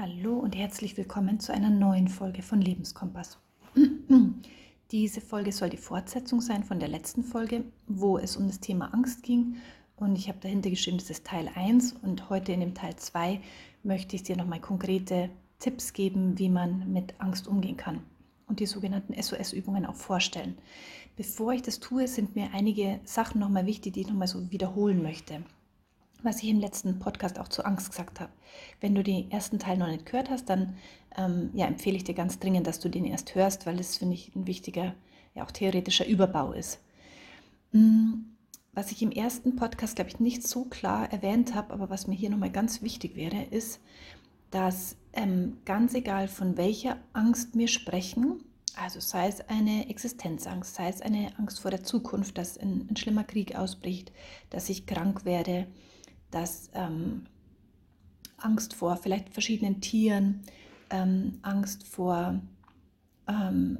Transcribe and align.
Hallo 0.00 0.38
und 0.38 0.54
herzlich 0.54 0.96
willkommen 0.96 1.40
zu 1.40 1.52
einer 1.52 1.70
neuen 1.70 2.06
Folge 2.06 2.40
von 2.40 2.60
Lebenskompass. 2.60 3.36
Diese 4.92 5.20
Folge 5.20 5.50
soll 5.50 5.70
die 5.70 5.76
Fortsetzung 5.76 6.40
sein 6.40 6.62
von 6.62 6.78
der 6.78 6.88
letzten 6.88 7.24
Folge, 7.24 7.64
wo 7.88 8.16
es 8.16 8.36
um 8.36 8.46
das 8.46 8.60
Thema 8.60 8.94
Angst 8.94 9.24
ging. 9.24 9.56
Und 9.96 10.16
ich 10.16 10.28
habe 10.28 10.38
dahinter 10.40 10.70
geschrieben, 10.70 10.98
das 10.98 11.10
ist 11.10 11.26
Teil 11.26 11.50
1 11.52 11.94
und 12.02 12.30
heute 12.30 12.52
in 12.52 12.60
dem 12.60 12.74
Teil 12.74 12.94
2 12.94 13.40
möchte 13.82 14.14
ich 14.14 14.22
dir 14.22 14.36
nochmal 14.36 14.60
konkrete 14.60 15.30
Tipps 15.58 15.92
geben, 15.92 16.38
wie 16.38 16.48
man 16.48 16.92
mit 16.92 17.20
Angst 17.20 17.48
umgehen 17.48 17.76
kann 17.76 17.98
und 18.46 18.60
die 18.60 18.66
sogenannten 18.66 19.20
SOS-Übungen 19.20 19.84
auch 19.84 19.96
vorstellen. 19.96 20.58
Bevor 21.16 21.54
ich 21.54 21.62
das 21.62 21.80
tue, 21.80 22.06
sind 22.06 22.36
mir 22.36 22.50
einige 22.54 23.00
Sachen 23.02 23.40
nochmal 23.40 23.66
wichtig, 23.66 23.94
die 23.94 24.02
ich 24.02 24.08
nochmal 24.08 24.28
so 24.28 24.52
wiederholen 24.52 25.02
möchte 25.02 25.42
was 26.22 26.42
ich 26.42 26.48
im 26.48 26.60
letzten 26.60 26.98
Podcast 26.98 27.38
auch 27.38 27.48
zu 27.48 27.64
Angst 27.64 27.90
gesagt 27.90 28.20
habe. 28.20 28.32
Wenn 28.80 28.94
du 28.94 29.02
den 29.02 29.30
ersten 29.30 29.58
Teil 29.58 29.76
noch 29.76 29.88
nicht 29.88 30.06
gehört 30.06 30.30
hast, 30.30 30.48
dann 30.48 30.76
ähm, 31.16 31.50
ja, 31.54 31.66
empfehle 31.66 31.96
ich 31.96 32.04
dir 32.04 32.14
ganz 32.14 32.38
dringend, 32.38 32.66
dass 32.66 32.80
du 32.80 32.88
den 32.88 33.04
erst 33.04 33.34
hörst, 33.34 33.66
weil 33.66 33.76
das, 33.76 33.96
finde 33.96 34.14
ich, 34.14 34.34
ein 34.34 34.46
wichtiger, 34.46 34.94
ja 35.34 35.44
auch 35.44 35.50
theoretischer 35.50 36.06
Überbau 36.06 36.52
ist. 36.52 36.80
Mm, 37.72 38.14
was 38.72 38.92
ich 38.92 39.02
im 39.02 39.10
ersten 39.10 39.56
Podcast, 39.56 39.96
glaube 39.96 40.10
ich, 40.10 40.20
nicht 40.20 40.46
so 40.46 40.64
klar 40.64 41.10
erwähnt 41.12 41.54
habe, 41.54 41.72
aber 41.72 41.90
was 41.90 42.06
mir 42.06 42.14
hier 42.14 42.30
nochmal 42.30 42.50
ganz 42.50 42.82
wichtig 42.82 43.16
wäre, 43.16 43.42
ist, 43.50 43.80
dass 44.50 44.96
ähm, 45.12 45.58
ganz 45.64 45.94
egal 45.94 46.28
von 46.28 46.56
welcher 46.56 46.96
Angst 47.12 47.56
wir 47.56 47.68
sprechen, 47.68 48.44
also 48.76 49.00
sei 49.00 49.26
es 49.26 49.40
eine 49.48 49.88
Existenzangst, 49.90 50.74
sei 50.76 50.88
es 50.88 51.02
eine 51.02 51.36
Angst 51.38 51.60
vor 51.60 51.70
der 51.70 51.82
Zukunft, 51.82 52.38
dass 52.38 52.58
ein, 52.58 52.86
ein 52.88 52.96
schlimmer 52.96 53.24
Krieg 53.24 53.56
ausbricht, 53.56 54.12
dass 54.50 54.68
ich 54.68 54.86
krank 54.86 55.24
werde, 55.24 55.66
dass 56.30 56.70
ähm, 56.74 57.26
Angst 58.36 58.74
vor 58.74 58.96
vielleicht 58.96 59.32
verschiedenen 59.32 59.80
Tieren, 59.80 60.42
ähm, 60.90 61.38
Angst 61.42 61.86
vor 61.86 62.40
ähm, 63.26 63.78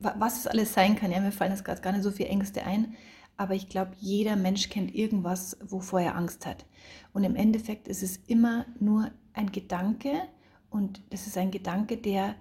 was 0.00 0.38
es 0.38 0.46
alles 0.46 0.72
sein 0.72 0.96
kann. 0.96 1.12
Ja, 1.12 1.20
mir 1.20 1.32
fallen 1.32 1.52
jetzt 1.52 1.64
gerade 1.64 1.82
gar 1.82 1.92
nicht 1.92 2.02
so 2.02 2.10
viele 2.10 2.30
Ängste 2.30 2.64
ein, 2.64 2.94
aber 3.36 3.54
ich 3.54 3.68
glaube, 3.68 3.92
jeder 4.00 4.36
Mensch 4.36 4.68
kennt 4.70 4.94
irgendwas, 4.94 5.56
wovor 5.62 6.00
er 6.00 6.16
Angst 6.16 6.46
hat. 6.46 6.64
Und 7.12 7.24
im 7.24 7.36
Endeffekt 7.36 7.86
ist 7.86 8.02
es 8.02 8.16
immer 8.26 8.66
nur 8.78 9.10
ein 9.34 9.52
Gedanke 9.52 10.22
und 10.70 11.02
das 11.10 11.26
ist 11.26 11.36
ein 11.36 11.50
Gedanke, 11.50 11.96
der 11.96 12.34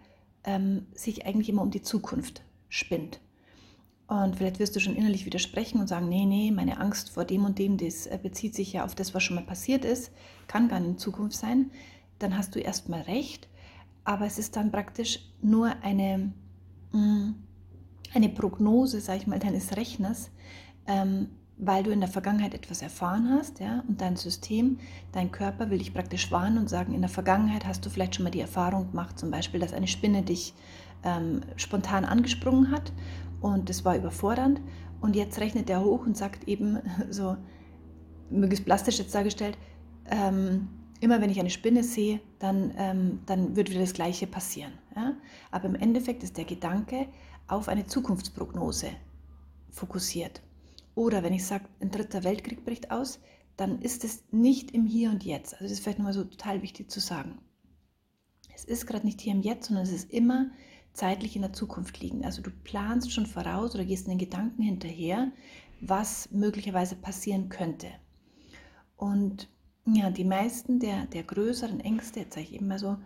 ähm, 0.44 0.88
sich 0.94 1.26
eigentlich 1.26 1.50
immer 1.50 1.62
um 1.62 1.72
die 1.72 1.82
Zukunft 1.82 2.44
spinnt. 2.70 3.20
Und 4.10 4.38
vielleicht 4.38 4.58
wirst 4.58 4.76
du 4.76 4.80
schon 4.80 4.96
innerlich 4.96 5.28
widersprechen 5.28 5.80
und 5.80 5.88
sagen, 5.88 6.10
nee, 6.10 6.26
nee, 6.26 6.50
meine 6.50 6.80
Angst 6.80 7.12
vor 7.12 7.26
dem 7.26 7.46
und 7.46 7.60
dem, 7.60 7.78
das 7.78 8.08
äh, 8.08 8.18
bezieht 8.22 8.56
sich 8.56 8.74
ja 8.74 8.84
auf 8.84 8.96
das, 8.96 9.14
was 9.14 9.22
schon 9.22 9.36
mal 9.36 9.46
passiert 9.46 9.86
ist, 9.86 10.12
kann 10.48 10.68
gar 10.68 10.80
nicht 10.80 10.90
in 10.90 10.98
Zukunft 10.98 11.38
sein. 11.38 11.70
Dann 12.18 12.36
hast 12.36 12.56
du 12.56 12.60
erstmal 12.60 13.02
recht, 13.02 13.48
aber 14.06 14.26
es 14.26 14.40
ist 14.40 14.56
dann 14.56 14.72
praktisch 14.72 15.20
nur 15.44 15.76
eine, 15.84 16.34
mm, 16.92 17.36
eine 18.16 18.30
Prognose, 18.30 19.00
sage 19.00 19.20
ich 19.20 19.28
mal, 19.28 19.38
deines 19.38 19.78
Rechners, 19.78 20.32
ähm, 20.88 21.28
weil 21.58 21.84
du 21.84 21.92
in 21.92 22.00
der 22.00 22.10
Vergangenheit 22.10 22.56
etwas 22.56 22.82
erfahren 22.82 23.30
hast, 23.30 23.60
ja, 23.60 23.84
und 23.88 24.02
dein 24.02 24.16
System, 24.16 24.80
dein 25.12 25.32
Körper 25.32 25.70
will 25.70 25.78
dich 25.78 25.94
praktisch 25.94 26.32
warnen 26.32 26.58
und 26.58 26.68
sagen, 26.68 26.96
in 26.96 27.02
der 27.02 27.12
Vergangenheit 27.12 27.68
hast 27.68 27.86
du 27.86 27.92
vielleicht 27.92 28.16
schon 28.16 28.24
mal 28.24 28.32
die 28.32 28.42
Erfahrung 28.42 28.90
gemacht, 28.90 29.20
zum 29.20 29.30
Beispiel, 29.30 29.60
dass 29.60 29.72
eine 29.72 29.88
Spinne 29.88 30.24
dich 30.24 30.56
ähm, 31.04 31.42
spontan 31.58 32.06
angesprungen 32.06 32.72
hat 32.72 32.92
und 33.42 33.70
das 33.70 33.86
war 33.86 33.96
überfordernd. 33.96 34.62
Und 35.02 35.16
jetzt 35.16 35.40
rechnet 35.40 35.70
er 35.70 35.84
hoch 35.84 36.06
und 36.06 36.18
sagt 36.18 36.48
eben 36.48 36.80
so, 37.10 37.38
möglichst 38.30 38.66
plastisch 38.66 39.00
jetzt 39.00 39.16
dargestellt, 39.16 39.58
ähm, 40.06 40.68
immer 41.00 41.22
wenn 41.22 41.30
ich 41.30 41.40
eine 41.40 41.50
Spinne 41.50 41.84
sehe, 41.84 42.20
dann, 42.40 42.74
ähm, 42.78 43.20
dann 43.26 43.56
wird 43.56 43.70
wieder 43.70 43.80
das 43.80 43.94
Gleiche 43.94 44.28
passieren. 44.28 44.74
Ja? 44.96 45.14
Aber 45.52 45.66
im 45.66 45.76
Endeffekt 45.76 46.24
ist 46.24 46.38
der 46.38 46.46
Gedanke 46.46 47.08
auf 47.48 47.70
eine 47.70 47.86
Zukunftsprognose 47.86 48.90
fokussiert. 49.70 50.42
Oder 50.96 51.24
wenn 51.24 51.34
ich 51.34 51.46
sage, 51.46 51.66
ein 51.80 51.92
dritter 51.92 52.24
Weltkrieg 52.24 52.66
bricht 52.66 52.92
aus, 52.92 53.20
dann 53.56 53.82
ist 53.82 54.04
es 54.04 54.24
nicht 54.32 54.72
im 54.72 54.86
Hier 54.86 55.10
und 55.10 55.24
Jetzt. 55.24 55.54
Also 55.54 55.66
das 55.66 55.74
ist 55.74 55.80
vielleicht 55.82 56.00
nochmal 56.00 56.14
so 56.14 56.24
total 56.24 56.62
wichtig 56.62 56.92
zu 56.92 57.00
sagen. 57.00 57.40
Es 58.54 58.66
ist 58.66 58.88
gerade 58.88 59.06
nicht 59.06 59.22
hier 59.22 59.34
im 59.34 59.42
Jetzt, 59.42 59.68
sondern 59.68 59.86
es 59.86 59.92
ist 59.92 60.12
immer 60.12 60.50
zeitlich 60.94 61.36
in 61.36 61.42
der 61.42 61.54
Zukunft 61.54 62.00
liegen. 62.00 62.26
Also 62.26 62.42
du 62.42 62.52
planst 62.52 63.12
schon 63.12 63.26
voraus 63.26 63.74
oder 63.76 63.86
gehst 63.86 64.06
in 64.06 64.12
den 64.12 64.20
Gedanken 64.20 64.62
hinterher, 64.62 65.32
was 65.82 66.30
möglicherweise 66.32 66.96
passieren 66.96 67.50
könnte. 67.50 67.88
Und 68.96 69.50
ja, 69.86 70.10
die 70.10 70.26
meisten 70.26 70.80
der, 70.80 71.06
der 71.06 71.24
größeren 71.24 71.80
Ängste, 71.80 72.22
jetzt 72.22 72.36
sage 72.36 72.48
ich 72.48 72.54
eben 72.54 72.68
mal 72.68 72.80
so, 72.80 72.98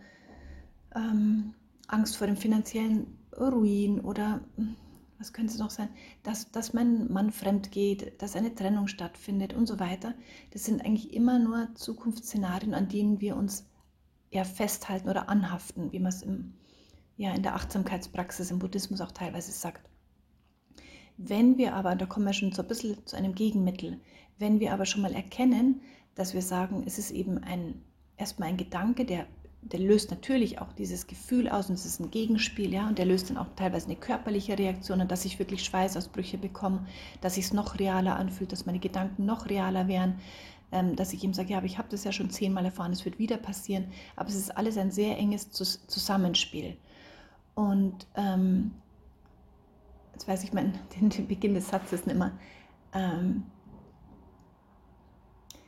ähm, 0.95 1.53
Angst 1.88 2.17
vor 2.17 2.27
dem 2.27 2.38
finanziellen 2.38 3.17
Ruin 3.38 4.00
oder 4.00 4.41
hm, 4.55 4.75
was 5.19 5.31
könnte 5.31 5.53
es 5.53 5.59
noch 5.59 5.69
sein, 5.69 5.89
dass, 6.23 6.51
dass 6.51 6.73
mein 6.73 7.11
Mann 7.11 7.31
fremd 7.31 7.71
geht, 7.71 8.21
dass 8.21 8.35
eine 8.35 8.53
Trennung 8.55 8.88
stattfindet 8.88 9.53
und 9.53 9.67
so 9.67 9.79
weiter. 9.79 10.13
Das 10.51 10.65
sind 10.65 10.83
eigentlich 10.83 11.13
immer 11.13 11.39
nur 11.39 11.73
Zukunftsszenarien, 11.75 12.73
an 12.73 12.89
denen 12.89 13.21
wir 13.21 13.38
uns 13.38 13.65
eher 14.31 14.45
festhalten 14.45 15.09
oder 15.09 15.29
anhaften, 15.29 15.91
wie 15.91 16.00
man 16.00 16.09
es 16.09 16.23
im 16.23 16.55
ja 17.18 17.34
in 17.34 17.44
der 17.44 17.56
Achtsamkeitspraxis 17.56 18.51
im 18.51 18.59
Buddhismus 18.59 19.01
auch 19.01 19.12
teilweise 19.12 19.51
sagt. 19.51 19.90
Wenn 21.18 21.57
wir 21.57 21.75
aber, 21.75 21.96
da 21.96 22.06
kommen 22.06 22.25
wir 22.25 22.34
schon 22.34 22.51
so 22.51 22.63
ein 22.63 22.68
bisschen 22.68 23.06
zu 23.06 23.16
einem 23.16 23.35
Gegenmittel, 23.35 24.00
wenn 24.40 24.59
wir 24.59 24.74
aber 24.74 24.85
schon 24.85 25.01
mal 25.01 25.13
erkennen, 25.13 25.81
dass 26.16 26.34
wir 26.34 26.41
sagen, 26.41 26.84
es 26.85 26.97
ist 26.97 27.12
eben 27.12 27.38
ein, 27.38 27.81
erstmal 28.18 28.50
ein 28.50 28.57
Gedanke, 28.57 29.06
der, 29.06 29.28
der 29.62 29.79
löst 29.79 30.09
natürlich 30.09 30.59
auch 30.59 30.74
dieses 30.74 31.07
Gefühl 31.07 31.50
aus 31.50 31.69
und 31.69 31.75
es 31.75 31.85
ist 31.85 32.00
ein 32.00 32.12
Gegenspiel, 32.12 32.74
ja, 32.74 32.88
und 32.88 32.97
der 32.97 33.06
löst 33.06 33.30
dann 33.30 33.38
auch 33.38 33.47
teilweise 33.56 33.85
eine 33.85 33.95
körperliche 33.95 34.57
Reaktion 34.57 35.01
und 35.01 35.12
dass 35.12 35.25
ich 35.25 35.40
wirklich 35.40 35.63
Schweißausbrüche 35.63 36.38
bekomme, 36.38 36.85
dass 37.22 37.35
sich 37.35 37.45
es 37.45 37.53
noch 37.53 37.80
realer 37.80 38.16
anfühlt, 38.16 38.51
dass 38.51 38.66
meine 38.66 38.80
Gedanken 38.80 39.25
noch 39.25 39.50
realer 39.50 39.88
werden, 39.88 40.16
ähm, 40.72 40.95
dass 40.95 41.13
ich 41.13 41.24
ihm 41.24 41.34
sage, 41.34 41.51
ja, 41.51 41.57
aber 41.57 41.68
ich 41.68 41.78
habe 41.78 41.90
das 41.90 42.03
ja 42.03 42.12
schon 42.12 42.31
zehnmal 42.31 42.66
erfahren, 42.66 42.91
es 42.91 43.06
wird 43.06 43.19
wieder 43.19 43.38
passieren, 43.38 43.85
aber 44.16 44.30
es 44.30 44.35
ist 44.35 44.57
alles 44.57 44.78
ein 44.78 44.91
sehr 44.91 45.18
enges 45.18 45.51
Zusammenspiel. 45.51 46.75
Und 47.55 48.07
ähm, 48.15 48.71
jetzt 50.13 50.27
weiß 50.27 50.43
ich 50.43 50.53
mein, 50.53 50.79
den, 50.99 51.09
den 51.09 51.27
Beginn 51.27 51.53
des 51.53 51.69
Satzes 51.69 52.05
nicht 52.05 52.17
mehr. 52.17 52.31
Ähm, 52.93 53.43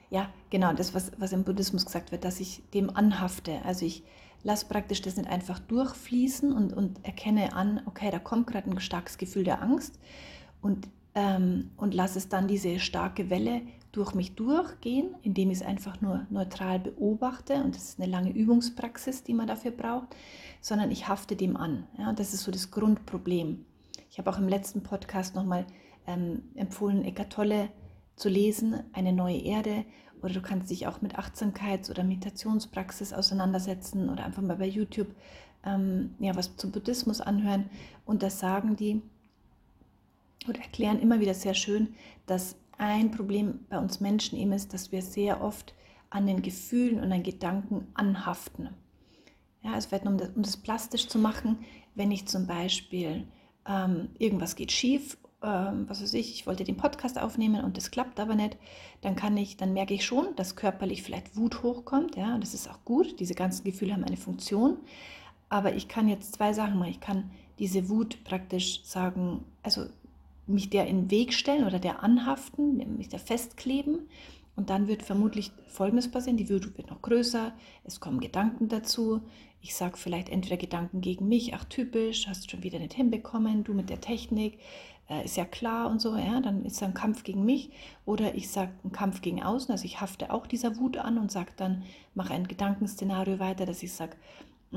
ja, 0.10 0.30
genau, 0.50 0.74
das, 0.74 0.94
was, 0.94 1.12
was 1.18 1.34
im 1.34 1.44
Buddhismus 1.44 1.86
gesagt 1.86 2.12
wird, 2.12 2.24
dass 2.24 2.40
ich 2.40 2.62
dem 2.74 2.96
anhafte. 2.96 3.64
Also 3.66 3.86
ich 3.86 4.04
lasse 4.44 4.68
praktisch 4.68 5.02
das 5.02 5.18
nicht 5.18 5.28
einfach 5.28 5.60
durchfließen 5.60 6.54
und, 6.54 6.72
und 6.72 7.04
erkenne 7.04 7.54
an, 7.54 7.82
okay, 7.86 8.12
da 8.12 8.20
kommt 8.20 8.48
gerade 8.48 8.70
ein 8.70 8.80
starkes 8.80 9.18
Gefühl 9.18 9.44
der 9.44 9.62
Angst 9.62 10.00
und, 10.62 10.88
ähm, 11.16 11.72
und 11.78 11.96
lasse 11.96 12.20
es 12.20 12.30
dann 12.30 12.48
diese 12.48 12.80
starke 12.80 13.32
Welle 13.32 13.62
durch 13.96 14.14
mich 14.14 14.36
durchgehen, 14.36 15.16
indem 15.22 15.52
ich 15.52 15.60
es 15.60 15.66
einfach 15.66 16.02
nur 16.02 16.26
neutral 16.30 16.80
beobachte. 16.80 17.56
Und 17.64 17.76
das 17.76 17.90
ist 17.90 18.00
eine 18.00 18.12
lange 18.12 18.32
Übungspraxis, 18.32 19.24
die 19.24 19.34
man 19.34 19.48
dafür 19.48 19.72
braucht, 19.72 20.16
sondern 20.62 20.92
ich 20.92 21.08
hafte 21.08 21.36
dem 21.36 21.56
an. 21.56 21.88
Ja, 21.98 22.12
das 22.14 22.34
ist 22.34 22.44
so 22.44 22.52
das 22.52 22.72
Grundproblem. 22.72 23.66
Ich 24.12 24.18
habe 24.18 24.30
auch 24.30 24.38
im 24.38 24.50
letzten 24.50 24.84
Podcast 24.84 25.36
nochmal 25.36 25.66
ähm, 26.08 26.44
empfohlen, 26.56 27.06
Eckart 27.06 27.32
Tolle 27.32 27.70
zu 28.16 28.30
lesen, 28.30 28.84
Eine 28.94 29.14
neue 29.14 29.38
Erde. 29.38 29.86
Oder 30.22 30.34
du 30.34 30.42
kannst 30.42 30.72
dich 30.72 30.88
auch 30.88 31.02
mit 31.02 31.18
Achtsamkeits- 31.18 31.90
oder 31.90 32.04
Meditationspraxis 32.04 33.14
auseinandersetzen 33.14 34.10
oder 34.10 34.26
einfach 34.26 34.42
mal 34.42 34.58
bei 34.58 34.68
YouTube 34.68 35.08
ähm, 35.66 36.16
ja, 36.20 36.36
was 36.36 36.56
zum 36.58 36.72
Buddhismus 36.72 37.22
anhören. 37.22 37.70
Und 38.06 38.24
das 38.24 38.40
sagen 38.40 38.76
die 38.76 39.02
oder 40.48 40.60
erklären 40.60 41.00
immer 41.00 41.20
wieder 41.20 41.34
sehr 41.34 41.54
schön, 41.54 41.96
dass 42.28 42.56
ein 42.78 43.12
Problem 43.12 43.60
bei 43.70 43.78
uns 43.78 44.00
Menschen 44.00 44.38
eben 44.38 44.52
ist, 44.52 44.74
dass 44.74 44.92
wir 44.92 45.02
sehr 45.02 45.42
oft 45.42 45.74
an 46.10 46.28
den 46.28 46.42
Gefühlen 46.42 47.00
und 47.02 47.12
an 47.12 47.24
Gedanken 47.24 47.88
anhaften. 47.94 48.70
Ja, 49.64 49.74
also 49.74 49.90
vielleicht 49.90 50.06
um 50.06 50.18
das, 50.18 50.30
um 50.36 50.44
das 50.44 50.58
plastisch 50.58 51.08
zu 51.08 51.18
machen, 51.18 51.60
wenn 51.96 52.12
ich 52.12 52.28
zum 52.28 52.46
Beispiel 52.46 53.28
ähm, 53.68 54.10
irgendwas 54.20 54.56
geht 54.56 54.72
schief, 54.72 55.18
ähm, 55.42 55.86
was 55.88 56.02
weiß 56.02 56.14
ich, 56.14 56.34
ich 56.34 56.48
wollte 56.48 56.64
den 56.64 56.78
Podcast 56.78 57.20
aufnehmen 57.20 57.64
und 57.64 57.78
das 57.78 57.92
klappt 57.92 58.20
aber 58.20 58.36
nicht, 58.36 58.58
dann 59.02 59.16
kann 59.16 59.38
ich, 59.38 59.58
dann 59.58 59.74
merke 59.74 59.94
ich 59.94 60.06
schon, 60.06 60.36
dass 60.36 60.56
körperlich 60.56 61.04
vielleicht 61.04 61.36
Wut 61.36 61.64
hochkommt. 61.64 62.16
Ja, 62.16 62.38
das 62.38 62.54
ist 62.54 62.70
auch 62.70 62.84
gut. 62.84 63.20
Diese 63.20 63.36
ganzen 63.36 63.64
Gefühle 63.64 63.94
haben 63.94 64.04
eine 64.04 64.18
Funktion. 64.18 64.78
Aber 65.50 65.76
ich 65.76 65.88
kann 65.88 66.08
jetzt 66.08 66.34
zwei 66.34 66.54
Sachen 66.54 66.80
machen. 66.80 66.92
Ich 66.92 67.00
kann 67.00 67.32
diese 67.60 67.90
Wut 67.90 68.24
praktisch 68.24 68.84
sagen, 68.84 69.44
also 69.62 69.86
mich 70.48 70.70
der 70.70 70.88
in 70.88 71.04
den 71.04 71.12
Weg 71.12 71.34
stellen 71.34 71.66
oder 71.66 71.80
der 71.80 72.04
anhaften, 72.04 72.98
mich 72.98 73.10
der 73.10 73.20
festkleben. 73.20 74.08
Und 74.56 74.70
dann 74.70 74.88
wird 74.88 75.04
vermutlich 75.04 75.52
Folgendes 75.68 76.10
passieren, 76.10 76.38
die 76.38 76.50
Wut 76.50 76.78
wird 76.78 76.90
noch 76.90 77.02
größer, 77.02 77.54
es 77.84 78.00
kommen 78.00 78.22
Gedanken 78.22 78.70
dazu. 78.70 79.22
Ich 79.62 79.76
sage 79.76 79.98
vielleicht 79.98 80.30
entweder 80.30 80.58
Gedanken 80.58 81.02
gegen 81.02 81.28
mich, 81.28 81.54
ach 81.54 81.66
typisch, 81.66 82.28
hast 82.28 82.46
du 82.46 82.50
schon 82.50 82.64
wieder 82.64 82.80
nicht 82.80 82.94
hinbekommen, 82.94 83.64
du 83.64 83.74
mit 83.74 83.90
der 83.90 84.00
Technik, 84.00 84.60
äh, 85.10 85.26
ist 85.26 85.38
ja 85.38 85.46
klar 85.46 85.90
und 85.90 86.00
so, 86.00 86.16
ja, 86.16 86.40
dann 86.40 86.64
ist 86.66 86.82
da 86.82 86.86
ein 86.86 86.94
Kampf 86.94 87.24
gegen 87.24 87.44
mich. 87.46 87.72
Oder 88.06 88.36
ich 88.36 88.50
sage 88.50 88.72
einen 88.84 88.92
Kampf 88.92 89.22
gegen 89.22 89.44
außen, 89.44 89.72
also 89.72 89.86
ich 89.86 90.02
hafte 90.02 90.32
auch 90.32 90.48
dieser 90.48 90.78
Wut 90.78 90.98
an 90.98 91.18
und 91.18 91.32
sage 91.32 91.52
dann, 91.58 91.84
mache 92.14 92.34
ein 92.34 92.48
Gedankenszenario 92.48 93.40
weiter, 93.40 93.66
dass 93.66 93.84
ich 93.84 93.92
sage, 93.92 94.16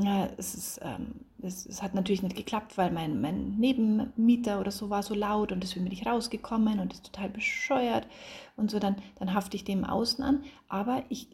ja, 0.02 0.28
es, 0.36 0.54
ist, 0.54 0.80
ähm, 0.82 1.14
es, 1.42 1.66
es, 1.66 1.82
hat 1.82 1.94
natürlich 1.94 2.22
nicht 2.22 2.36
geklappt, 2.36 2.76
weil 2.76 2.90
mein, 2.90 3.20
mein 3.20 3.56
Nebenmieter 3.56 4.60
oder 4.60 4.70
so 4.70 4.90
war 4.90 5.02
so 5.02 5.14
laut 5.14 5.50
und 5.50 5.62
deswegen 5.62 5.84
bin 5.84 5.92
ich 5.92 6.06
rausgekommen 6.06 6.78
und 6.78 6.92
ist 6.92 7.06
total 7.06 7.30
bescheuert 7.30 8.06
und 8.56 8.70
so, 8.70 8.78
dann, 8.78 8.96
dann 9.18 9.34
hafte 9.34 9.56
ich 9.56 9.64
dem 9.64 9.84
Außen 9.84 10.22
an. 10.22 10.44
Aber 10.68 11.04
ich 11.08 11.28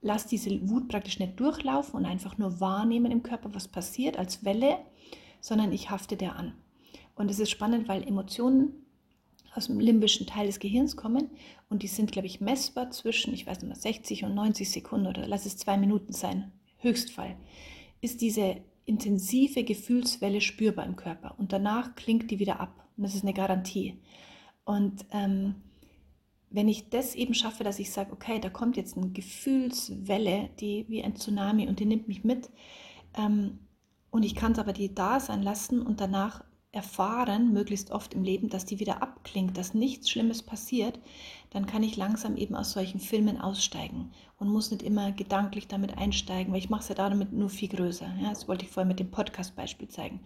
lasse 0.00 0.28
diese 0.28 0.68
Wut 0.68 0.88
praktisch 0.88 1.18
nicht 1.18 1.38
durchlaufen 1.38 1.94
und 1.94 2.06
einfach 2.06 2.38
nur 2.38 2.60
wahrnehmen 2.60 3.12
im 3.12 3.22
Körper, 3.22 3.54
was 3.54 3.68
passiert 3.68 4.18
als 4.18 4.44
Welle, 4.44 4.78
sondern 5.40 5.72
ich 5.72 5.90
hafte 5.90 6.16
der 6.16 6.36
an. 6.36 6.54
Und 7.14 7.30
es 7.30 7.38
ist 7.38 7.50
spannend, 7.50 7.88
weil 7.88 8.06
Emotionen 8.06 8.72
aus 9.54 9.66
dem 9.66 9.80
limbischen 9.80 10.26
Teil 10.26 10.46
des 10.46 10.60
Gehirns 10.60 10.96
kommen 10.96 11.30
und 11.68 11.82
die 11.82 11.88
sind, 11.88 12.10
glaube 12.10 12.26
ich, 12.26 12.40
messbar 12.40 12.90
zwischen, 12.90 13.34
ich 13.34 13.46
weiß 13.46 13.58
nicht 13.60 13.68
mehr, 13.68 13.76
60 13.76 14.24
und 14.24 14.34
90 14.34 14.70
Sekunden 14.70 15.06
oder 15.06 15.26
lass 15.26 15.46
es 15.46 15.58
zwei 15.58 15.76
Minuten 15.76 16.12
sein, 16.12 16.50
Höchstfall 16.78 17.36
ist 18.02 18.20
diese 18.20 18.56
intensive 18.84 19.64
Gefühlswelle 19.64 20.42
spürbar 20.42 20.84
im 20.84 20.96
Körper 20.96 21.36
und 21.38 21.52
danach 21.52 21.94
klingt 21.94 22.30
die 22.30 22.38
wieder 22.38 22.60
ab. 22.60 22.86
Und 22.96 23.04
das 23.04 23.14
ist 23.14 23.22
eine 23.22 23.32
Garantie. 23.32 24.02
Und 24.64 25.06
ähm, 25.12 25.54
wenn 26.50 26.68
ich 26.68 26.90
das 26.90 27.14
eben 27.14 27.32
schaffe, 27.32 27.64
dass 27.64 27.78
ich 27.78 27.90
sage, 27.90 28.12
okay, 28.12 28.38
da 28.38 28.50
kommt 28.50 28.76
jetzt 28.76 28.96
eine 28.96 29.10
Gefühlswelle, 29.10 30.50
die 30.60 30.84
wie 30.88 31.02
ein 31.02 31.16
Tsunami 31.16 31.66
und 31.68 31.80
die 31.80 31.86
nimmt 31.86 32.08
mich 32.08 32.24
mit, 32.24 32.50
ähm, 33.16 33.60
und 34.10 34.24
ich 34.24 34.34
kann 34.34 34.52
es 34.52 34.58
aber 34.58 34.74
die 34.74 34.94
da 34.94 35.20
sein 35.20 35.42
lassen 35.42 35.80
und 35.80 36.00
danach 36.00 36.44
erfahren, 36.72 37.52
möglichst 37.52 37.90
oft 37.90 38.14
im 38.14 38.24
Leben, 38.24 38.48
dass 38.48 38.64
die 38.64 38.80
wieder 38.80 39.02
abklingt, 39.02 39.58
dass 39.58 39.74
nichts 39.74 40.10
Schlimmes 40.10 40.42
passiert, 40.42 40.98
dann 41.50 41.66
kann 41.66 41.82
ich 41.82 41.96
langsam 41.96 42.36
eben 42.36 42.56
aus 42.56 42.72
solchen 42.72 42.98
Filmen 42.98 43.38
aussteigen 43.38 44.10
und 44.38 44.48
muss 44.48 44.70
nicht 44.70 44.82
immer 44.82 45.12
gedanklich 45.12 45.68
damit 45.68 45.98
einsteigen, 45.98 46.52
weil 46.52 46.60
ich 46.60 46.70
mache 46.70 46.80
es 46.80 46.88
ja 46.88 46.94
damit 46.94 47.32
nur 47.32 47.50
viel 47.50 47.68
größer. 47.68 48.10
Ja, 48.22 48.30
das 48.30 48.48
wollte 48.48 48.64
ich 48.64 48.70
vorher 48.70 48.88
mit 48.88 49.00
dem 49.00 49.10
Podcast-Beispiel 49.10 49.88
zeigen. 49.88 50.20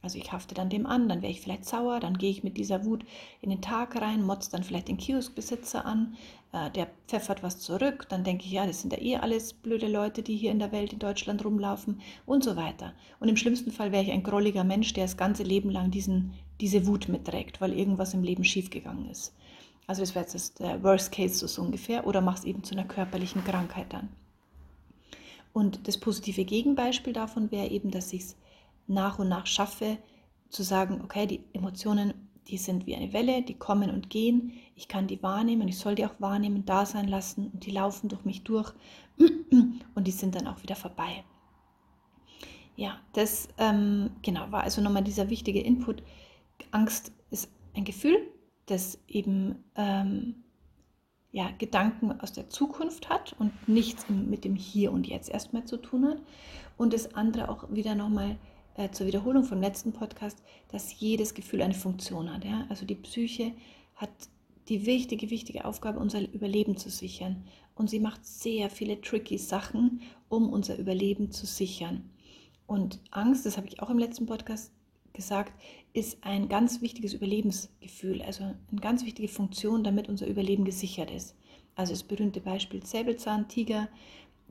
Also 0.00 0.16
ich 0.18 0.30
hafte 0.30 0.54
dann 0.54 0.70
dem 0.70 0.86
an, 0.86 1.08
dann 1.08 1.22
wäre 1.22 1.32
ich 1.32 1.40
vielleicht 1.40 1.64
sauer, 1.64 1.98
dann 1.98 2.18
gehe 2.18 2.30
ich 2.30 2.44
mit 2.44 2.56
dieser 2.56 2.84
Wut 2.84 3.04
in 3.40 3.50
den 3.50 3.60
Tag 3.60 4.00
rein, 4.00 4.24
motzt 4.24 4.54
dann 4.54 4.62
vielleicht 4.62 4.86
den 4.86 4.96
Kioskbesitzer 4.96 5.84
an, 5.84 6.14
äh, 6.52 6.70
der 6.70 6.88
pfeffert 7.08 7.42
was 7.42 7.58
zurück, 7.58 8.06
dann 8.08 8.22
denke 8.22 8.44
ich, 8.44 8.52
ja, 8.52 8.64
das 8.64 8.80
sind 8.80 8.92
ja 8.92 9.00
eh 9.00 9.16
alles 9.16 9.52
blöde 9.52 9.88
Leute, 9.88 10.22
die 10.22 10.36
hier 10.36 10.52
in 10.52 10.60
der 10.60 10.70
Welt, 10.70 10.92
in 10.92 11.00
Deutschland 11.00 11.44
rumlaufen 11.44 12.00
und 12.26 12.44
so 12.44 12.54
weiter. 12.54 12.92
Und 13.18 13.28
im 13.28 13.36
schlimmsten 13.36 13.72
Fall 13.72 13.90
wäre 13.90 14.04
ich 14.04 14.12
ein 14.12 14.22
grolliger 14.22 14.62
Mensch, 14.62 14.92
der 14.92 15.04
das 15.04 15.16
ganze 15.16 15.42
Leben 15.42 15.70
lang 15.70 15.90
diesen, 15.90 16.32
diese 16.60 16.86
Wut 16.86 17.08
mitträgt, 17.08 17.60
weil 17.60 17.72
irgendwas 17.72 18.14
im 18.14 18.22
Leben 18.22 18.44
schiefgegangen 18.44 19.10
ist. 19.10 19.34
Also 19.88 20.02
das 20.02 20.14
wäre 20.14 20.26
jetzt 20.26 20.60
der 20.60 20.82
Worst 20.84 21.10
Case 21.10 21.48
so 21.48 21.62
ungefähr 21.62 22.06
oder 22.06 22.20
mach 22.20 22.38
es 22.38 22.44
eben 22.44 22.62
zu 22.62 22.74
einer 22.74 22.84
körperlichen 22.84 23.42
Krankheit 23.42 23.86
dann. 23.92 24.10
Und 25.52 25.88
das 25.88 25.98
positive 25.98 26.44
Gegenbeispiel 26.44 27.12
davon 27.12 27.50
wäre 27.50 27.68
eben, 27.68 27.90
dass 27.90 28.12
ich 28.12 28.22
es 28.22 28.36
nach 28.88 29.18
und 29.18 29.28
nach 29.28 29.46
schaffe, 29.46 29.98
zu 30.48 30.62
sagen, 30.62 31.00
okay, 31.04 31.26
die 31.26 31.44
Emotionen, 31.52 32.14
die 32.48 32.56
sind 32.56 32.86
wie 32.86 32.96
eine 32.96 33.12
Welle, 33.12 33.42
die 33.42 33.54
kommen 33.54 33.90
und 33.90 34.08
gehen. 34.08 34.52
Ich 34.74 34.88
kann 34.88 35.06
die 35.06 35.22
wahrnehmen, 35.22 35.68
ich 35.68 35.78
soll 35.78 35.94
die 35.94 36.06
auch 36.06 36.18
wahrnehmen, 36.18 36.64
da 36.64 36.86
sein 36.86 37.08
lassen 37.08 37.48
und 37.52 37.66
die 37.66 37.70
laufen 37.70 38.08
durch 38.08 38.24
mich 38.24 38.44
durch 38.44 38.72
und 39.94 40.06
die 40.06 40.10
sind 40.12 40.34
dann 40.34 40.46
auch 40.46 40.62
wieder 40.62 40.76
vorbei. 40.76 41.24
Ja, 42.76 42.98
das 43.12 43.48
ähm, 43.58 44.10
genau 44.22 44.50
war 44.52 44.62
also 44.62 44.80
nochmal 44.80 45.02
dieser 45.04 45.28
wichtige 45.30 45.60
Input. 45.60 46.02
Angst 46.70 47.12
ist 47.30 47.50
ein 47.74 47.84
Gefühl, 47.84 48.16
das 48.66 48.98
eben 49.08 49.64
ähm, 49.74 50.44
ja, 51.30 51.50
Gedanken 51.58 52.20
aus 52.20 52.32
der 52.32 52.48
Zukunft 52.48 53.08
hat 53.08 53.34
und 53.38 53.68
nichts 53.68 54.08
mit 54.08 54.44
dem 54.44 54.54
Hier 54.54 54.92
und 54.92 55.06
Jetzt 55.06 55.28
erstmal 55.28 55.64
zu 55.64 55.76
tun 55.76 56.06
hat. 56.06 56.18
Und 56.76 56.92
das 56.92 57.14
andere 57.14 57.48
auch 57.48 57.70
wieder 57.70 57.94
nochmal 57.94 58.38
äh, 58.78 58.90
zur 58.90 59.06
Wiederholung 59.06 59.44
vom 59.44 59.60
letzten 59.60 59.92
Podcast, 59.92 60.42
dass 60.68 60.98
jedes 61.00 61.34
Gefühl 61.34 61.62
eine 61.62 61.74
Funktion 61.74 62.32
hat. 62.32 62.44
Ja? 62.44 62.64
Also 62.68 62.86
die 62.86 62.94
Psyche 62.94 63.52
hat 63.96 64.10
die 64.68 64.86
wichtige, 64.86 65.30
wichtige 65.30 65.64
Aufgabe, 65.64 65.98
unser 65.98 66.20
Überleben 66.32 66.76
zu 66.76 66.88
sichern. 66.88 67.44
Und 67.74 67.90
sie 67.90 68.00
macht 68.00 68.24
sehr 68.24 68.70
viele 68.70 69.00
tricky 69.00 69.36
Sachen, 69.36 70.00
um 70.28 70.48
unser 70.48 70.78
Überleben 70.78 71.30
zu 71.30 71.46
sichern. 71.46 72.08
Und 72.66 73.00
Angst, 73.10 73.46
das 73.46 73.56
habe 73.56 73.66
ich 73.66 73.80
auch 73.80 73.90
im 73.90 73.98
letzten 73.98 74.26
Podcast 74.26 74.72
gesagt, 75.12 75.52
ist 75.92 76.18
ein 76.22 76.48
ganz 76.48 76.80
wichtiges 76.80 77.14
Überlebensgefühl, 77.14 78.22
also 78.22 78.44
eine 78.44 78.80
ganz 78.80 79.04
wichtige 79.04 79.28
Funktion, 79.28 79.82
damit 79.82 80.08
unser 80.08 80.28
Überleben 80.28 80.64
gesichert 80.64 81.10
ist. 81.10 81.34
Also 81.74 81.92
das 81.94 82.04
berühmte 82.04 82.40
Beispiel 82.40 82.84
Säbelzahn, 82.84 83.48
Tiger, 83.48 83.88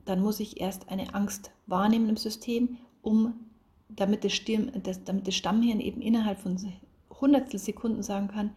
dann 0.04 0.20
muss 0.20 0.40
ich 0.40 0.60
erst 0.60 0.88
eine 0.90 1.14
Angst 1.14 1.50
wahrnehmen 1.66 2.08
im 2.08 2.16
System, 2.16 2.76
um 3.02 3.47
damit 3.88 4.24
das, 4.24 4.32
Stirn, 4.32 4.72
das, 4.82 5.04
damit 5.04 5.26
das 5.26 5.34
Stammhirn 5.34 5.80
eben 5.80 6.00
innerhalb 6.00 6.38
von 6.38 6.56
Hundertstel 7.20 7.58
Sekunden 7.58 8.02
sagen 8.02 8.28
kann, 8.28 8.50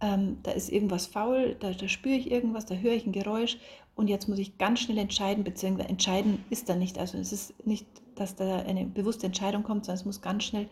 ähm, 0.00 0.38
da 0.42 0.52
ist 0.52 0.70
irgendwas 0.70 1.06
faul, 1.06 1.56
da, 1.60 1.70
da 1.70 1.88
spüre 1.88 2.16
ich 2.16 2.30
irgendwas, 2.30 2.66
da 2.66 2.74
höre 2.74 2.92
ich 2.92 3.06
ein 3.06 3.12
Geräusch 3.12 3.58
und 3.94 4.08
jetzt 4.08 4.28
muss 4.28 4.38
ich 4.38 4.58
ganz 4.58 4.80
schnell 4.80 4.98
entscheiden, 4.98 5.44
beziehungsweise 5.44 5.88
entscheiden 5.88 6.44
ist 6.50 6.68
da 6.68 6.76
nicht. 6.76 6.98
Also 6.98 7.16
es 7.18 7.32
ist 7.32 7.66
nicht, 7.66 7.86
dass 8.16 8.34
da 8.34 8.58
eine 8.60 8.86
bewusste 8.86 9.26
Entscheidung 9.26 9.62
kommt, 9.62 9.84
sondern 9.84 10.00
es 10.00 10.04
muss 10.04 10.20
ganz 10.20 10.44
schnell 10.44 10.68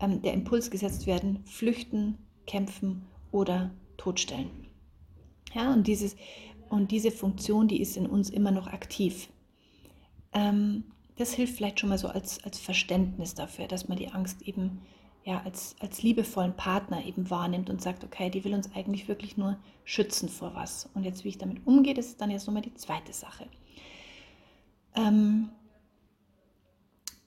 ähm, 0.00 0.22
der 0.22 0.34
Impuls 0.34 0.70
gesetzt 0.70 1.06
werden, 1.06 1.40
flüchten, 1.44 2.18
kämpfen 2.46 3.06
oder 3.32 3.70
totstellen. 3.96 4.50
Ja, 5.54 5.72
und, 5.72 5.86
dieses, 5.86 6.16
und 6.68 6.90
diese 6.90 7.10
Funktion, 7.10 7.68
die 7.68 7.80
ist 7.80 7.96
in 7.96 8.06
uns 8.06 8.28
immer 8.28 8.50
noch 8.50 8.66
aktiv. 8.66 9.28
Ähm, 10.32 10.84
das 11.18 11.32
hilft 11.32 11.56
vielleicht 11.56 11.80
schon 11.80 11.88
mal 11.88 11.98
so 11.98 12.08
als, 12.08 12.42
als 12.44 12.58
Verständnis 12.58 13.34
dafür, 13.34 13.66
dass 13.66 13.88
man 13.88 13.98
die 13.98 14.08
Angst 14.08 14.42
eben 14.42 14.80
ja, 15.24 15.42
als, 15.44 15.76
als 15.80 16.02
liebevollen 16.02 16.56
Partner 16.56 17.04
eben 17.04 17.28
wahrnimmt 17.28 17.68
und 17.68 17.82
sagt, 17.82 18.04
okay, 18.04 18.30
die 18.30 18.44
will 18.44 18.54
uns 18.54 18.74
eigentlich 18.74 19.08
wirklich 19.08 19.36
nur 19.36 19.58
schützen 19.84 20.28
vor 20.28 20.54
was. 20.54 20.88
Und 20.94 21.04
jetzt, 21.04 21.24
wie 21.24 21.28
ich 21.28 21.38
damit 21.38 21.66
umgehe, 21.66 21.92
das 21.92 22.06
ist 22.06 22.20
dann 22.20 22.30
jetzt 22.30 22.46
nochmal 22.46 22.62
die 22.62 22.74
zweite 22.74 23.12
Sache. 23.12 23.46
Ähm, 24.94 25.50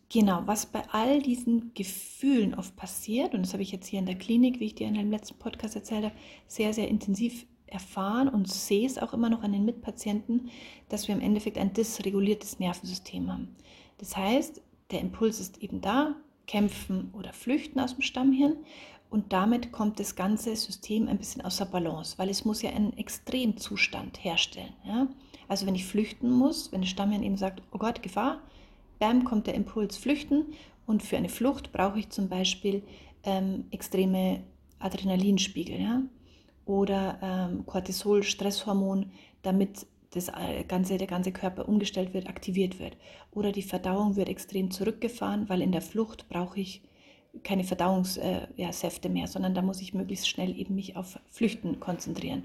genau, 0.10 0.42
was 0.46 0.66
bei 0.66 0.82
all 0.92 1.22
diesen 1.22 1.74
Gefühlen 1.74 2.56
oft 2.56 2.76
passiert, 2.76 3.36
und 3.36 3.44
das 3.44 3.54
habe 3.54 3.62
ich 3.62 3.72
jetzt 3.72 3.88
hier 3.88 4.00
in 4.00 4.08
der 4.08 4.18
Klinik, 4.18 4.60
wie 4.60 4.66
ich 4.66 4.76
dir 4.76 4.88
in 4.88 4.96
dem 4.96 5.12
letzten 5.12 5.38
Podcast 5.38 5.76
erzählt 5.76 6.06
habe, 6.06 6.16
sehr, 6.48 6.74
sehr 6.74 6.88
intensiv 6.88 7.46
erfahren 7.68 8.30
und 8.30 8.48
sehe 8.48 8.86
es 8.86 8.98
auch 8.98 9.14
immer 9.14 9.30
noch 9.30 9.44
an 9.44 9.54
den 9.54 9.66
Mitpatienten, 9.66 10.50
dass 10.90 11.08
wir 11.08 11.16
im 11.16 11.22
Endeffekt 11.22 11.58
ein 11.58 11.74
dysreguliertes 11.74 12.60
Nervensystem 12.60 13.32
haben. 13.32 13.56
Das 14.02 14.18
heißt, 14.18 14.62
der 14.90 15.00
Impuls 15.00 15.40
ist 15.40 15.60
eben 15.60 15.80
da, 15.80 16.16
kämpfen 16.48 17.14
oder 17.14 17.32
flüchten 17.34 17.80
aus 17.80 17.94
dem 17.94 18.02
Stammhirn 18.02 18.58
und 19.12 19.32
damit 19.32 19.72
kommt 19.72 20.00
das 20.00 20.16
ganze 20.16 20.56
System 20.56 21.08
ein 21.08 21.20
bisschen 21.20 21.44
außer 21.44 21.66
Balance, 21.66 22.18
weil 22.18 22.30
es 22.30 22.44
muss 22.44 22.64
ja 22.64 22.72
einen 22.72 22.98
Extremzustand 22.98 24.24
herstellen. 24.24 24.74
Ja? 24.84 25.08
Also 25.48 25.68
wenn 25.68 25.76
ich 25.76 25.86
flüchten 25.86 26.32
muss, 26.32 26.72
wenn 26.72 26.82
das 26.82 26.90
Stammhirn 26.90 27.22
eben 27.22 27.38
sagt, 27.38 27.62
oh 27.72 27.78
Gott, 27.78 28.02
Gefahr, 28.02 28.42
bam, 29.00 29.24
kommt 29.24 29.46
der 29.46 29.54
Impuls 29.54 29.98
flüchten 29.98 30.46
und 30.88 31.04
für 31.04 31.18
eine 31.18 31.30
Flucht 31.30 31.72
brauche 31.72 32.00
ich 32.00 32.10
zum 32.10 32.28
Beispiel 32.28 32.82
ähm, 33.24 33.66
extreme 33.70 34.42
Adrenalinspiegel 34.80 35.80
ja? 35.80 36.02
oder 36.66 37.20
ähm, 37.22 37.68
Cortisol, 37.68 38.24
Stresshormon, 38.24 39.12
damit 39.44 39.86
das 40.12 40.28
äh, 40.28 40.64
ganze, 40.68 40.98
der 40.98 41.08
ganze 41.08 41.32
Körper 41.32 41.68
umgestellt 41.68 42.14
wird, 42.14 42.28
aktiviert 42.28 42.80
wird. 42.80 42.98
Oder 43.32 43.52
die 43.52 43.62
Verdauung 43.62 44.16
wird 44.16 44.30
extrem 44.30 44.72
zurückgefahren, 44.72 45.50
weil 45.50 45.62
in 45.62 45.72
der 45.72 45.82
Flucht 45.82 46.28
brauche 46.30 46.60
ich 46.60 46.82
keine 47.44 47.64
Verdauungssäfte 47.64 49.08
äh, 49.08 49.12
mehr, 49.12 49.28
sondern 49.28 49.54
da 49.54 49.62
muss 49.62 49.82
ich 49.82 49.94
möglichst 49.94 50.28
schnell 50.28 50.58
eben 50.58 50.76
mich 50.76 50.98
auf 50.98 51.18
Flüchten 51.30 51.80
konzentrieren. 51.80 52.44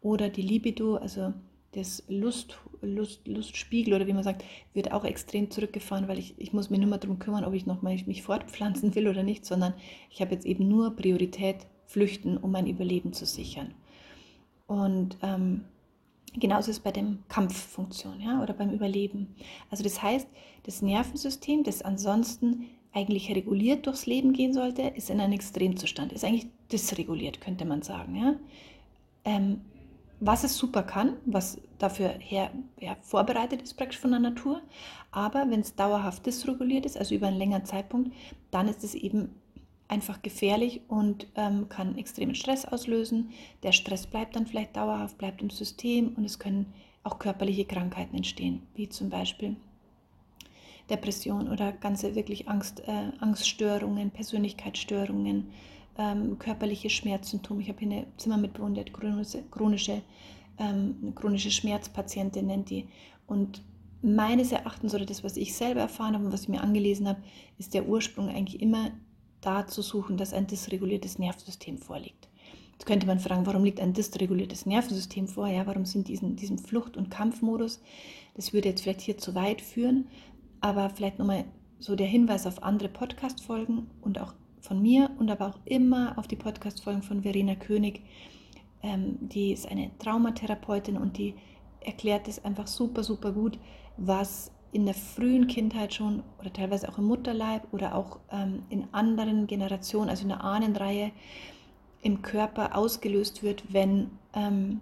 Oder 0.00 0.28
die 0.28 0.42
Libido, 0.42 0.96
also 0.96 1.32
das 1.72 2.04
Lust, 2.08 2.58
Lust, 2.82 3.26
Lustspiegel 3.26 3.94
oder 3.94 4.06
wie 4.06 4.12
man 4.12 4.22
sagt, 4.22 4.44
wird 4.74 4.92
auch 4.92 5.04
extrem 5.04 5.50
zurückgefahren, 5.50 6.08
weil 6.08 6.18
ich, 6.18 6.34
ich 6.38 6.52
muss 6.52 6.70
mich 6.70 6.78
nicht 6.78 6.88
mehr 6.88 6.98
darum 6.98 7.18
kümmern, 7.18 7.44
ob 7.44 7.54
ich 7.54 7.66
noch 7.66 7.82
mal 7.82 7.96
mich 8.06 8.22
fortpflanzen 8.22 8.94
will 8.94 9.08
oder 9.08 9.22
nicht, 9.22 9.44
sondern 9.44 9.74
ich 10.10 10.20
habe 10.20 10.34
jetzt 10.34 10.46
eben 10.46 10.68
nur 10.68 10.94
Priorität 10.96 11.66
Flüchten, 11.86 12.36
um 12.36 12.50
mein 12.50 12.66
Überleben 12.66 13.12
zu 13.12 13.26
sichern. 13.26 13.74
Und 14.66 15.18
ähm, 15.22 15.64
Genauso 16.36 16.70
ist 16.70 16.78
es 16.78 16.82
bei 16.82 16.90
dem 16.90 17.20
Kampffunktion 17.28 18.20
ja, 18.20 18.42
oder 18.42 18.54
beim 18.54 18.70
Überleben. 18.70 19.34
Also 19.70 19.84
das 19.84 20.02
heißt, 20.02 20.26
das 20.64 20.82
Nervensystem, 20.82 21.62
das 21.62 21.82
ansonsten 21.82 22.66
eigentlich 22.92 23.30
reguliert 23.30 23.86
durchs 23.86 24.06
Leben 24.06 24.32
gehen 24.32 24.52
sollte, 24.52 24.82
ist 24.82 25.10
in 25.10 25.20
einem 25.20 25.32
Extremzustand, 25.32 26.12
ist 26.12 26.24
eigentlich 26.24 26.46
dysreguliert, 26.72 27.40
könnte 27.40 27.64
man 27.64 27.82
sagen. 27.82 28.16
Ja. 28.16 28.34
Ähm, 29.24 29.60
was 30.20 30.44
es 30.44 30.56
super 30.56 30.82
kann, 30.82 31.16
was 31.26 31.58
dafür 31.78 32.08
her, 32.18 32.50
ja, 32.80 32.96
vorbereitet 33.02 33.62
ist 33.62 33.74
praktisch 33.74 33.98
von 33.98 34.10
der 34.10 34.20
Natur. 34.20 34.62
Aber 35.10 35.50
wenn 35.50 35.60
es 35.60 35.74
dauerhaft 35.74 36.24
dysreguliert 36.24 36.86
ist, 36.86 36.96
also 36.96 37.14
über 37.14 37.26
einen 37.26 37.38
längeren 37.38 37.64
Zeitpunkt, 37.64 38.12
dann 38.50 38.68
ist 38.68 38.84
es 38.84 38.94
eben 38.94 39.34
einfach 39.88 40.22
gefährlich 40.22 40.80
und 40.88 41.26
ähm, 41.36 41.68
kann 41.68 41.98
extremen 41.98 42.34
Stress 42.34 42.64
auslösen. 42.64 43.30
Der 43.62 43.72
Stress 43.72 44.06
bleibt 44.06 44.36
dann 44.36 44.46
vielleicht 44.46 44.76
dauerhaft, 44.76 45.18
bleibt 45.18 45.42
im 45.42 45.50
System 45.50 46.14
und 46.16 46.24
es 46.24 46.38
können 46.38 46.72
auch 47.02 47.18
körperliche 47.18 47.66
Krankheiten 47.66 48.16
entstehen, 48.16 48.62
wie 48.74 48.88
zum 48.88 49.10
Beispiel 49.10 49.56
Depression 50.90 51.48
oder 51.48 51.72
ganze 51.72 52.14
wirklich 52.14 52.48
Angst, 52.48 52.80
äh, 52.86 53.12
Angststörungen, 53.20 54.10
Persönlichkeitsstörungen, 54.10 55.48
ähm, 55.98 56.38
körperliche 56.38 56.90
Schmerzsymptome. 56.90 57.62
Ich 57.62 57.68
habe 57.68 57.78
hier 57.80 57.90
eine 57.90 58.06
Zimmermitbewohnerin, 58.16 58.92
chronische, 58.92 59.42
chronische, 59.50 60.02
ähm, 60.58 61.12
chronische 61.14 61.50
Schmerzpatientin 61.50 62.46
nennt 62.46 62.70
die. 62.70 62.88
Und 63.26 63.62
meines 64.02 64.52
Erachtens 64.52 64.94
oder 64.94 65.06
das, 65.06 65.24
was 65.24 65.36
ich 65.36 65.54
selber 65.54 65.80
erfahren 65.80 66.14
habe 66.14 66.26
und 66.26 66.32
was 66.32 66.42
ich 66.42 66.48
mir 66.48 66.60
angelesen 66.60 67.08
habe, 67.08 67.22
ist 67.58 67.74
der 67.74 67.88
Ursprung 67.88 68.28
eigentlich 68.28 68.60
immer 68.60 68.90
da 69.44 69.66
zu 69.66 69.82
suchen, 69.82 70.16
dass 70.16 70.32
ein 70.32 70.46
dysreguliertes 70.46 71.18
Nervensystem 71.18 71.78
vorliegt. 71.78 72.28
Jetzt 72.72 72.86
könnte 72.86 73.06
man 73.06 73.20
fragen, 73.20 73.46
warum 73.46 73.64
liegt 73.64 73.80
ein 73.80 73.92
dysreguliertes 73.92 74.66
Nervensystem 74.66 75.28
vor? 75.28 75.46
Ja, 75.46 75.66
warum 75.66 75.84
sind 75.84 76.08
diesen, 76.08 76.36
diesem 76.36 76.58
Flucht- 76.58 76.96
und 76.96 77.10
Kampfmodus? 77.10 77.80
Das 78.34 78.52
würde 78.52 78.68
jetzt 78.70 78.82
vielleicht 78.82 79.00
hier 79.00 79.16
zu 79.16 79.34
weit 79.34 79.60
führen, 79.60 80.08
aber 80.60 80.90
vielleicht 80.90 81.18
nochmal 81.18 81.44
so 81.78 81.94
der 81.94 82.06
Hinweis 82.06 82.46
auf 82.46 82.62
andere 82.62 82.88
Podcast-Folgen 82.88 83.90
und 84.00 84.20
auch 84.20 84.34
von 84.60 84.80
mir 84.80 85.10
und 85.18 85.30
aber 85.30 85.48
auch 85.48 85.58
immer 85.66 86.18
auf 86.18 86.26
die 86.26 86.36
Podcast-Folgen 86.36 87.02
von 87.02 87.22
Verena 87.22 87.54
König. 87.54 88.02
Ähm, 88.82 89.18
die 89.20 89.52
ist 89.52 89.68
eine 89.68 89.90
Traumatherapeutin 89.98 90.96
und 90.96 91.16
die 91.16 91.34
erklärt 91.80 92.26
es 92.28 92.44
einfach 92.44 92.66
super, 92.66 93.04
super 93.04 93.32
gut, 93.32 93.58
was 93.96 94.50
in 94.74 94.86
der 94.86 94.94
frühen 94.94 95.46
Kindheit 95.46 95.94
schon 95.94 96.24
oder 96.40 96.52
teilweise 96.52 96.88
auch 96.88 96.98
im 96.98 97.04
Mutterleib 97.04 97.72
oder 97.72 97.94
auch 97.94 98.18
ähm, 98.32 98.64
in 98.70 98.88
anderen 98.90 99.46
Generationen, 99.46 100.10
also 100.10 100.22
in 100.22 100.30
der 100.30 100.42
Ahnenreihe, 100.42 101.12
im 102.02 102.22
Körper 102.22 102.76
ausgelöst 102.76 103.44
wird, 103.44 103.72
wenn, 103.72 104.10
ähm, 104.34 104.80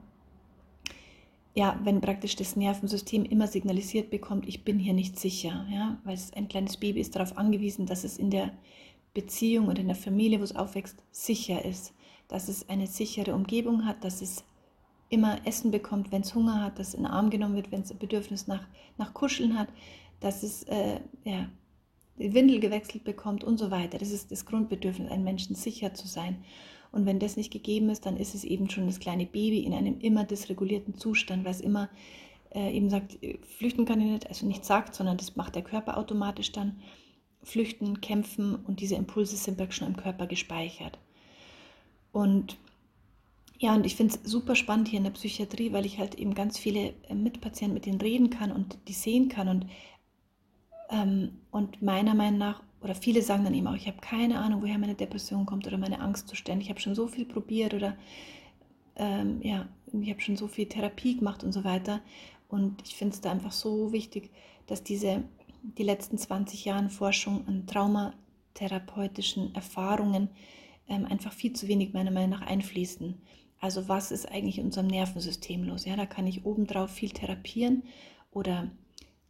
ja, 1.54 1.78
wenn 1.84 2.00
praktisch 2.00 2.36
das 2.36 2.56
Nervensystem 2.56 3.26
immer 3.26 3.46
signalisiert 3.46 4.08
bekommt, 4.08 4.48
ich 4.48 4.64
bin 4.64 4.78
hier 4.78 4.94
nicht 4.94 5.20
sicher. 5.20 5.66
Ja? 5.70 5.98
Weil 6.04 6.18
ein 6.36 6.48
kleines 6.48 6.78
Baby 6.78 7.00
ist 7.00 7.14
darauf 7.14 7.36
angewiesen, 7.36 7.84
dass 7.84 8.02
es 8.02 8.16
in 8.16 8.30
der 8.30 8.50
Beziehung 9.12 9.68
und 9.68 9.78
in 9.78 9.88
der 9.88 9.96
Familie, 9.96 10.40
wo 10.40 10.44
es 10.44 10.56
aufwächst, 10.56 11.02
sicher 11.10 11.66
ist, 11.66 11.92
dass 12.28 12.48
es 12.48 12.66
eine 12.70 12.86
sichere 12.86 13.34
Umgebung 13.34 13.84
hat, 13.84 14.02
dass 14.04 14.22
es 14.22 14.42
immer 15.12 15.46
Essen 15.46 15.70
bekommt, 15.70 16.10
wenn 16.10 16.22
es 16.22 16.34
Hunger 16.34 16.62
hat, 16.62 16.78
dass 16.78 16.94
in 16.94 17.02
den 17.02 17.12
Arm 17.12 17.30
genommen 17.30 17.54
wird, 17.54 17.70
wenn 17.70 17.82
es 17.82 17.92
Bedürfnis 17.92 18.46
nach, 18.46 18.66
nach 18.96 19.12
Kuscheln 19.12 19.58
hat, 19.58 19.68
dass 20.20 20.42
es 20.42 20.62
äh, 20.64 21.00
ja, 21.24 21.48
die 22.18 22.32
Windel 22.32 22.60
gewechselt 22.60 23.04
bekommt 23.04 23.44
und 23.44 23.58
so 23.58 23.70
weiter. 23.70 23.98
Das 23.98 24.10
ist 24.10 24.32
das 24.32 24.46
Grundbedürfnis, 24.46 25.10
einem 25.10 25.24
Menschen 25.24 25.54
sicher 25.54 25.92
zu 25.92 26.08
sein. 26.08 26.42
Und 26.92 27.04
wenn 27.06 27.18
das 27.18 27.36
nicht 27.36 27.52
gegeben 27.52 27.90
ist, 27.90 28.06
dann 28.06 28.16
ist 28.16 28.34
es 28.34 28.44
eben 28.44 28.70
schon 28.70 28.86
das 28.86 29.00
kleine 29.00 29.26
Baby 29.26 29.60
in 29.60 29.74
einem 29.74 29.98
immer 30.00 30.24
dysregulierten 30.24 30.96
Zustand, 30.96 31.44
weil 31.44 31.52
es 31.52 31.60
immer 31.60 31.90
äh, 32.54 32.74
eben 32.74 32.88
sagt, 32.88 33.22
äh, 33.22 33.38
flüchten 33.58 33.84
kann 33.84 34.00
ich 34.00 34.10
nicht, 34.10 34.28
also 34.28 34.46
nicht 34.46 34.64
sagt, 34.64 34.94
sondern 34.94 35.18
das 35.18 35.36
macht 35.36 35.54
der 35.54 35.62
Körper 35.62 35.98
automatisch 35.98 36.52
dann. 36.52 36.80
Flüchten, 37.42 38.00
kämpfen 38.00 38.54
und 38.54 38.80
diese 38.80 38.94
Impulse 38.94 39.36
sind 39.36 39.74
schon 39.74 39.88
im 39.88 39.96
Körper 39.96 40.26
gespeichert. 40.26 40.98
Und 42.12 42.56
ja, 43.62 43.76
und 43.76 43.86
ich 43.86 43.94
finde 43.94 44.16
es 44.16 44.28
super 44.28 44.56
spannend 44.56 44.88
hier 44.88 44.96
in 44.96 45.04
der 45.04 45.12
Psychiatrie, 45.12 45.72
weil 45.72 45.86
ich 45.86 46.00
halt 46.00 46.16
eben 46.16 46.34
ganz 46.34 46.58
viele 46.58 46.94
äh, 47.08 47.14
Mitpatienten 47.14 47.74
mit 47.74 47.86
denen 47.86 48.00
reden 48.00 48.28
kann 48.28 48.50
und 48.50 48.76
die 48.88 48.92
sehen 48.92 49.28
kann. 49.28 49.46
Und, 49.46 49.66
ähm, 50.90 51.38
und 51.52 51.80
meiner 51.80 52.16
Meinung 52.16 52.38
nach, 52.40 52.60
oder 52.80 52.96
viele 52.96 53.22
sagen 53.22 53.44
dann 53.44 53.54
eben 53.54 53.68
auch, 53.68 53.76
ich 53.76 53.86
habe 53.86 53.98
keine 54.00 54.40
Ahnung, 54.40 54.62
woher 54.62 54.78
meine 54.78 54.96
Depression 54.96 55.46
kommt 55.46 55.64
oder 55.68 55.78
meine 55.78 56.00
Angstzustände. 56.00 56.64
Ich 56.64 56.70
habe 56.70 56.80
schon 56.80 56.96
so 56.96 57.06
viel 57.06 57.24
probiert 57.24 57.72
oder 57.72 57.96
ähm, 58.96 59.40
ja, 59.42 59.68
ich 59.92 60.10
habe 60.10 60.20
schon 60.20 60.36
so 60.36 60.48
viel 60.48 60.66
Therapie 60.66 61.18
gemacht 61.18 61.44
und 61.44 61.52
so 61.52 61.62
weiter. 61.62 62.00
Und 62.48 62.82
ich 62.84 62.96
finde 62.96 63.14
es 63.14 63.20
da 63.20 63.30
einfach 63.30 63.52
so 63.52 63.92
wichtig, 63.92 64.30
dass 64.66 64.82
diese 64.82 65.22
die 65.62 65.84
letzten 65.84 66.18
20 66.18 66.64
Jahre 66.64 66.88
Forschung 66.88 67.46
an 67.46 67.68
traumatherapeutischen 67.68 69.54
Erfahrungen 69.54 70.30
ähm, 70.88 71.04
einfach 71.04 71.32
viel 71.32 71.52
zu 71.52 71.68
wenig 71.68 71.92
meiner 71.92 72.10
Meinung 72.10 72.30
nach 72.30 72.42
einfließen. 72.44 73.22
Also 73.62 73.88
was 73.88 74.10
ist 74.10 74.28
eigentlich 74.28 74.58
in 74.58 74.66
unserem 74.66 74.88
Nervensystem 74.88 75.62
los? 75.62 75.84
Ja, 75.84 75.94
da 75.94 76.04
kann 76.04 76.26
ich 76.26 76.44
obendrauf 76.44 76.90
viel 76.90 77.10
therapieren 77.10 77.84
oder 78.32 78.68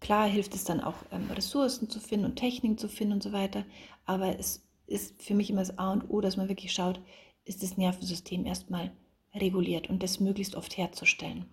klar 0.01 0.27
hilft 0.27 0.55
es 0.55 0.65
dann 0.65 0.81
auch 0.81 0.97
ähm, 1.13 1.31
Ressourcen 1.31 1.91
zu 1.91 2.01
finden 2.01 2.25
und 2.25 2.37
Techniken 2.37 2.79
zu 2.79 2.89
finden 2.89 3.13
und 3.13 3.23
so 3.23 3.33
weiter. 3.33 3.67
Aber 4.07 4.39
es 4.39 4.67
ist 4.87 5.23
für 5.23 5.35
mich 5.35 5.51
immer 5.51 5.61
das 5.61 5.77
A 5.77 5.93
und 5.93 6.09
O, 6.09 6.23
dass 6.23 6.39
man 6.39 6.49
wirklich 6.49 6.73
schaut, 6.73 6.99
ist 7.45 7.63
das 7.63 7.77
Nervensystem 7.77 8.47
erstmal 8.47 8.91
reguliert 9.35 9.91
und 9.91 10.03
das 10.03 10.19
möglichst 10.19 10.55
oft 10.55 10.79
herzustellen. 10.79 11.45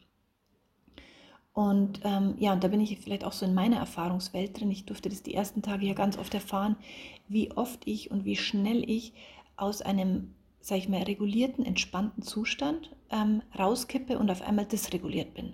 Und 1.52 2.00
ähm, 2.06 2.36
ja, 2.40 2.54
und 2.54 2.64
da 2.64 2.70
bin 2.70 2.80
ich 2.80 2.98
vielleicht 3.00 3.26
auch 3.26 3.34
so 3.34 3.46
in 3.46 3.54
meiner 3.54 3.76
Erfahrungswelt 3.76 4.58
drin. 4.58 4.72
Ich 4.72 4.86
durfte 4.86 5.10
das 5.10 5.22
die 5.22 5.34
ersten 5.34 5.62
Tage 5.62 5.86
ja 5.86 5.94
ganz 5.94 6.18
oft 6.18 6.34
erfahren, 6.34 6.78
wie 7.28 7.52
oft 7.52 7.86
ich 7.86 8.10
und 8.10 8.24
wie 8.24 8.38
schnell 8.38 8.90
ich 8.90 9.12
aus 9.58 9.82
einem 9.82 10.34
sage 10.62 10.80
ich 10.80 10.90
mal, 10.90 11.04
regulierten, 11.04 11.66
entspannten 11.66 12.24
Zustand 12.24 12.92
ähm, 13.12 13.42
rauskippe 13.58 14.20
und 14.20 14.30
auf 14.30 14.42
einmal 14.42 14.66
dysreguliert 14.66 15.34
bin. 15.34 15.54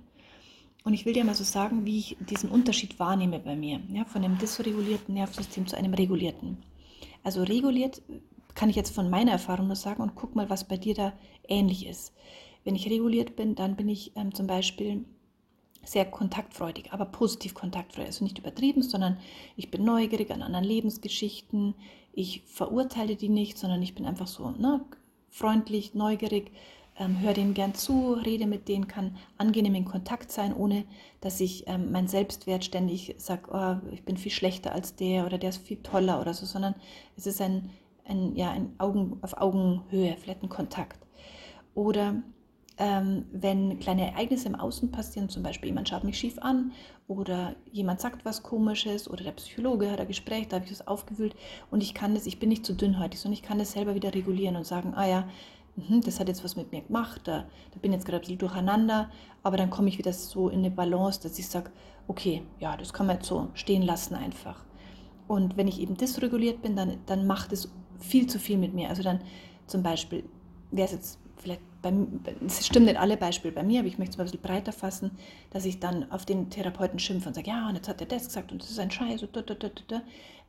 Und 0.83 0.93
ich 0.93 1.05
will 1.05 1.13
dir 1.13 1.25
mal 1.25 1.35
so 1.35 1.43
sagen, 1.43 1.85
wie 1.85 1.97
ich 1.97 2.17
diesen 2.29 2.50
Unterschied 2.50 3.00
wahrnehme 3.00 3.39
bei 3.39 3.55
mir, 3.55 3.81
ja, 3.91 4.05
von 4.05 4.24
einem 4.24 4.38
dysregulierten 4.38 5.15
Nervensystem 5.15 5.65
zu 5.65 5.75
einem 5.75 5.93
regulierten. 5.93 6.57
Also 7.24 7.41
reguliert 7.41 8.01
kann 8.53 8.69
ich 8.69 8.75
jetzt 8.75 8.93
von 8.93 9.09
meiner 9.09 9.31
Erfahrung 9.31 9.67
nur 9.67 9.75
sagen 9.75 10.03
und 10.03 10.15
guck 10.15 10.35
mal, 10.35 10.50
was 10.50 10.67
bei 10.67 10.77
dir 10.77 10.93
da 10.93 11.13
ähnlich 11.47 11.88
ist. 11.88 12.13
Wenn 12.63 12.75
ich 12.75 12.89
reguliert 12.89 13.35
bin, 13.35 13.55
dann 13.55 13.75
bin 13.75 13.89
ich 13.89 14.12
ähm, 14.15 14.33
zum 14.33 14.47
Beispiel 14.47 15.05
sehr 15.83 16.05
kontaktfreudig, 16.05 16.91
aber 16.91 17.05
positiv 17.05 17.53
kontaktfreudig. 17.53 18.07
Also 18.07 18.24
nicht 18.24 18.39
übertrieben, 18.39 18.81
sondern 18.81 19.17
ich 19.55 19.71
bin 19.71 19.83
neugierig 19.83 20.31
an 20.31 20.41
anderen 20.41 20.65
Lebensgeschichten. 20.65 21.75
Ich 22.17 22.43
verurteile 22.45 23.17
die 23.17 23.27
nicht, 23.27 23.57
sondern 23.57 23.81
ich 23.81 23.93
bin 23.93 24.05
einfach 24.05 24.27
so 24.27 24.51
ne, 24.51 24.79
freundlich, 25.29 25.93
neugierig, 25.93 26.51
ähm, 26.98 27.19
höre 27.19 27.34
denen 27.34 27.53
gern 27.53 27.74
zu, 27.74 28.13
rede 28.13 28.48
mit 28.48 28.69
denen, 28.69 28.88
kann 28.88 29.17
angenehm 29.38 29.75
in 29.75 29.84
Kontakt 29.84 30.31
sein, 30.31 30.55
ohne 30.55 30.86
dass 31.19 31.41
ich 31.41 31.67
ähm, 31.67 31.91
mein 31.91 32.07
Selbstwert 32.07 32.63
ständig 32.63 33.15
sage, 33.17 33.50
oh, 33.51 33.93
ich 33.93 34.03
bin 34.05 34.15
viel 34.15 34.31
schlechter 34.31 34.72
als 34.72 34.95
der 34.95 35.25
oder 35.25 35.38
der 35.38 35.50
ist 35.50 35.67
viel 35.67 35.84
toller 35.84 36.22
oder 36.22 36.34
so, 36.34 36.45
sondern 36.45 36.74
es 37.17 37.27
ist 37.27 37.41
ein, 37.41 37.69
ein, 38.05 38.34
ja, 38.38 38.51
ein 38.51 38.74
Augen, 38.77 39.17
auf 39.22 39.36
Augenhöhe, 39.36 40.15
vielleicht 40.17 40.41
ein 40.41 40.50
Kontakt. 40.50 41.05
Oder 41.74 42.24
ähm, 42.77 43.25
wenn 43.32 43.79
kleine 43.79 44.12
Ereignisse 44.12 44.48
im 44.48 44.55
Außen 44.55 44.91
passieren, 44.91 45.29
zum 45.29 45.44
Beispiel 45.44 45.70
jemand 45.70 45.89
schaut 45.89 46.03
mich 46.03 46.17
schief 46.17 46.38
an 46.39 46.72
oder 47.08 47.55
jemand 47.72 48.01
sagt 48.01 48.25
was 48.25 48.44
Komisches 48.44 49.10
oder 49.10 49.24
der 49.24 49.32
Psychologe 49.32 49.89
hat 49.89 50.00
ein 50.00 50.08
Gespräch, 50.08 50.48
da 50.48 50.58
habe 50.58 50.65
ich 50.65 50.72
das 50.72 50.88
aufgewühlt 50.88 51.36
und 51.72 51.82
ich 51.82 51.94
kann 51.94 52.13
das, 52.13 52.25
ich 52.25 52.39
bin 52.39 52.50
nicht 52.50 52.65
zu 52.65 52.74
dünnhäutig, 52.74 53.20
sondern 53.20 53.39
ich 53.39 53.44
kann 53.44 53.60
das 53.60 53.72
selber 53.72 53.96
wieder 53.96 54.13
regulieren 54.13 54.55
und 54.58 54.65
sagen, 54.65 54.94
ah 54.96 55.08
ja, 55.08 55.27
mh, 55.77 56.01
das 56.03 56.20
hat 56.20 56.27
jetzt 56.27 56.44
was 56.44 56.55
mit 56.58 56.72
mir 56.72 56.82
gemacht, 56.82 57.22
da, 57.24 57.46
da 57.72 57.79
bin 57.82 57.94
jetzt 57.94 58.05
gerade 58.05 58.17
ein 58.17 58.22
bisschen 58.22 58.39
durcheinander, 58.39 59.10
aber 59.44 59.58
dann 59.58 59.70
komme 59.70 59.88
ich 59.88 59.98
wieder 59.98 60.12
so 60.12 60.50
in 60.50 60.60
eine 60.60 60.72
Balance, 60.72 61.22
dass 61.22 61.39
ich 61.39 61.48
sage, 61.48 61.72
okay, 62.08 62.44
ja, 62.60 62.75
das 62.75 62.94
kann 62.94 63.08
man 63.08 63.17
jetzt 63.17 63.27
so 63.27 63.50
stehen 63.53 63.84
lassen 63.84 64.15
einfach. 64.15 64.65
Und 65.27 65.58
wenn 65.58 65.67
ich 65.67 65.79
eben 65.79 65.96
dysreguliert 65.98 66.62
bin, 66.62 66.75
dann, 66.75 66.98
dann 67.05 67.25
macht 67.25 67.51
es 67.51 67.72
viel 68.00 68.27
zu 68.27 68.38
viel 68.38 68.58
mit 68.58 68.74
mir. 68.74 68.89
Also 68.89 69.01
dann 69.01 69.22
zum 69.65 69.82
Beispiel, 69.82 70.24
wäre 70.72 70.86
es 70.86 70.91
jetzt 70.91 71.20
vielleicht 71.38 71.62
es 72.46 72.65
stimmt 72.65 72.86
nicht 72.86 73.00
alle 73.00 73.18
Beispiele 73.18 73.54
bei 73.54 73.63
mir, 73.63 73.80
aber 73.80 73.88
ich 73.88 73.98
möchte 73.98 74.12
es 74.12 74.18
mal 74.18 74.24
ein 74.24 74.32
bisschen 74.32 74.42
breiter 74.42 74.72
fassen, 74.72 75.12
dass 75.51 75.65
ich 75.65 75.80
dann 75.80 76.12
auf 76.12 76.25
den 76.25 76.50
Therapeuten 76.50 77.00
schimpfe 77.00 77.30
und 77.30 77.36
sage, 77.36 77.50
ja, 77.50 77.68
und 77.68 77.75
jetzt 77.75 77.88
hat 77.88 78.01
er 78.01 78.08
das 78.08 78.25
gesagt 78.27 78.51
und 78.51 78.62
das 78.62 78.70
ist 78.70 78.80
ein 78.80 78.92
Scheiß, 78.92 79.25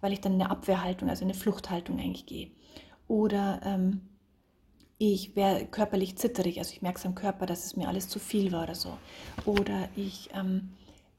weil 0.01 0.13
ich 0.13 0.21
dann 0.21 0.35
in 0.35 0.43
eine 0.43 0.51
Abwehrhaltung, 0.51 1.09
also 1.09 1.23
in 1.23 1.31
eine 1.31 1.39
Fluchthaltung 1.39 1.99
eigentlich 1.99 2.27
gehe. 2.27 2.51
Oder 3.09 3.61
ähm, 3.65 4.01
ich 4.99 5.37
wäre 5.37 5.67
körperlich 5.67 6.17
zitterig, 6.17 6.59
also 6.59 6.73
ich 6.73 6.83
merke 6.83 6.99
es 6.99 7.07
am 7.07 7.15
Körper, 7.15 7.47
dass 7.47 7.67
es 7.67 7.77
mir 7.77 7.89
alles 7.89 8.09
zu 8.09 8.19
viel 8.19 8.53
war 8.53 8.65
oder 8.65 8.75
so. 8.75 8.97
Oder 9.45 9.89
ich 9.95 10.31
ähm, 10.35 10.71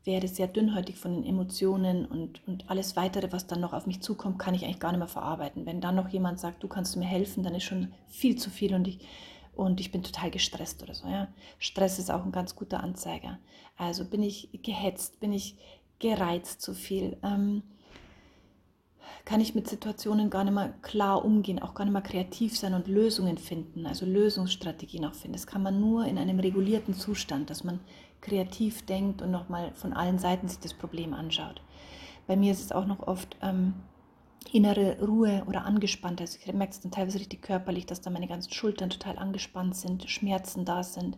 werde 0.03 0.27
sehr 0.27 0.47
dünnhäutig 0.47 0.97
von 0.97 1.13
den 1.13 1.25
Emotionen 1.25 2.05
und, 2.05 2.41
und 2.47 2.69
alles 2.69 2.95
weitere, 2.95 3.31
was 3.31 3.45
dann 3.45 3.59
noch 3.59 3.73
auf 3.73 3.85
mich 3.85 4.01
zukommt, 4.01 4.39
kann 4.39 4.55
ich 4.55 4.63
eigentlich 4.63 4.79
gar 4.79 4.91
nicht 4.91 4.99
mehr 4.99 5.07
verarbeiten. 5.07 5.65
Wenn 5.65 5.81
dann 5.81 5.95
noch 5.95 6.09
jemand 6.09 6.39
sagt, 6.39 6.63
du 6.63 6.67
kannst 6.67 6.95
mir 6.95 7.05
helfen, 7.05 7.43
dann 7.43 7.53
ist 7.53 7.65
schon 7.65 7.93
viel 8.07 8.37
zu 8.37 8.49
viel 8.49 8.73
und 8.73 8.87
ich 8.87 8.99
und 9.57 9.79
ich 9.79 9.91
bin 9.91 10.03
total 10.03 10.31
gestresst 10.31 10.83
oder 10.83 10.93
so. 10.93 11.07
Ja. 11.07 11.27
Stress 11.59 11.99
ist 11.99 12.11
auch 12.11 12.23
ein 12.23 12.31
ganz 12.31 12.55
guter 12.55 12.83
Anzeiger. 12.83 13.39
Also 13.77 14.05
bin 14.05 14.23
ich 14.23 14.49
gehetzt, 14.63 15.19
bin 15.19 15.33
ich 15.33 15.57
gereizt 15.99 16.61
zu 16.61 16.73
viel, 16.73 17.17
ähm, 17.23 17.63
kann 19.25 19.41
ich 19.41 19.55
mit 19.55 19.67
Situationen 19.67 20.29
gar 20.29 20.43
nicht 20.43 20.53
mehr 20.53 20.73
klar 20.81 21.25
umgehen, 21.25 21.61
auch 21.61 21.73
gar 21.73 21.85
nicht 21.85 21.93
mehr 21.93 22.01
kreativ 22.01 22.57
sein 22.57 22.73
und 22.73 22.87
Lösungen 22.87 23.37
finden, 23.37 23.85
also 23.85 24.05
Lösungsstrategien 24.05 25.05
auch 25.05 25.13
finden. 25.13 25.33
Das 25.33 25.47
kann 25.47 25.63
man 25.63 25.81
nur 25.81 26.05
in 26.05 26.17
einem 26.17 26.39
regulierten 26.39 26.93
Zustand, 26.93 27.49
dass 27.49 27.63
man 27.63 27.79
kreativ 28.21 28.85
denkt 28.85 29.21
und 29.21 29.31
nochmal 29.31 29.73
von 29.73 29.93
allen 29.93 30.19
Seiten 30.19 30.47
sich 30.47 30.59
das 30.59 30.73
Problem 30.73 31.13
anschaut. 31.13 31.61
Bei 32.25 32.35
mir 32.35 32.51
ist 32.51 32.61
es 32.61 32.71
auch 32.71 32.85
noch 32.85 33.05
oft 33.07 33.37
ähm, 33.41 33.73
innere 34.53 34.97
Ruhe 35.01 35.43
oder 35.47 35.65
angespannt. 35.65 36.21
Also 36.21 36.37
ich 36.43 36.53
merke 36.53 36.71
es 36.71 36.81
dann 36.81 36.91
teilweise 36.91 37.19
richtig 37.19 37.41
körperlich, 37.41 37.85
dass 37.85 38.01
da 38.01 38.09
meine 38.09 38.27
ganzen 38.27 38.53
Schultern 38.53 38.89
total 38.89 39.17
angespannt 39.17 39.75
sind, 39.75 40.09
Schmerzen 40.09 40.65
da 40.65 40.83
sind, 40.83 41.17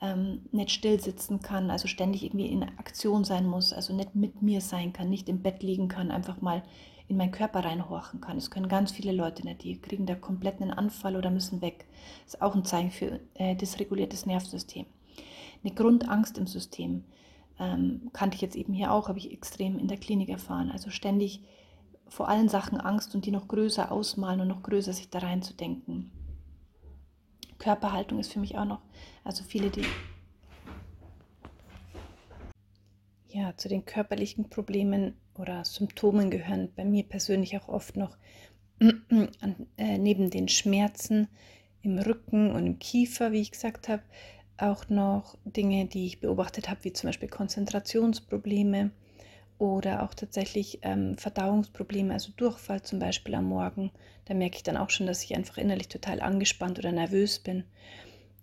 ähm, 0.00 0.42
nicht 0.52 0.70
still 0.70 1.00
sitzen 1.00 1.40
kann, 1.40 1.70
also 1.70 1.88
ständig 1.88 2.22
irgendwie 2.22 2.46
in 2.46 2.62
Aktion 2.62 3.24
sein 3.24 3.46
muss, 3.46 3.72
also 3.72 3.94
nicht 3.94 4.14
mit 4.14 4.42
mir 4.42 4.60
sein 4.60 4.92
kann, 4.92 5.10
nicht 5.10 5.28
im 5.28 5.42
Bett 5.42 5.62
liegen 5.62 5.88
kann, 5.88 6.10
einfach 6.10 6.40
mal 6.40 6.62
in 7.08 7.16
meinen 7.16 7.32
Körper 7.32 7.64
reinhorchen 7.64 8.20
kann. 8.20 8.36
Es 8.36 8.50
können 8.50 8.68
ganz 8.68 8.92
viele 8.92 9.12
Leute 9.12 9.42
nicht, 9.44 9.64
die 9.64 9.80
kriegen 9.80 10.06
da 10.06 10.14
komplett 10.14 10.60
einen 10.60 10.70
Anfall 10.70 11.16
oder 11.16 11.30
müssen 11.30 11.62
weg. 11.62 11.86
Das 12.24 12.34
ist 12.34 12.42
auch 12.42 12.54
ein 12.54 12.64
Zeichen 12.64 12.90
für 12.90 13.18
äh, 13.34 13.56
dysreguliertes 13.56 14.26
Nervensystem. 14.26 14.84
Eine 15.64 15.74
Grundangst 15.74 16.38
im 16.38 16.46
System 16.46 17.04
ähm, 17.58 18.10
kannte 18.12 18.36
ich 18.36 18.42
jetzt 18.42 18.56
eben 18.56 18.74
hier 18.74 18.92
auch, 18.92 19.08
habe 19.08 19.18
ich 19.18 19.32
extrem 19.32 19.78
in 19.78 19.88
der 19.88 19.98
Klinik 19.98 20.28
erfahren. 20.28 20.70
Also 20.70 20.90
ständig 20.90 21.42
vor 22.08 22.28
allen 22.28 22.48
Sachen 22.48 22.80
Angst 22.80 23.14
und 23.14 23.26
die 23.26 23.30
noch 23.30 23.48
größer 23.48 23.92
ausmalen 23.92 24.40
und 24.40 24.48
noch 24.48 24.62
größer 24.62 24.92
sich 24.92 25.10
da 25.10 25.18
reinzudenken. 25.18 26.10
Körperhaltung 27.58 28.18
ist 28.18 28.32
für 28.32 28.38
mich 28.38 28.56
auch 28.56 28.64
noch, 28.64 28.80
also 29.24 29.44
viele, 29.44 29.70
die 29.70 29.84
ja 33.28 33.56
zu 33.56 33.68
den 33.68 33.84
körperlichen 33.84 34.48
Problemen 34.48 35.14
oder 35.36 35.64
Symptomen 35.64 36.30
gehören 36.30 36.72
bei 36.74 36.84
mir 36.84 37.04
persönlich 37.04 37.56
auch 37.58 37.68
oft 37.68 37.96
noch 37.96 38.16
an, 38.80 39.66
äh, 39.76 39.98
neben 39.98 40.30
den 40.30 40.48
Schmerzen 40.48 41.28
im 41.82 41.98
Rücken 41.98 42.50
und 42.50 42.66
im 42.66 42.78
Kiefer, 42.78 43.32
wie 43.32 43.40
ich 43.40 43.52
gesagt 43.52 43.88
habe, 43.88 44.02
auch 44.56 44.88
noch 44.88 45.38
Dinge, 45.44 45.86
die 45.86 46.06
ich 46.06 46.20
beobachtet 46.20 46.68
habe, 46.68 46.82
wie 46.84 46.92
zum 46.92 47.08
Beispiel 47.08 47.28
Konzentrationsprobleme 47.28 48.90
oder 49.58 50.04
auch 50.04 50.14
tatsächlich 50.14 50.78
ähm, 50.82 51.16
Verdauungsprobleme, 51.18 52.12
also 52.12 52.30
Durchfall 52.36 52.82
zum 52.82 52.98
Beispiel 52.98 53.34
am 53.34 53.46
Morgen. 53.46 53.90
Da 54.24 54.34
merke 54.34 54.56
ich 54.56 54.62
dann 54.62 54.76
auch 54.76 54.90
schon, 54.90 55.06
dass 55.06 55.24
ich 55.24 55.34
einfach 55.34 55.58
innerlich 55.58 55.88
total 55.88 56.20
angespannt 56.20 56.78
oder 56.78 56.92
nervös 56.92 57.40
bin. 57.40 57.64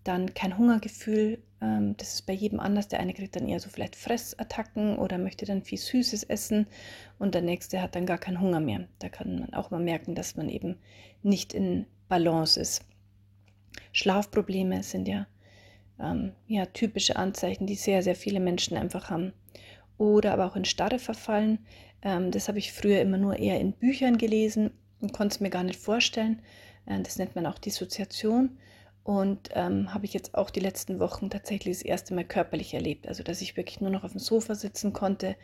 Dann 0.04 0.34
kein 0.34 0.58
Hungergefühl, 0.58 1.42
ähm, 1.62 1.96
das 1.98 2.16
ist 2.16 2.26
bei 2.26 2.34
jedem 2.34 2.60
anders. 2.60 2.90
Der 2.90 3.00
eine 3.00 3.14
kriegt 3.14 3.36
dann 3.36 3.48
eher 3.48 3.60
so 3.60 3.70
vielleicht 3.70 3.96
Fressattacken 3.96 4.98
oder 4.98 5.18
möchte 5.18 5.46
dann 5.46 5.64
viel 5.64 5.78
Süßes 5.78 6.24
essen 6.24 6.68
und 7.18 7.34
der 7.34 7.42
nächste 7.42 7.82
hat 7.82 7.96
dann 7.96 8.06
gar 8.06 8.18
keinen 8.18 8.42
Hunger 8.42 8.60
mehr. 8.60 8.88
Da 9.00 9.08
kann 9.08 9.40
man 9.40 9.54
auch 9.54 9.72
mal 9.72 9.82
merken, 9.82 10.16
dass 10.16 10.36
man 10.36 10.50
eben 10.50 10.76
nicht 11.24 11.54
in 11.54 11.86
Balance 12.10 12.60
ist. 12.60 12.84
Schlafprobleme 13.94 14.84
sind 14.84 15.08
ja, 15.08 15.28
ähm, 15.98 16.34
ja 16.48 16.66
typische 16.66 17.16
Anzeichen, 17.16 17.68
die 17.68 17.76
sehr, 17.76 18.04
sehr 18.04 18.16
viele 18.16 18.42
Menschen 18.42 18.76
einfach 18.76 19.10
haben 19.10 19.32
oder 19.98 20.34
aber 20.34 20.46
auch 20.46 20.56
in 20.56 20.66
Starre 20.66 21.00
verfallen. 21.00 21.60
Ähm, 22.02 22.32
das 22.32 22.48
habe 22.48 22.60
ich 22.60 22.74
früher 22.74 23.02
immer 23.02 23.18
nur 23.18 23.38
eher 23.38 23.60
in 23.60 23.74
Büchern 23.74 24.18
gelesen 24.18 24.72
und 25.02 25.14
konnte 25.14 25.36
es 25.36 25.40
mir 25.40 25.50
gar 25.50 25.64
nicht 25.64 25.80
vorstellen. 25.80 26.42
Äh, 26.86 27.02
das 27.02 27.18
nennt 27.18 27.36
man 27.36 27.46
auch 27.46 27.60
Dissoziation. 27.60 28.58
Und 29.04 29.50
ähm, 29.54 29.94
habe 29.94 30.06
ich 30.06 30.14
jetzt 30.14 30.34
auch 30.34 30.50
die 30.50 30.60
letzten 30.60 31.00
Wochen 31.00 31.30
tatsächlich 31.30 31.78
das 31.78 31.86
erste 31.86 32.16
Mal 32.16 32.26
körperlich 32.26 32.74
erlebt. 32.74 33.08
Also, 33.08 33.22
dass 33.22 33.42
ich 33.42 33.56
wirklich 33.56 33.80
nur 33.80 33.92
noch 33.92 34.04
auf 34.04 34.14
dem 34.14 34.20
Sofa 34.20 34.56
sitzen 34.56 34.94
konnte 34.94 35.36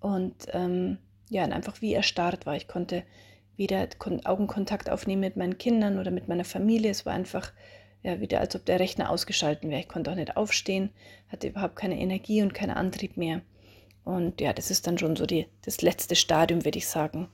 und 0.00 0.34
ähm, 0.52 0.98
ja, 1.30 1.44
einfach 1.44 1.80
wie 1.80 1.94
erstarrt 1.94 2.44
war. 2.44 2.56
Ich 2.56 2.66
konnte 2.66 3.04
weder 3.56 3.86
Augenkontakt 4.24 4.90
aufnehmen 4.90 5.20
mit 5.20 5.36
meinen 5.36 5.58
Kindern 5.58 5.98
oder 5.98 6.10
mit 6.10 6.26
meiner 6.26 6.44
Familie. 6.44 6.90
Es 6.90 7.06
war 7.06 7.12
einfach 7.12 7.52
ja, 8.02 8.20
wieder, 8.20 8.40
als 8.40 8.56
ob 8.56 8.64
der 8.64 8.80
Rechner 8.80 9.10
ausgeschalten 9.10 9.70
wäre. 9.70 9.80
Ich 9.80 9.88
konnte 9.88 10.10
auch 10.10 10.16
nicht 10.16 10.36
aufstehen, 10.36 10.90
hatte 11.28 11.48
überhaupt 11.48 11.76
keine 11.76 11.98
Energie 11.98 12.42
und 12.42 12.54
keinen 12.54 12.70
Antrieb 12.70 13.16
mehr. 13.16 13.42
Und 14.08 14.40
ja, 14.40 14.54
das 14.54 14.70
ist 14.70 14.86
dann 14.86 14.96
schon 14.96 15.16
so 15.16 15.26
die, 15.26 15.46
das 15.66 15.82
letzte 15.82 16.16
Stadium, 16.16 16.64
würde 16.64 16.78
ich 16.78 16.88
sagen, 16.88 17.28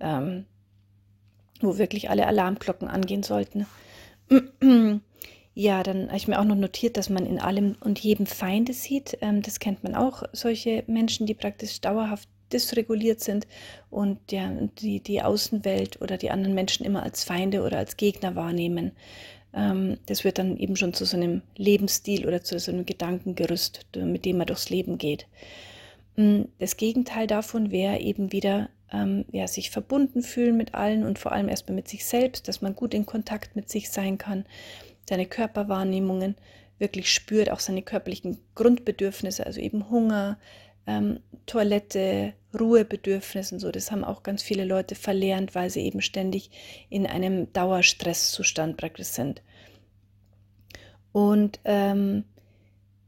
ähm, 0.00 0.46
wo 1.60 1.76
wirklich 1.76 2.08
alle 2.08 2.26
Alarmglocken 2.26 2.88
angehen 2.88 3.22
sollten. 3.22 3.66
Ja, 5.58 5.82
dann 5.82 6.08
habe 6.08 6.16
ich 6.16 6.26
mir 6.28 6.38
auch 6.38 6.44
noch 6.44 6.54
notiert, 6.54 6.96
dass 6.96 7.10
man 7.10 7.24
in 7.24 7.38
allem 7.38 7.76
und 7.80 7.98
jedem 7.98 8.26
Feinde 8.26 8.74
sieht. 8.74 9.16
Ähm, 9.20 9.40
das 9.40 9.58
kennt 9.58 9.84
man 9.84 9.94
auch, 9.94 10.22
solche 10.32 10.84
Menschen, 10.86 11.26
die 11.26 11.34
praktisch 11.34 11.80
dauerhaft 11.80 12.28
dysreguliert 12.52 13.20
sind 13.20 13.46
und 13.90 14.32
ja, 14.32 14.50
die, 14.80 15.00
die 15.00 15.22
Außenwelt 15.22 16.00
oder 16.00 16.16
die 16.16 16.30
anderen 16.30 16.54
Menschen 16.54 16.84
immer 16.84 17.02
als 17.02 17.24
Feinde 17.24 17.62
oder 17.62 17.78
als 17.78 17.96
Gegner 17.96 18.34
wahrnehmen. 18.34 18.92
Ähm, 19.54 19.98
das 20.06 20.24
wird 20.24 20.38
dann 20.38 20.56
eben 20.56 20.76
schon 20.76 20.94
zu 20.94 21.04
so 21.04 21.16
einem 21.16 21.42
Lebensstil 21.56 22.26
oder 22.26 22.42
zu 22.42 22.58
so 22.58 22.70
einem 22.70 22.86
Gedankengerüst, 22.86 23.86
mit 23.96 24.24
dem 24.24 24.38
man 24.38 24.46
durchs 24.46 24.70
Leben 24.70 24.98
geht. 24.98 25.26
Hm, 26.16 26.48
das 26.58 26.76
Gegenteil 26.76 27.26
davon 27.26 27.70
wäre 27.70 27.98
eben 28.00 28.32
wieder 28.32 28.70
ähm, 28.92 29.24
ja, 29.30 29.46
sich 29.46 29.70
verbunden 29.70 30.22
fühlen 30.22 30.56
mit 30.56 30.74
allen 30.74 31.04
und 31.04 31.18
vor 31.18 31.32
allem 31.32 31.48
erstmal 31.48 31.74
mit 31.74 31.88
sich 31.88 32.04
selbst, 32.04 32.48
dass 32.48 32.62
man 32.62 32.74
gut 32.74 32.94
in 32.94 33.06
Kontakt 33.06 33.56
mit 33.56 33.68
sich 33.68 33.90
sein 33.90 34.18
kann, 34.18 34.46
seine 35.08 35.26
Körperwahrnehmungen 35.26 36.36
wirklich 36.78 37.12
spürt, 37.12 37.50
auch 37.50 37.60
seine 37.60 37.82
körperlichen 37.82 38.38
Grundbedürfnisse, 38.54 39.46
also 39.46 39.60
eben 39.60 39.90
Hunger, 39.90 40.38
ähm, 40.86 41.20
Toilette, 41.46 42.34
Ruhebedürfnisse 42.58 43.54
und 43.54 43.60
so. 43.60 43.70
Das 43.70 43.90
haben 43.90 44.04
auch 44.04 44.22
ganz 44.22 44.42
viele 44.42 44.64
Leute 44.64 44.94
verlernt, 44.94 45.54
weil 45.54 45.70
sie 45.70 45.80
eben 45.80 46.00
ständig 46.00 46.50
in 46.88 47.06
einem 47.06 47.52
Dauerstresszustand 47.52 48.76
praktisch 48.76 49.08
sind. 49.08 49.42
Und 51.12 51.60
ähm, 51.64 52.24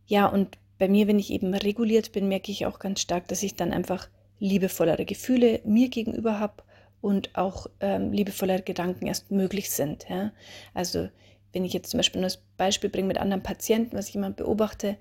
ja, 0.06 0.26
und 0.26 0.58
bei 0.78 0.88
mir, 0.88 1.06
wenn 1.08 1.18
ich 1.18 1.30
eben 1.32 1.54
reguliert 1.54 2.12
bin, 2.12 2.28
merke 2.28 2.52
ich 2.52 2.66
auch 2.66 2.78
ganz 2.78 3.00
stark, 3.00 3.28
dass 3.28 3.42
ich 3.42 3.56
dann 3.56 3.72
einfach 3.72 4.08
liebevollere 4.38 5.04
Gefühle 5.04 5.60
mir 5.64 5.88
gegenüber 5.88 6.38
habe 6.38 6.62
und 7.00 7.36
auch 7.36 7.66
ähm, 7.80 8.12
liebevollere 8.12 8.62
Gedanken 8.62 9.06
erst 9.06 9.30
möglich 9.30 9.70
sind. 9.70 10.06
Ja? 10.08 10.32
Also 10.74 11.08
wenn 11.52 11.64
ich 11.64 11.72
jetzt 11.72 11.90
zum 11.90 11.98
Beispiel 11.98 12.20
nur 12.20 12.26
das 12.26 12.42
Beispiel 12.56 12.90
bringe 12.90 13.08
mit 13.08 13.18
anderen 13.18 13.42
Patienten, 13.42 13.96
was 13.96 14.08
ich 14.08 14.14
immer 14.14 14.30
beobachte, 14.30 14.96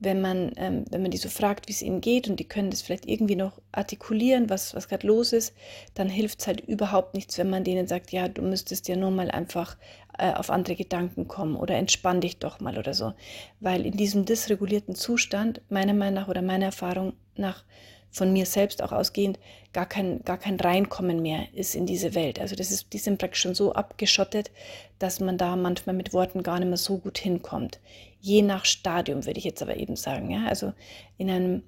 wenn 0.00 0.20
man, 0.20 0.52
ähm, 0.56 0.84
wenn 0.90 1.02
man 1.02 1.10
die 1.10 1.16
so 1.18 1.28
fragt, 1.28 1.68
wie 1.68 1.72
es 1.72 1.82
ihnen 1.82 2.00
geht 2.00 2.28
und 2.28 2.38
die 2.38 2.46
können 2.46 2.70
das 2.70 2.82
vielleicht 2.82 3.06
irgendwie 3.06 3.36
noch 3.36 3.60
artikulieren, 3.72 4.48
was, 4.48 4.74
was 4.74 4.88
gerade 4.88 5.06
los 5.06 5.32
ist, 5.32 5.54
dann 5.94 6.08
hilft 6.08 6.40
es 6.40 6.46
halt 6.46 6.60
überhaupt 6.60 7.14
nichts, 7.14 7.38
wenn 7.38 7.50
man 7.50 7.64
denen 7.64 7.86
sagt, 7.86 8.12
ja, 8.12 8.28
du 8.28 8.42
müsstest 8.42 8.88
ja 8.88 8.96
nur 8.96 9.10
mal 9.10 9.30
einfach 9.30 9.76
äh, 10.18 10.32
auf 10.32 10.50
andere 10.50 10.76
Gedanken 10.76 11.26
kommen 11.26 11.56
oder 11.56 11.76
entspann 11.76 12.20
dich 12.20 12.38
doch 12.38 12.60
mal 12.60 12.78
oder 12.78 12.94
so. 12.94 13.12
Weil 13.60 13.86
in 13.86 13.96
diesem 13.96 14.24
dysregulierten 14.24 14.94
Zustand, 14.94 15.62
meiner 15.68 15.94
Meinung 15.94 16.14
nach 16.14 16.28
oder 16.28 16.42
meiner 16.42 16.66
Erfahrung 16.66 17.14
nach, 17.36 17.64
von 18.10 18.32
mir 18.32 18.46
selbst 18.46 18.82
auch 18.82 18.92
ausgehend 18.92 19.38
gar 19.72 19.86
kein, 19.86 20.22
gar 20.24 20.38
kein 20.38 20.58
Reinkommen 20.58 21.20
mehr 21.20 21.46
ist 21.52 21.74
in 21.74 21.86
diese 21.86 22.14
Welt. 22.14 22.40
Also 22.40 22.56
das 22.56 22.70
ist, 22.70 22.92
die 22.92 22.98
sind 22.98 23.18
praktisch 23.18 23.42
schon 23.42 23.54
so 23.54 23.72
abgeschottet, 23.72 24.50
dass 24.98 25.20
man 25.20 25.38
da 25.38 25.56
manchmal 25.56 25.94
mit 25.94 26.12
Worten 26.12 26.42
gar 26.42 26.58
nicht 26.58 26.68
mehr 26.68 26.78
so 26.78 26.98
gut 26.98 27.18
hinkommt. 27.18 27.80
Je 28.20 28.42
nach 28.42 28.64
Stadium 28.64 29.26
würde 29.26 29.38
ich 29.38 29.44
jetzt 29.44 29.62
aber 29.62 29.76
eben 29.76 29.96
sagen. 29.96 30.30
Ja? 30.30 30.46
Also 30.46 30.72
in 31.18 31.30
einem, 31.30 31.62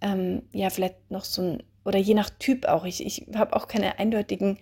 ähm, 0.00 0.42
ja, 0.52 0.70
vielleicht 0.70 1.10
noch 1.10 1.24
so 1.24 1.42
ein, 1.42 1.62
oder 1.84 1.98
je 1.98 2.14
nach 2.14 2.30
Typ 2.30 2.66
auch. 2.66 2.84
Ich, 2.84 3.04
ich 3.04 3.26
habe 3.34 3.56
auch 3.56 3.66
keine 3.66 3.98
eindeutigen 3.98 4.58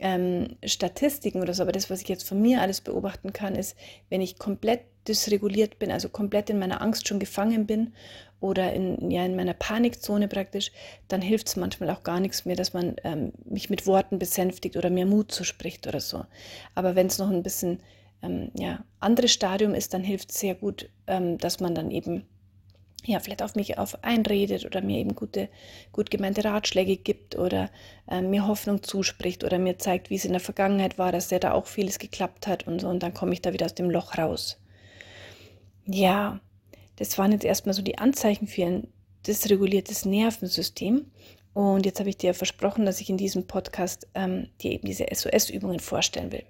ähm, 0.00 0.56
Statistiken 0.64 1.40
oder 1.40 1.54
so, 1.54 1.62
aber 1.62 1.72
das, 1.72 1.90
was 1.90 2.02
ich 2.02 2.08
jetzt 2.08 2.28
von 2.28 2.40
mir 2.40 2.60
alles 2.60 2.80
beobachten 2.80 3.32
kann, 3.32 3.54
ist, 3.54 3.76
wenn 4.08 4.20
ich 4.20 4.38
komplett 4.38 4.80
dysreguliert 5.06 5.78
bin, 5.78 5.90
also 5.90 6.08
komplett 6.08 6.50
in 6.50 6.58
meiner 6.58 6.80
Angst 6.80 7.06
schon 7.06 7.18
gefangen 7.18 7.66
bin 7.66 7.92
oder 8.40 8.72
in, 8.72 9.10
ja, 9.10 9.24
in 9.24 9.36
meiner 9.36 9.54
Panikzone 9.54 10.28
praktisch, 10.28 10.72
dann 11.08 11.22
hilft 11.22 11.48
es 11.48 11.56
manchmal 11.56 11.90
auch 11.90 12.02
gar 12.02 12.20
nichts 12.20 12.44
mehr, 12.44 12.56
dass 12.56 12.72
man 12.72 12.96
ähm, 13.04 13.32
mich 13.44 13.70
mit 13.70 13.86
Worten 13.86 14.18
besänftigt 14.18 14.76
oder 14.76 14.90
mir 14.90 15.06
Mut 15.06 15.30
zuspricht 15.30 15.86
oder 15.86 16.00
so. 16.00 16.24
Aber 16.74 16.94
wenn 16.94 17.06
es 17.06 17.18
noch 17.18 17.30
ein 17.30 17.42
bisschen 17.42 17.80
ähm, 18.22 18.50
ja, 18.58 18.84
anderes 19.00 19.32
Stadium 19.32 19.74
ist, 19.74 19.94
dann 19.94 20.02
hilft 20.02 20.30
es 20.30 20.40
sehr 20.40 20.54
gut, 20.54 20.90
ähm, 21.06 21.38
dass 21.38 21.60
man 21.60 21.74
dann 21.74 21.90
eben 21.90 22.26
ja, 23.06 23.20
vielleicht 23.20 23.42
auf 23.42 23.54
mich 23.54 23.78
auf 23.78 24.02
einredet 24.02 24.64
oder 24.64 24.80
mir 24.80 24.98
eben 24.98 25.14
gute, 25.14 25.48
gut 25.92 26.10
gemeinte 26.10 26.44
Ratschläge 26.44 26.96
gibt 26.96 27.36
oder 27.36 27.70
äh, 28.08 28.22
mir 28.22 28.46
Hoffnung 28.46 28.82
zuspricht 28.82 29.44
oder 29.44 29.58
mir 29.58 29.78
zeigt, 29.78 30.10
wie 30.10 30.16
es 30.16 30.24
in 30.24 30.32
der 30.32 30.40
Vergangenheit 30.40 30.98
war, 30.98 31.12
dass 31.12 31.30
ja 31.30 31.38
da 31.38 31.52
auch 31.52 31.66
vieles 31.66 31.98
geklappt 31.98 32.46
hat 32.46 32.66
und 32.66 32.80
so 32.80 32.88
und 32.88 33.02
dann 33.02 33.14
komme 33.14 33.32
ich 33.32 33.42
da 33.42 33.52
wieder 33.52 33.66
aus 33.66 33.74
dem 33.74 33.90
Loch 33.90 34.16
raus. 34.18 34.58
Ja, 35.86 36.40
das 36.96 37.18
waren 37.18 37.32
jetzt 37.32 37.44
erstmal 37.44 37.74
so 37.74 37.82
die 37.82 37.98
Anzeichen 37.98 38.46
für 38.46 38.64
ein 38.64 38.88
dysreguliertes 39.26 40.04
Nervensystem. 40.04 41.06
Und 41.52 41.86
jetzt 41.86 42.00
habe 42.00 42.10
ich 42.10 42.16
dir 42.16 42.34
versprochen, 42.34 42.84
dass 42.84 43.00
ich 43.00 43.10
in 43.10 43.16
diesem 43.16 43.46
Podcast 43.46 44.08
ähm, 44.14 44.48
dir 44.60 44.72
eben 44.72 44.86
diese 44.86 45.06
SOS-Übungen 45.12 45.80
vorstellen 45.80 46.32
will. 46.32 46.44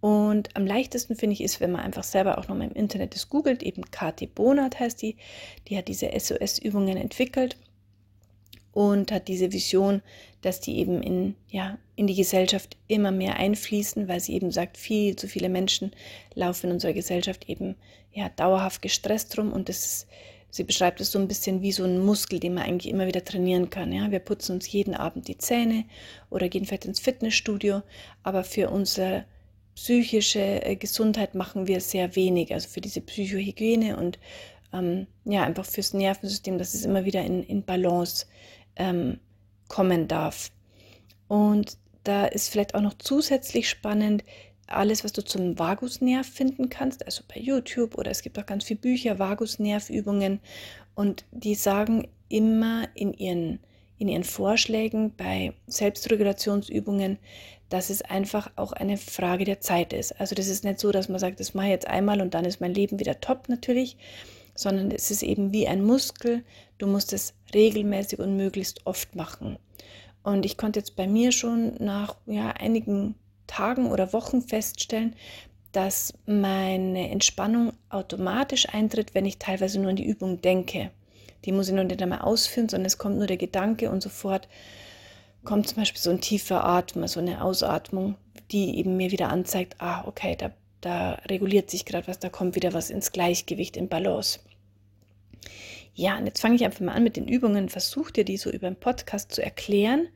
Und 0.00 0.56
am 0.56 0.66
leichtesten 0.66 1.14
finde 1.14 1.34
ich 1.34 1.42
ist, 1.42 1.60
wenn 1.60 1.72
man 1.72 1.82
einfach 1.82 2.04
selber 2.04 2.38
auch 2.38 2.48
nochmal 2.48 2.68
im 2.68 2.74
Internet 2.74 3.14
das 3.14 3.28
googelt, 3.28 3.62
eben 3.62 3.90
Kati 3.90 4.26
Bonat 4.26 4.80
heißt 4.80 5.02
die, 5.02 5.16
die 5.68 5.76
hat 5.76 5.88
diese 5.88 6.10
SOS-Übungen 6.18 6.96
entwickelt. 6.96 7.56
und 8.72 9.10
hat 9.10 9.28
diese 9.28 9.52
Vision, 9.52 10.00
dass 10.42 10.60
die 10.60 10.78
eben 10.78 11.02
in, 11.02 11.34
ja, 11.48 11.78
in 11.96 12.06
die 12.06 12.14
Gesellschaft 12.14 12.76
immer 12.86 13.10
mehr 13.10 13.36
einfließen, 13.36 14.08
weil 14.08 14.20
sie 14.20 14.34
eben 14.34 14.52
sagt, 14.52 14.76
viel 14.78 15.16
zu 15.16 15.26
viele 15.28 15.48
Menschen 15.48 15.90
laufen 16.34 16.66
in 16.66 16.74
unserer 16.74 16.92
Gesellschaft 16.92 17.48
eben 17.48 17.74
ja, 18.12 18.28
dauerhaft 18.28 18.82
gestresst 18.82 19.36
rum 19.38 19.52
und 19.52 19.68
das 19.68 19.84
ist, 19.84 20.06
sie 20.50 20.64
beschreibt 20.64 21.00
es 21.00 21.12
so 21.12 21.18
ein 21.18 21.28
bisschen 21.28 21.62
wie 21.62 21.72
so 21.72 21.84
ein 21.84 21.98
Muskel, 21.98 22.40
den 22.40 22.54
man 22.54 22.64
eigentlich 22.64 22.92
immer 22.92 23.06
wieder 23.06 23.24
trainieren 23.24 23.70
kann. 23.70 23.92
Ja? 23.92 24.10
Wir 24.10 24.20
putzen 24.20 24.52
uns 24.52 24.70
jeden 24.70 24.94
Abend 24.94 25.28
die 25.28 25.38
Zähne 25.38 25.84
oder 26.30 26.48
gehen 26.48 26.64
vielleicht 26.64 26.86
ins 26.86 27.00
Fitnessstudio, 27.00 27.82
aber 28.22 28.44
für 28.44 28.70
unsere 28.70 29.24
psychische 29.82 30.62
äh, 30.62 30.76
Gesundheit 30.76 31.34
machen 31.34 31.66
wir 31.66 31.80
sehr 31.80 32.14
wenig, 32.14 32.52
also 32.52 32.68
für 32.68 32.82
diese 32.82 33.00
Psychohygiene 33.00 33.96
und 33.96 34.18
ähm, 34.74 35.06
ja, 35.24 35.42
einfach 35.44 35.64
fürs 35.64 35.94
Nervensystem, 35.94 36.58
dass 36.58 36.74
es 36.74 36.84
immer 36.84 37.06
wieder 37.06 37.24
in, 37.24 37.42
in 37.42 37.64
Balance 37.64 38.26
ähm, 38.76 39.20
kommen 39.68 40.06
darf. 40.06 40.52
Und 41.28 41.78
da 42.04 42.26
ist 42.26 42.50
vielleicht 42.50 42.74
auch 42.74 42.82
noch 42.82 42.92
zusätzlich 42.98 43.70
spannend, 43.70 44.22
alles, 44.66 45.02
was 45.02 45.12
du 45.14 45.24
zum 45.24 45.58
Vagusnerv 45.58 46.26
finden 46.26 46.68
kannst, 46.68 47.06
also 47.06 47.22
bei 47.26 47.40
YouTube 47.40 47.96
oder 47.96 48.10
es 48.10 48.20
gibt 48.20 48.38
auch 48.38 48.46
ganz 48.46 48.64
viele 48.64 48.80
Bücher, 48.80 49.18
Vagusnervübungen 49.18 50.40
und 50.94 51.24
die 51.32 51.54
sagen 51.54 52.06
immer 52.28 52.86
in 52.94 53.14
ihren, 53.14 53.60
in 53.96 54.08
ihren 54.08 54.24
Vorschlägen 54.24 55.14
bei 55.16 55.54
Selbstregulationsübungen, 55.66 57.18
dass 57.70 57.88
es 57.88 58.02
einfach 58.02 58.50
auch 58.56 58.72
eine 58.72 58.98
Frage 58.98 59.44
der 59.44 59.60
Zeit 59.60 59.92
ist. 59.92 60.20
Also 60.20 60.34
das 60.34 60.48
ist 60.48 60.64
nicht 60.64 60.78
so, 60.78 60.92
dass 60.92 61.08
man 61.08 61.18
sagt, 61.18 61.40
das 61.40 61.54
mache 61.54 61.66
ich 61.66 61.72
jetzt 61.72 61.86
einmal 61.86 62.20
und 62.20 62.34
dann 62.34 62.44
ist 62.44 62.60
mein 62.60 62.74
Leben 62.74 62.98
wieder 63.00 63.20
top 63.20 63.48
natürlich, 63.48 63.96
sondern 64.54 64.90
es 64.90 65.10
ist 65.10 65.22
eben 65.22 65.52
wie 65.52 65.66
ein 65.66 65.82
Muskel. 65.82 66.44
Du 66.78 66.86
musst 66.86 67.12
es 67.12 67.32
regelmäßig 67.54 68.18
und 68.18 68.36
möglichst 68.36 68.86
oft 68.86 69.14
machen. 69.14 69.56
Und 70.22 70.44
ich 70.44 70.58
konnte 70.58 70.80
jetzt 70.80 70.96
bei 70.96 71.06
mir 71.06 71.32
schon 71.32 71.74
nach 71.78 72.16
ja, 72.26 72.50
einigen 72.50 73.14
Tagen 73.46 73.90
oder 73.90 74.12
Wochen 74.12 74.42
feststellen, 74.42 75.14
dass 75.72 76.12
meine 76.26 77.10
Entspannung 77.10 77.72
automatisch 77.88 78.68
eintritt, 78.68 79.14
wenn 79.14 79.24
ich 79.24 79.38
teilweise 79.38 79.80
nur 79.80 79.90
an 79.90 79.96
die 79.96 80.06
Übung 80.06 80.42
denke. 80.42 80.90
Die 81.44 81.52
muss 81.52 81.68
ich 81.68 81.74
noch 81.74 81.84
nicht 81.84 82.02
einmal 82.02 82.20
ausführen, 82.20 82.68
sondern 82.68 82.86
es 82.86 82.98
kommt 82.98 83.16
nur 83.16 83.28
der 83.28 83.36
Gedanke 83.36 83.90
und 83.90 84.02
sofort 84.02 84.48
kommt 85.44 85.68
zum 85.68 85.78
Beispiel 85.78 86.00
so 86.00 86.10
ein 86.10 86.20
tiefer 86.20 86.64
Atmen, 86.64 87.08
so 87.08 87.20
eine 87.20 87.42
Ausatmung, 87.42 88.16
die 88.50 88.78
eben 88.78 88.96
mir 88.96 89.10
wieder 89.10 89.30
anzeigt, 89.30 89.76
ah, 89.78 90.04
okay, 90.06 90.36
da, 90.36 90.52
da 90.80 91.12
reguliert 91.28 91.70
sich 91.70 91.84
gerade 91.84 92.06
was, 92.08 92.18
da 92.18 92.28
kommt 92.28 92.56
wieder 92.56 92.72
was 92.72 92.90
ins 92.90 93.12
Gleichgewicht, 93.12 93.76
in 93.76 93.88
Balance. 93.88 94.40
Ja, 95.94 96.16
und 96.18 96.26
jetzt 96.26 96.40
fange 96.40 96.54
ich 96.56 96.64
einfach 96.64 96.80
mal 96.80 96.92
an 96.92 97.02
mit 97.02 97.16
den 97.16 97.28
Übungen, 97.28 97.68
versuch 97.68 98.10
dir 98.10 98.24
die 98.24 98.36
so 98.36 98.50
über 98.50 98.70
den 98.70 98.76
Podcast 98.76 99.32
zu 99.32 99.42
erklären 99.42 100.08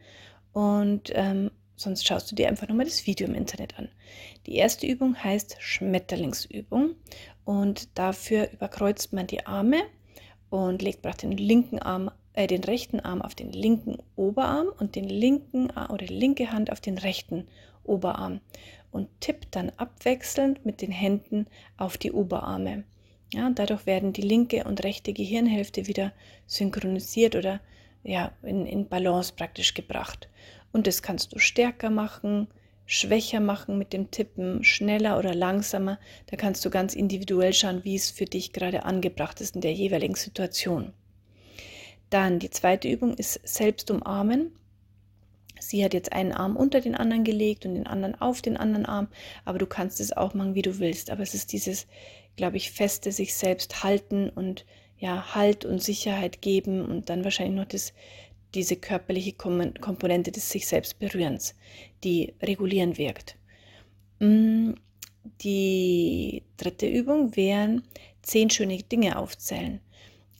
und 0.52 1.10
ähm, 1.14 1.50
sonst 1.76 2.06
schaust 2.06 2.30
du 2.30 2.36
dir 2.36 2.48
einfach 2.48 2.68
nochmal 2.68 2.86
das 2.86 3.06
Video 3.06 3.26
im 3.26 3.34
Internet 3.34 3.78
an. 3.78 3.88
Die 4.46 4.56
erste 4.56 4.86
Übung 4.86 5.16
heißt 5.16 5.56
Schmetterlingsübung 5.58 6.94
und 7.44 7.98
dafür 7.98 8.50
überkreuzt 8.52 9.12
man 9.12 9.26
die 9.26 9.46
Arme 9.46 9.82
und 10.50 10.82
legt 10.82 11.04
den 11.22 11.32
linken 11.32 11.80
Arm, 11.80 12.10
äh, 12.34 12.46
den 12.46 12.62
rechten 12.62 13.00
Arm 13.00 13.22
auf 13.22 13.34
den 13.34 13.50
linken 13.52 13.98
Oberarm 14.16 14.68
und 14.78 14.94
den 14.96 15.08
linken 15.08 15.70
oder 15.70 16.06
die 16.06 16.14
linke 16.14 16.52
Hand 16.52 16.70
auf 16.70 16.80
den 16.80 16.98
rechten 16.98 17.46
Oberarm 17.84 18.40
und 18.90 19.08
tippt 19.20 19.56
dann 19.56 19.70
abwechselnd 19.76 20.64
mit 20.64 20.80
den 20.80 20.92
Händen 20.92 21.46
auf 21.76 21.96
die 21.96 22.12
Oberarme. 22.12 22.84
Ja, 23.32 23.50
dadurch 23.50 23.86
werden 23.86 24.12
die 24.12 24.22
linke 24.22 24.64
und 24.64 24.84
rechte 24.84 25.12
Gehirnhälfte 25.12 25.86
wieder 25.86 26.12
synchronisiert 26.46 27.34
oder 27.34 27.60
ja, 28.04 28.32
in, 28.42 28.66
in 28.66 28.88
Balance 28.88 29.32
praktisch 29.34 29.74
gebracht. 29.74 30.28
Und 30.72 30.86
das 30.86 31.02
kannst 31.02 31.32
du 31.32 31.38
stärker 31.38 31.90
machen, 31.90 32.48
schwächer 32.86 33.40
machen 33.40 33.78
mit 33.78 33.92
dem 33.92 34.10
Tippen, 34.10 34.62
schneller 34.62 35.18
oder 35.18 35.34
langsamer. 35.34 35.98
Da 36.26 36.36
kannst 36.36 36.64
du 36.64 36.70
ganz 36.70 36.94
individuell 36.94 37.52
schauen, 37.52 37.82
wie 37.82 37.96
es 37.96 38.10
für 38.10 38.26
dich 38.26 38.52
gerade 38.52 38.84
angebracht 38.84 39.40
ist 39.40 39.56
in 39.56 39.62
der 39.62 39.72
jeweiligen 39.72 40.14
Situation. 40.14 40.92
Dann 42.10 42.38
die 42.38 42.50
zweite 42.50 42.88
Übung 42.88 43.14
ist 43.14 43.40
selbst 43.44 43.90
umarmen. 43.90 44.52
Sie 45.58 45.84
hat 45.84 45.94
jetzt 45.94 46.12
einen 46.12 46.32
Arm 46.32 46.56
unter 46.56 46.80
den 46.80 46.94
anderen 46.94 47.24
gelegt 47.24 47.64
und 47.64 47.74
den 47.74 47.86
anderen 47.86 48.20
auf 48.20 48.42
den 48.42 48.56
anderen 48.56 48.84
Arm, 48.84 49.08
aber 49.44 49.58
du 49.58 49.66
kannst 49.66 49.98
es 50.00 50.12
auch 50.12 50.34
machen, 50.34 50.54
wie 50.54 50.62
du 50.62 50.78
willst. 50.78 51.10
Aber 51.10 51.22
es 51.22 51.32
ist 51.32 51.52
dieses 51.52 51.86
glaube 52.36 52.56
ich, 52.56 52.70
feste 52.70 53.12
sich 53.12 53.34
selbst 53.34 53.82
halten 53.82 54.28
und 54.28 54.64
ja, 54.98 55.34
Halt 55.34 55.64
und 55.64 55.82
Sicherheit 55.82 56.40
geben 56.40 56.84
und 56.84 57.10
dann 57.10 57.24
wahrscheinlich 57.24 57.56
noch 57.56 57.68
das, 57.68 57.92
diese 58.54 58.76
körperliche 58.76 59.32
Komponente 59.32 60.32
des 60.32 60.50
sich 60.50 60.66
selbst 60.66 60.98
Berührens, 60.98 61.54
die 62.04 62.34
regulierend 62.40 62.96
wirkt. 62.96 63.36
Mm, 64.20 64.72
die 65.40 66.42
dritte 66.56 66.86
Übung 66.86 67.34
wären 67.36 67.82
zehn 68.22 68.50
schöne 68.50 68.78
Dinge 68.78 69.18
aufzählen. 69.18 69.80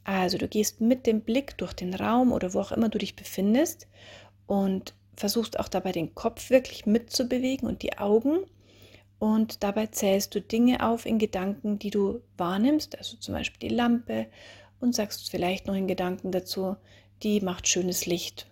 Also 0.05 0.39
du 0.39 0.47
gehst 0.49 0.81
mit 0.81 1.07
dem 1.07 1.23
Blick 1.23 1.57
durch 1.59 1.73
den 1.73 1.95
Raum 1.95 2.33
oder 2.33 2.55
wo 2.55 2.61
auch 2.61 2.73
immer 2.73 2.89
du 2.89 2.99
dich 2.99 3.17
befindest 3.17 3.89
und 4.47 4.95
versuchst 5.17 5.59
auch 5.59 5.69
dabei 5.69 5.93
den 5.93 6.15
Kopf 6.15 6.51
wirklich 6.51 6.87
mitzubewegen 6.87 7.67
und 7.69 7.83
die 7.83 7.99
Augen 7.99 8.41
und 9.19 9.63
dabei 9.63 9.87
zählst 9.87 10.35
du 10.35 10.41
Dinge 10.41 10.87
auf 10.87 11.07
in 11.07 11.19
Gedanken, 11.19 11.79
die 11.79 11.91
du 11.91 12.21
wahrnimmst, 12.37 12.99
also 12.99 13.17
zum 13.17 13.35
Beispiel 13.35 13.69
die 13.71 13.75
Lampe 13.75 14.27
und 14.81 14.95
sagst 14.95 15.31
vielleicht 15.31 15.67
noch 15.67 15.75
in 15.75 15.89
Gedanken 15.89 16.31
dazu, 16.33 16.77
die 17.23 17.41
macht 17.41 17.67
schönes 17.67 18.05
Licht. 18.05 18.51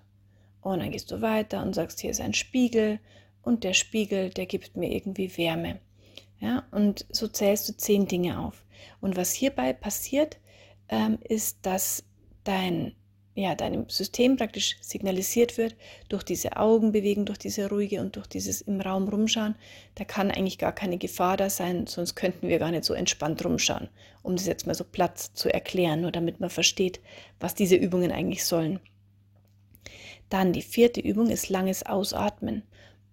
Und 0.62 0.78
dann 0.78 0.92
gehst 0.92 1.10
du 1.10 1.20
weiter 1.20 1.62
und 1.62 1.74
sagst, 1.74 2.00
hier 2.00 2.10
ist 2.10 2.20
ein 2.20 2.34
Spiegel 2.34 3.00
und 3.42 3.64
der 3.64 3.74
Spiegel, 3.74 4.30
der 4.30 4.46
gibt 4.46 4.76
mir 4.76 4.90
irgendwie 4.92 5.36
Wärme. 5.36 5.80
Ja, 6.40 6.64
und 6.70 7.06
so 7.10 7.28
zählst 7.28 7.68
du 7.68 7.76
zehn 7.76 8.06
Dinge 8.06 8.40
auf. 8.40 8.64
Und 9.00 9.16
was 9.16 9.32
hierbei 9.32 9.72
passiert, 9.72 10.38
ähm, 10.92 11.18
ist, 11.24 11.58
dass 11.62 12.04
dein 12.44 12.94
ja, 13.34 13.54
deinem 13.54 13.88
System 13.88 14.36
praktisch 14.36 14.76
signalisiert 14.82 15.56
wird, 15.56 15.74
durch 16.10 16.22
diese 16.22 16.58
Augenbewegung, 16.58 17.24
durch 17.24 17.38
diese 17.38 17.70
ruhige 17.70 18.02
und 18.02 18.16
durch 18.16 18.26
dieses 18.26 18.60
im 18.60 18.78
Raum 18.78 19.08
rumschauen, 19.08 19.54
da 19.94 20.04
kann 20.04 20.30
eigentlich 20.30 20.58
gar 20.58 20.72
keine 20.72 20.98
Gefahr 20.98 21.38
da 21.38 21.48
sein, 21.48 21.86
sonst 21.86 22.14
könnten 22.14 22.48
wir 22.48 22.58
gar 22.58 22.70
nicht 22.70 22.84
so 22.84 22.92
entspannt 22.92 23.42
rumschauen, 23.42 23.88
um 24.22 24.36
das 24.36 24.46
jetzt 24.46 24.66
mal 24.66 24.74
so 24.74 24.84
platt 24.84 25.18
zu 25.18 25.48
erklären, 25.48 26.02
nur 26.02 26.12
damit 26.12 26.40
man 26.40 26.50
versteht, 26.50 27.00
was 27.40 27.54
diese 27.54 27.76
Übungen 27.76 28.12
eigentlich 28.12 28.44
sollen. 28.44 28.80
Dann 30.28 30.52
die 30.52 30.60
vierte 30.60 31.00
Übung 31.00 31.30
ist 31.30 31.48
langes 31.48 31.86
Ausatmen. 31.86 32.64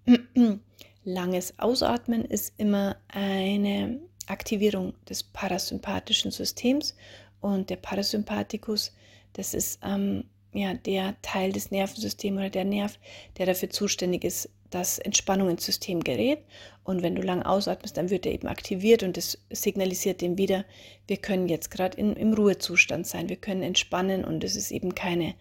langes 1.05 1.57
Ausatmen 1.59 2.25
ist 2.25 2.53
immer 2.57 2.97
eine 3.07 4.01
Aktivierung 4.27 4.93
des 5.07 5.23
parasympathischen 5.23 6.31
Systems 6.31 6.95
und 7.41 7.69
der 7.69 7.77
Parasympathikus 7.77 8.93
das 9.33 9.53
ist 9.53 9.79
ähm, 9.83 10.25
ja 10.53 10.73
der 10.73 11.15
Teil 11.21 11.51
des 11.51 11.71
Nervensystems 11.71 12.37
oder 12.37 12.49
der 12.49 12.65
Nerv, 12.65 12.97
der 13.37 13.45
dafür 13.45 13.69
zuständig 13.69 14.23
ist, 14.23 14.49
dass 14.69 14.99
Entspannung 14.99 15.49
ins 15.49 15.65
System 15.65 16.03
gerät. 16.03 16.39
Und 16.83 17.01
wenn 17.01 17.15
du 17.15 17.21
lang 17.21 17.43
ausatmest, 17.43 17.97
dann 17.97 18.09
wird 18.09 18.25
er 18.25 18.33
eben 18.33 18.47
aktiviert 18.47 19.03
und 19.03 19.17
das 19.17 19.37
signalisiert 19.49 20.21
dem 20.21 20.37
wieder, 20.37 20.65
wir 21.07 21.17
können 21.17 21.47
jetzt 21.47 21.71
gerade 21.71 21.97
im 21.97 22.33
Ruhezustand 22.33 23.05
sein, 23.07 23.29
wir 23.29 23.35
können 23.35 23.63
entspannen 23.63 24.25
und 24.25 24.43
es 24.43 24.55
ist 24.55 24.71
eben 24.71 24.95
keine, 24.95 25.35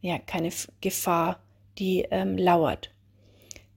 ja, 0.00 0.18
keine 0.18 0.50
Gefahr, 0.80 1.40
die 1.78 2.06
ähm, 2.10 2.36
lauert. 2.36 2.90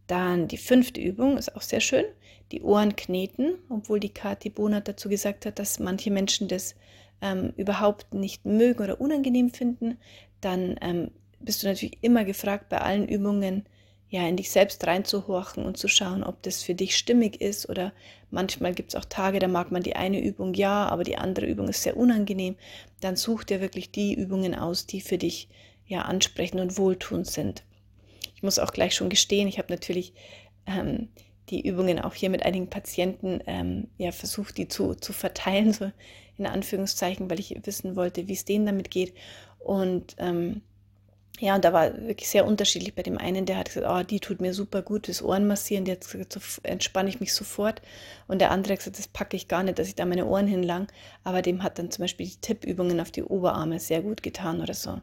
Dann 0.07 0.47
die 0.47 0.57
fünfte 0.57 1.01
Übung 1.01 1.37
ist 1.37 1.55
auch 1.55 1.61
sehr 1.61 1.81
schön, 1.81 2.05
die 2.51 2.61
Ohren 2.61 2.95
kneten, 2.95 3.55
obwohl 3.69 3.99
die 3.99 4.13
Kati 4.13 4.49
Bonat 4.49 4.87
dazu 4.87 5.07
gesagt 5.07 5.45
hat, 5.45 5.59
dass 5.59 5.79
manche 5.79 6.09
Menschen 6.09 6.47
das 6.47 6.75
ähm, 7.21 7.53
überhaupt 7.57 8.13
nicht 8.13 8.45
mögen 8.45 8.83
oder 8.83 9.01
unangenehm 9.01 9.49
finden, 9.49 9.97
dann 10.41 10.75
ähm, 10.81 11.11
bist 11.39 11.63
du 11.63 11.67
natürlich 11.67 11.97
immer 12.01 12.25
gefragt, 12.25 12.69
bei 12.69 12.79
allen 12.79 13.07
Übungen 13.07 13.65
ja 14.09 14.27
in 14.27 14.37
dich 14.37 14.49
selbst 14.49 14.85
reinzuhorchen 14.87 15.65
und 15.65 15.77
zu 15.77 15.87
schauen, 15.87 16.23
ob 16.23 16.41
das 16.41 16.63
für 16.63 16.73
dich 16.73 16.97
stimmig 16.97 17.41
ist. 17.41 17.69
Oder 17.69 17.93
manchmal 18.31 18.73
gibt 18.73 18.89
es 18.89 18.95
auch 18.95 19.05
Tage, 19.05 19.39
da 19.39 19.47
mag 19.47 19.71
man 19.71 19.83
die 19.83 19.95
eine 19.95 20.21
Übung 20.23 20.53
ja, 20.53 20.87
aber 20.87 21.03
die 21.03 21.17
andere 21.17 21.45
Übung 21.45 21.67
ist 21.69 21.83
sehr 21.83 21.95
unangenehm. 21.95 22.55
Dann 23.01 23.15
such 23.15 23.43
dir 23.43 23.61
wirklich 23.61 23.91
die 23.91 24.13
Übungen 24.13 24.55
aus, 24.55 24.87
die 24.87 25.01
für 25.01 25.17
dich 25.17 25.47
ja 25.85 26.01
ansprechend 26.01 26.59
und 26.59 26.77
wohltuend 26.77 27.27
sind. 27.27 27.63
Ich 28.35 28.43
muss 28.43 28.59
auch 28.59 28.71
gleich 28.71 28.95
schon 28.95 29.09
gestehen, 29.09 29.47
ich 29.47 29.57
habe 29.59 29.71
natürlich 29.71 30.13
ähm, 30.65 31.09
die 31.49 31.67
Übungen 31.67 31.99
auch 31.99 32.13
hier 32.13 32.29
mit 32.29 32.43
einigen 32.43 32.69
Patienten 32.69 33.41
ähm, 33.47 33.87
ja, 33.97 34.11
versucht, 34.11 34.57
die 34.57 34.67
zu, 34.67 34.95
zu 34.95 35.13
verteilen, 35.13 35.73
so 35.73 35.91
in 36.37 36.45
Anführungszeichen, 36.45 37.29
weil 37.29 37.39
ich 37.39 37.55
wissen 37.63 37.95
wollte, 37.95 38.27
wie 38.27 38.33
es 38.33 38.45
denen 38.45 38.65
damit 38.65 38.91
geht. 38.91 39.13
Und 39.59 40.15
ähm, 40.19 40.61
ja, 41.39 41.55
und 41.55 41.63
da 41.63 41.71
war 41.71 41.95
wirklich 42.01 42.29
sehr 42.29 42.45
unterschiedlich. 42.45 42.95
Bei 42.95 43.01
dem 43.01 43.17
einen, 43.17 43.45
der 43.45 43.57
hat 43.57 43.67
gesagt, 43.67 43.87
oh, 43.89 44.03
die 44.03 44.19
tut 44.19 44.41
mir 44.41 44.53
super 44.53 44.81
gut, 44.81 45.07
das 45.07 45.21
Ohren 45.21 45.47
massieren, 45.47 45.85
jetzt 45.85 46.09
so 46.09 46.39
entspanne 46.63 47.09
ich 47.09 47.21
mich 47.21 47.33
sofort. 47.33 47.81
Und 48.27 48.39
der 48.39 48.51
andere 48.51 48.73
hat 48.73 48.79
gesagt, 48.79 48.99
das 48.99 49.07
packe 49.07 49.37
ich 49.37 49.47
gar 49.47 49.63
nicht, 49.63 49.79
dass 49.79 49.87
ich 49.87 49.95
da 49.95 50.05
meine 50.05 50.25
Ohren 50.25 50.47
hinlang. 50.47 50.87
Aber 51.23 51.41
dem 51.41 51.63
hat 51.63 51.79
dann 51.79 51.91
zum 51.91 52.03
Beispiel 52.03 52.27
die 52.27 52.41
Tippübungen 52.41 52.99
auf 52.99 53.11
die 53.11 53.23
Oberarme 53.23 53.79
sehr 53.79 54.01
gut 54.01 54.21
getan 54.21 54.61
oder 54.61 54.73
so. 54.73 54.99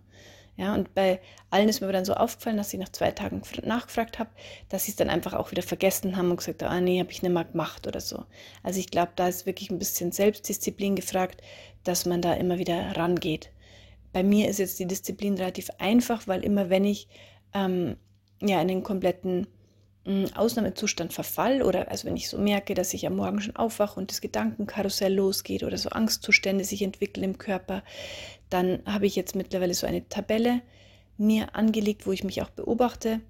Ja, 0.57 0.75
und 0.75 0.95
bei 0.95 1.21
allen 1.51 1.69
ist 1.69 1.81
mir 1.81 1.93
dann 1.93 2.07
so 2.07 2.15
aufgefallen, 2.15 2.57
dass 2.57 2.73
ich 2.73 2.81
nach 2.81 2.89
zwei 2.89 3.11
Tagen 3.11 3.43
nachgefragt 3.63 4.19
habe, 4.19 4.31
dass 4.71 4.85
sie 4.85 4.93
es 4.93 4.97
dann 4.97 5.11
einfach 5.11 5.35
auch 5.35 5.51
wieder 5.51 5.63
vergessen 5.63 6.17
haben 6.17 6.31
und 6.31 6.39
gesagt 6.39 6.63
haben, 6.63 6.73
ah 6.73 6.81
nee, 6.81 6.99
habe 6.99 7.11
ich 7.11 7.23
nicht 7.23 7.33
mehr 7.33 7.45
gemacht 7.45 7.87
oder 7.87 8.01
so. 8.01 8.25
Also 8.63 8.81
ich 8.81 8.91
glaube, 8.91 9.13
da 9.17 9.29
ist 9.29 9.45
wirklich 9.45 9.71
ein 9.71 9.79
bisschen 9.79 10.13
Selbstdisziplin 10.13 10.97
gefragt, 10.97 11.43
dass 11.85 12.07
man 12.07 12.23
da 12.23 12.33
immer 12.33 12.59
wieder 12.59 12.97
rangeht. 12.97 13.51
Bei 14.15 14.23
mir 14.23 14.49
ist 14.49 14.59
jetzt 14.59 14.79
die 14.79 14.87
Disziplin 14.87 15.35
relativ 15.35 15.69
einfach, 15.79 16.27
weil 16.27 16.43
immer 16.43 16.71
wenn 16.71 16.87
ich 16.87 17.07
ähm, 17.53 17.99
ja 18.41 18.61
in 18.63 18.69
den 18.69 18.83
kompletten 18.83 19.47
Ausnahmezustand 20.35 21.13
verfall 21.13 21.63
oder 21.63 21.91
also 21.91 22.07
wenn 22.07 22.17
ich 22.17 22.29
so 22.29 22.39
merke, 22.39 22.75
dass 22.75 22.95
ich 22.95 23.07
am 23.07 23.17
Morgen 23.17 23.41
schon 23.41 23.57
aufwache 23.57 23.99
und 23.99 24.11
das 24.11 24.21
Gedankenkarussell 24.21 25.13
losgeht 25.13 25.65
oder 25.65 25.77
so 25.77 25.89
Angstzustände 25.89 26.65
sich 26.65 26.83
entwickeln 26.83 27.25
im 27.25 27.39
Körper, 27.39 27.83
dann 28.49 28.81
habe 28.87 29.07
ich 29.07 29.17
jetzt 29.17 29.35
mittlerweile 29.35 29.75
so 29.75 29.87
eine 29.87 30.09
Tabelle 30.09 30.63
mir 31.19 31.55
angelegt, 31.57 32.07
wo 32.07 32.13
ich 32.13 32.23
mich 32.23 32.41
auch 32.43 32.51
beobachte 32.51 33.21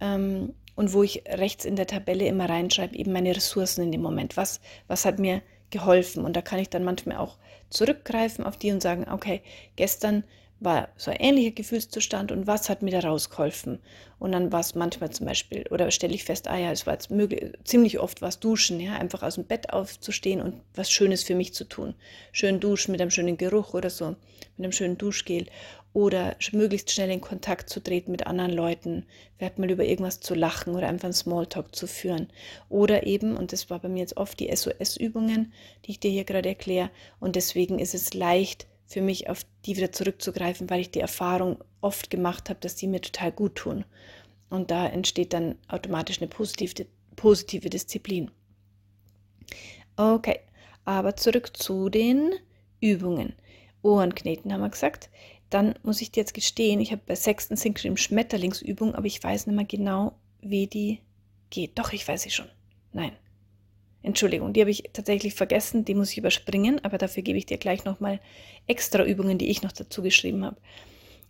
ähm, 0.00 0.54
und 0.74 0.94
wo 0.94 1.02
ich 1.02 1.24
rechts 1.28 1.66
in 1.66 1.76
der 1.76 1.86
Tabelle 1.86 2.26
immer 2.26 2.48
reinschreibe, 2.48 2.96
eben 2.96 3.12
meine 3.12 3.36
Ressourcen 3.36 3.82
in 3.82 3.92
dem 3.92 4.02
Moment. 4.02 4.36
Was, 4.36 4.60
was 4.86 5.04
hat 5.04 5.18
mir 5.18 5.42
geholfen? 5.70 6.24
Und 6.24 6.34
da 6.34 6.40
kann 6.40 6.60
ich 6.60 6.70
dann 6.70 6.84
manchmal 6.84 7.18
auch 7.18 7.36
zurückgreifen 7.68 8.44
auf 8.44 8.56
die 8.56 8.72
und 8.72 8.82
sagen, 8.82 9.06
okay, 9.10 9.42
gestern 9.76 10.24
war 10.64 10.88
so 10.96 11.10
ein 11.10 11.18
ähnlicher 11.18 11.50
Gefühlszustand 11.50 12.32
und 12.32 12.46
was 12.46 12.68
hat 12.68 12.82
mir 12.82 12.90
da 12.90 13.00
rausgeholfen? 13.08 13.80
Und 14.18 14.32
dann 14.32 14.52
war 14.52 14.60
es 14.60 14.74
manchmal 14.74 15.10
zum 15.10 15.26
Beispiel, 15.26 15.64
oder 15.70 15.90
stelle 15.90 16.14
ich 16.14 16.24
fest, 16.24 16.48
ah 16.48 16.56
ja, 16.56 16.70
es 16.70 16.86
war 16.86 16.94
jetzt 16.94 17.10
möglich, 17.10 17.52
ziemlich 17.64 17.98
oft 17.98 18.22
was 18.22 18.38
Duschen, 18.38 18.78
ja, 18.78 18.94
einfach 18.94 19.22
aus 19.22 19.34
dem 19.34 19.44
Bett 19.44 19.72
aufzustehen 19.72 20.40
und 20.40 20.60
was 20.74 20.90
Schönes 20.90 21.24
für 21.24 21.34
mich 21.34 21.54
zu 21.54 21.64
tun. 21.64 21.94
Schön 22.30 22.60
duschen 22.60 22.92
mit 22.92 23.00
einem 23.00 23.10
schönen 23.10 23.36
Geruch 23.36 23.74
oder 23.74 23.90
so, 23.90 24.10
mit 24.56 24.64
einem 24.64 24.72
schönen 24.72 24.98
Duschgel. 24.98 25.46
Oder 25.94 26.36
möglichst 26.52 26.90
schnell 26.90 27.10
in 27.10 27.20
Kontakt 27.20 27.68
zu 27.68 27.80
treten 27.80 28.12
mit 28.12 28.26
anderen 28.26 28.52
Leuten, 28.52 29.04
vielleicht 29.36 29.58
mal 29.58 29.70
über 29.70 29.84
irgendwas 29.84 30.20
zu 30.20 30.34
lachen 30.34 30.74
oder 30.74 30.88
einfach 30.88 31.04
einen 31.04 31.12
Smalltalk 31.12 31.74
zu 31.74 31.86
führen. 31.86 32.28
Oder 32.70 33.06
eben, 33.06 33.36
und 33.36 33.52
das 33.52 33.68
war 33.68 33.80
bei 33.80 33.88
mir 33.88 34.00
jetzt 34.00 34.16
oft 34.16 34.40
die 34.40 34.54
SOS-Übungen, 34.54 35.52
die 35.84 35.90
ich 35.90 36.00
dir 36.00 36.10
hier 36.10 36.24
gerade 36.24 36.48
erkläre, 36.48 36.90
und 37.20 37.36
deswegen 37.36 37.78
ist 37.78 37.94
es 37.94 38.14
leicht, 38.14 38.66
für 38.92 39.00
mich 39.00 39.28
auf 39.30 39.44
die 39.64 39.76
wieder 39.76 39.90
zurückzugreifen, 39.90 40.68
weil 40.68 40.80
ich 40.80 40.90
die 40.90 41.00
Erfahrung 41.00 41.58
oft 41.80 42.10
gemacht 42.10 42.50
habe, 42.50 42.60
dass 42.60 42.76
die 42.76 42.86
mir 42.86 43.00
total 43.00 43.32
gut 43.32 43.54
tun. 43.54 43.84
Und 44.50 44.70
da 44.70 44.86
entsteht 44.86 45.32
dann 45.32 45.56
automatisch 45.68 46.18
eine 46.18 46.28
positive, 46.28 46.86
positive 47.16 47.70
Disziplin. 47.70 48.30
Okay, 49.96 50.40
aber 50.84 51.16
zurück 51.16 51.56
zu 51.56 51.88
den 51.88 52.32
Übungen. 52.80 53.34
Ohrenkneten 53.82 54.52
haben 54.52 54.60
wir 54.60 54.68
gesagt. 54.68 55.08
Dann 55.48 55.74
muss 55.82 56.00
ich 56.00 56.10
dir 56.10 56.20
jetzt 56.20 56.34
gestehen, 56.34 56.80
ich 56.80 56.92
habe 56.92 57.02
bei 57.06 57.14
sechsten 57.14 57.56
Synchron 57.56 57.96
Schmetterlingsübung, 57.96 58.94
aber 58.94 59.06
ich 59.06 59.22
weiß 59.22 59.46
nicht 59.46 59.56
mehr 59.56 59.64
genau, 59.64 60.14
wie 60.40 60.66
die 60.66 61.00
geht. 61.50 61.78
Doch, 61.78 61.92
ich 61.92 62.06
weiß 62.06 62.22
sie 62.22 62.30
schon. 62.30 62.48
Nein, 62.92 63.12
Entschuldigung, 64.02 64.52
die 64.52 64.60
habe 64.60 64.70
ich 64.70 64.90
tatsächlich 64.92 65.34
vergessen, 65.34 65.84
die 65.84 65.94
muss 65.94 66.10
ich 66.10 66.18
überspringen, 66.18 66.80
aber 66.84 66.98
dafür 66.98 67.22
gebe 67.22 67.38
ich 67.38 67.46
dir 67.46 67.58
gleich 67.58 67.84
nochmal 67.84 68.20
extra 68.66 69.04
Übungen, 69.04 69.38
die 69.38 69.50
ich 69.50 69.62
noch 69.62 69.72
dazu 69.72 70.02
geschrieben 70.02 70.44
habe. 70.44 70.56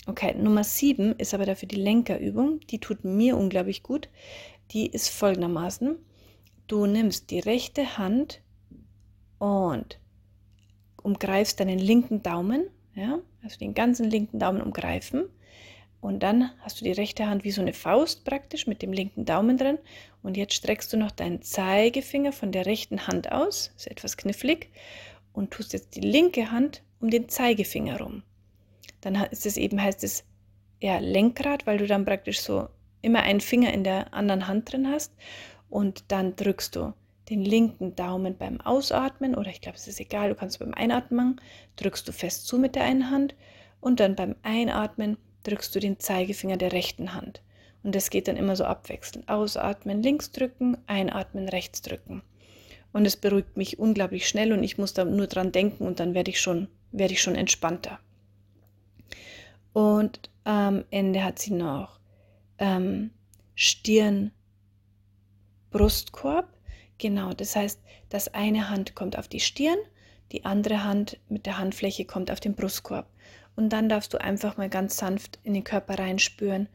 Okay, 0.07 0.35
Nummer 0.35 0.65
7 0.65 1.13
ist 1.19 1.35
aber 1.35 1.47
dafür 1.47 1.69
die 1.69 1.77
Lenkerübung, 1.77 2.61
die 2.71 2.81
tut 2.81 3.05
mir 3.05 3.37
unglaublich 3.37 3.83
gut. 3.83 4.09
Die 4.73 4.87
ist 4.87 5.11
folgendermaßen, 5.11 5.97
du 6.67 6.87
nimmst 6.87 7.31
die 7.31 7.41
rechte 7.41 7.99
Hand 7.99 8.41
und 9.39 9.99
umgreifst 11.03 11.61
deinen 11.61 11.79
linken 11.79 12.23
Daumen, 12.23 12.69
ja, 12.95 13.21
also 13.43 13.59
den 13.59 13.75
ganzen 13.75 14.09
linken 14.09 14.39
Daumen 14.39 14.63
umgreifen 14.63 15.25
und 16.03 16.19
dann 16.25 16.51
hast 16.59 16.81
du 16.81 16.85
die 16.85 16.91
rechte 16.91 17.29
Hand 17.29 17.45
wie 17.45 17.53
so 17.53 17.63
eine 17.63 17.73
Faust 17.73 18.25
praktisch 18.25 18.67
mit 18.67 18.83
dem 18.83 18.93
linken 18.93 19.25
Daumen 19.25 19.57
drin. 19.57 19.79
Und 20.21 20.37
jetzt 20.37 20.55
streckst 20.55 20.93
du 20.93 20.97
noch 20.97 21.13
deinen 21.13 21.43
Zeigefinger 21.43 22.33
von 22.33 22.51
der 22.51 22.67
rechten 22.67 23.07
Hand 23.07 23.31
aus, 23.31 23.73
ist 23.77 23.87
etwas 23.87 24.17
knifflig, 24.17 24.69
und 25.33 25.53
tust 25.53 25.73
jetzt 25.73 25.95
die 25.95 26.01
linke 26.01 26.51
Hand 26.51 26.83
um 27.01 27.09
den 27.09 27.29
Zeigefinger 27.29 28.01
rum. 28.01 28.25
Dann 29.01 29.15
ist 29.31 29.47
es 29.47 29.57
eben, 29.57 29.81
heißt 29.81 30.03
es 30.03 30.25
ja 30.81 30.99
Lenkrad, 30.99 31.69
weil 31.69 31.79
du 31.79 31.87
dann 31.87 32.05
praktisch 32.05 32.41
so 32.41 32.69
immer 33.01 33.21
einen 33.21 33.41
Finger 33.41 33.73
in 33.73 33.85
der 33.85 34.13
anderen 34.13 34.49
Hand 34.49 34.73
drin 34.73 34.89
hast. 34.89 35.13
Und 35.71 36.03
dann 36.09 36.35
drückst 36.35 36.75
du 36.75 36.95
den 37.31 37.45
linken 37.45 37.95
Daumen 37.95 38.37
beim 38.37 38.61
Ausatmen, 38.61 39.37
oder 39.37 39.51
ich 39.51 39.61
glaube, 39.61 39.79
es 39.79 39.87
ist 39.87 40.01
egal, 40.01 40.31
du 40.31 40.35
kannst 40.35 40.59
beim 40.59 40.75
Einatmen, 40.75 41.41
drückst 41.77 42.09
du 42.09 42.13
fest 42.13 42.49
zu 42.49 42.59
mit 42.59 42.75
der 42.75 42.83
einen 42.83 43.13
Hand 43.13 43.37
und 43.81 44.01
dann 44.01 44.17
beim 44.17 44.35
Einatmen 44.43 45.17
drückst 45.45 45.75
du 45.75 45.81
den 45.81 45.99
Zeigefinger 45.99 46.57
der 46.57 46.73
rechten 46.73 47.15
Hand. 47.15 47.43
Und 47.83 47.95
das 47.95 48.11
geht 48.11 48.29
dann 48.29 48.37
immer 48.37 48.57
so 48.57 48.65
abwechselnd. 48.65 49.29
Ausatmen, 49.29 50.03
links 50.03 50.31
drücken, 50.31 50.77
einatmen, 50.87 51.49
rechts 51.49 51.83
drücken. 51.83 52.23
Und 52.93 53.07
es 53.07 53.17
beruhigt 53.17 53.57
mich 53.57 53.79
unglaublich 53.79 54.29
schnell 54.29 54.53
und 54.53 54.63
ich 54.63 54.79
muss 54.79 54.95
da 54.95 55.05
nur 55.05 55.27
dran 55.27 55.51
denken 55.51 55.87
und 55.87 55.99
dann 55.99 56.15
werde 56.15 56.31
ich 56.31 56.41
schon, 56.41 56.69
werde 56.93 57.15
ich 57.15 57.23
schon 57.23 57.35
entspannter. 57.35 57.99
Und 59.73 60.31
am 60.45 60.85
Ende 60.91 61.25
hat 61.25 61.39
sie 61.39 61.55
noch 61.55 61.99
ähm, 62.59 63.11
Stirn, 63.55 64.31
Brustkorb. 65.71 66.49
Genau, 66.99 67.33
das 67.33 67.57
heißt, 67.57 67.81
das 68.11 68.29
eine 68.35 68.69
Hand 68.69 68.95
kommt 68.95 69.19
auf 69.19 69.29
die 69.29 69.41
Stirn, 69.41 69.79
die 70.31 70.45
andere 70.45 70.85
Hand 70.85 71.19
mit 71.29 71.47
der 71.47 71.59
Handfläche 71.59 72.05
kommt 72.05 72.31
auf 72.31 72.41
den 72.41 72.55
Brustkorb. 72.55 73.09
Und 73.57 73.71
dann 73.71 73.89
darfst 73.89 74.15
du 74.15 74.21
einfach 74.21 74.57
mal 74.57 74.69
ganz 74.69 74.97
sanft 74.97 75.39
in 75.43 75.55
den 75.55 75.65
Körper 75.65 75.99
reinspüren, 75.99 76.69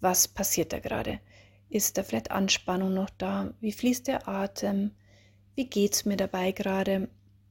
was 0.00 0.28
passiert 0.28 0.72
da 0.72 0.78
gerade. 0.78 1.20
Ist 1.70 1.98
da 1.98 2.02
vielleicht 2.02 2.30
Anspannung 2.30 2.94
noch 2.94 3.10
da? 3.10 3.52
Wie 3.60 3.72
fließt 3.72 4.06
der 4.06 4.28
Atem? 4.28 4.92
Wie 5.54 5.66
geht 5.66 5.94
es 5.94 6.04
mir 6.04 6.16
dabei 6.16 6.52
gerade? 6.52 7.08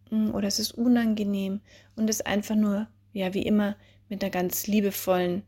Hm, 0.09 0.33
oder 0.33 0.47
ist 0.47 0.59
es 0.59 0.71
unangenehm? 0.71 1.61
Und 1.95 2.09
es 2.09 2.21
einfach 2.21 2.55
nur, 2.55 2.87
ja, 3.13 3.33
wie 3.33 3.43
immer, 3.43 3.75
mit 4.09 4.23
einer 4.23 4.31
ganz 4.31 4.67
liebevollen, 4.67 5.43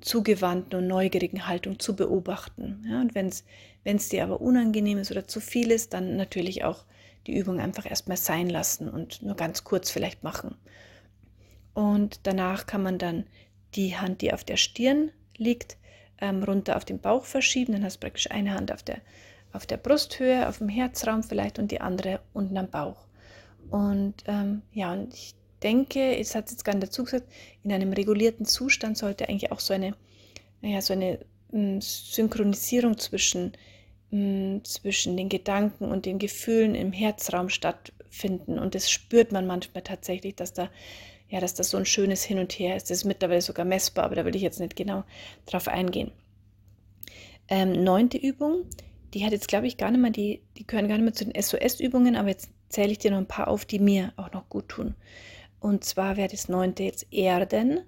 zugewandten 0.00 0.78
und 0.78 0.88
neugierigen 0.88 1.46
Haltung 1.46 1.78
zu 1.78 1.94
beobachten. 1.94 2.84
Ja, 2.88 3.00
und 3.00 3.14
wenn 3.14 3.28
es 3.96 4.08
dir 4.08 4.24
aber 4.24 4.40
unangenehm 4.40 4.98
ist 4.98 5.10
oder 5.10 5.28
zu 5.28 5.40
viel 5.40 5.70
ist, 5.70 5.94
dann 5.94 6.16
natürlich 6.16 6.64
auch 6.64 6.84
die 7.26 7.36
Übung 7.36 7.60
einfach 7.60 7.88
erstmal 7.88 8.16
sein 8.16 8.48
lassen 8.48 8.88
und 8.88 9.22
nur 9.22 9.36
ganz 9.36 9.64
kurz 9.64 9.90
vielleicht 9.90 10.22
machen. 10.22 10.56
Und 11.74 12.20
danach 12.22 12.66
kann 12.66 12.82
man 12.82 12.98
dann 12.98 13.26
die 13.74 13.96
Hand, 13.96 14.22
die 14.22 14.32
auf 14.32 14.44
der 14.44 14.56
Stirn 14.56 15.10
liegt, 15.36 15.76
ähm, 16.20 16.42
runter 16.42 16.76
auf 16.76 16.84
den 16.84 17.00
Bauch 17.00 17.24
verschieben. 17.24 17.72
Dann 17.72 17.84
hast 17.84 17.96
du 17.96 18.00
praktisch 18.00 18.30
eine 18.30 18.54
Hand 18.54 18.72
auf 18.72 18.82
der, 18.82 18.98
auf 19.52 19.66
der 19.66 19.76
Brusthöhe, 19.76 20.48
auf 20.48 20.58
dem 20.58 20.68
Herzraum 20.68 21.22
vielleicht 21.22 21.58
und 21.58 21.70
die 21.70 21.80
andere 21.80 22.20
unten 22.32 22.56
am 22.56 22.70
Bauch. 22.70 23.06
Und 23.70 24.14
ähm, 24.26 24.62
ja, 24.72 24.92
und 24.92 25.12
ich 25.12 25.34
denke, 25.62 26.16
es 26.18 26.34
hat 26.34 26.50
jetzt 26.50 26.64
gar 26.64 26.74
nicht 26.74 26.86
dazu 26.86 27.04
gesagt, 27.04 27.26
in 27.62 27.72
einem 27.72 27.92
regulierten 27.92 28.46
Zustand 28.46 28.96
sollte 28.96 29.28
eigentlich 29.28 29.50
auch 29.50 29.60
so 29.60 29.74
eine, 29.74 29.96
ja, 30.60 30.80
so 30.80 30.92
eine 30.92 31.18
hm, 31.50 31.80
Synchronisierung 31.80 32.98
zwischen, 32.98 33.52
hm, 34.10 34.62
zwischen 34.64 35.16
den 35.16 35.28
Gedanken 35.28 35.86
und 35.86 36.06
den 36.06 36.18
Gefühlen 36.18 36.74
im 36.74 36.92
Herzraum 36.92 37.48
stattfinden. 37.48 38.58
Und 38.58 38.74
das 38.74 38.90
spürt 38.90 39.32
man 39.32 39.46
manchmal 39.46 39.82
tatsächlich, 39.82 40.36
dass 40.36 40.52
da 40.52 40.70
ja, 41.34 41.40
dass 41.40 41.54
das 41.54 41.70
so 41.70 41.76
ein 41.76 41.84
schönes 41.84 42.22
Hin 42.22 42.38
und 42.38 42.52
Her 42.52 42.76
ist. 42.76 42.90
Das 42.90 42.98
ist 42.98 43.04
mittlerweile 43.04 43.42
sogar 43.42 43.64
messbar, 43.64 44.04
aber 44.04 44.14
da 44.14 44.24
will 44.24 44.36
ich 44.36 44.42
jetzt 44.42 44.60
nicht 44.60 44.76
genau 44.76 45.02
drauf 45.46 45.66
eingehen. 45.66 46.12
Ähm, 47.48 47.82
neunte 47.82 48.18
Übung, 48.18 48.66
die 49.12 49.24
hat 49.24 49.32
jetzt, 49.32 49.48
glaube 49.48 49.66
ich, 49.66 49.76
gar 49.76 49.90
nicht 49.90 50.00
mehr, 50.00 50.12
die, 50.12 50.42
die 50.56 50.64
gehören 50.64 50.86
gar 50.86 50.94
nicht 50.94 51.02
mehr 51.02 51.12
zu 51.12 51.24
den 51.24 51.42
SOS-Übungen, 51.42 52.14
aber 52.14 52.28
jetzt 52.28 52.50
zähle 52.68 52.92
ich 52.92 53.00
dir 53.00 53.10
noch 53.10 53.18
ein 53.18 53.26
paar 53.26 53.48
auf, 53.48 53.64
die 53.64 53.80
mir 53.80 54.12
auch 54.14 54.30
noch 54.30 54.48
gut 54.48 54.68
tun. 54.68 54.94
Und 55.58 55.82
zwar 55.82 56.16
wäre 56.16 56.28
das 56.28 56.48
neunte 56.48 56.84
jetzt 56.84 57.12
Erden. 57.12 57.80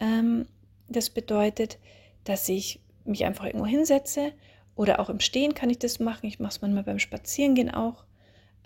Ähm, 0.00 0.46
das 0.88 1.08
bedeutet, 1.08 1.78
dass 2.24 2.48
ich 2.48 2.80
mich 3.04 3.24
einfach 3.24 3.44
irgendwo 3.44 3.66
hinsetze 3.66 4.32
oder 4.74 4.98
auch 4.98 5.08
im 5.08 5.20
Stehen 5.20 5.54
kann 5.54 5.70
ich 5.70 5.78
das 5.78 6.00
machen. 6.00 6.26
Ich 6.26 6.40
mache 6.40 6.50
es 6.50 6.62
manchmal 6.62 6.82
beim 6.82 6.98
Spazierengehen 6.98 7.72
auch. 7.72 8.02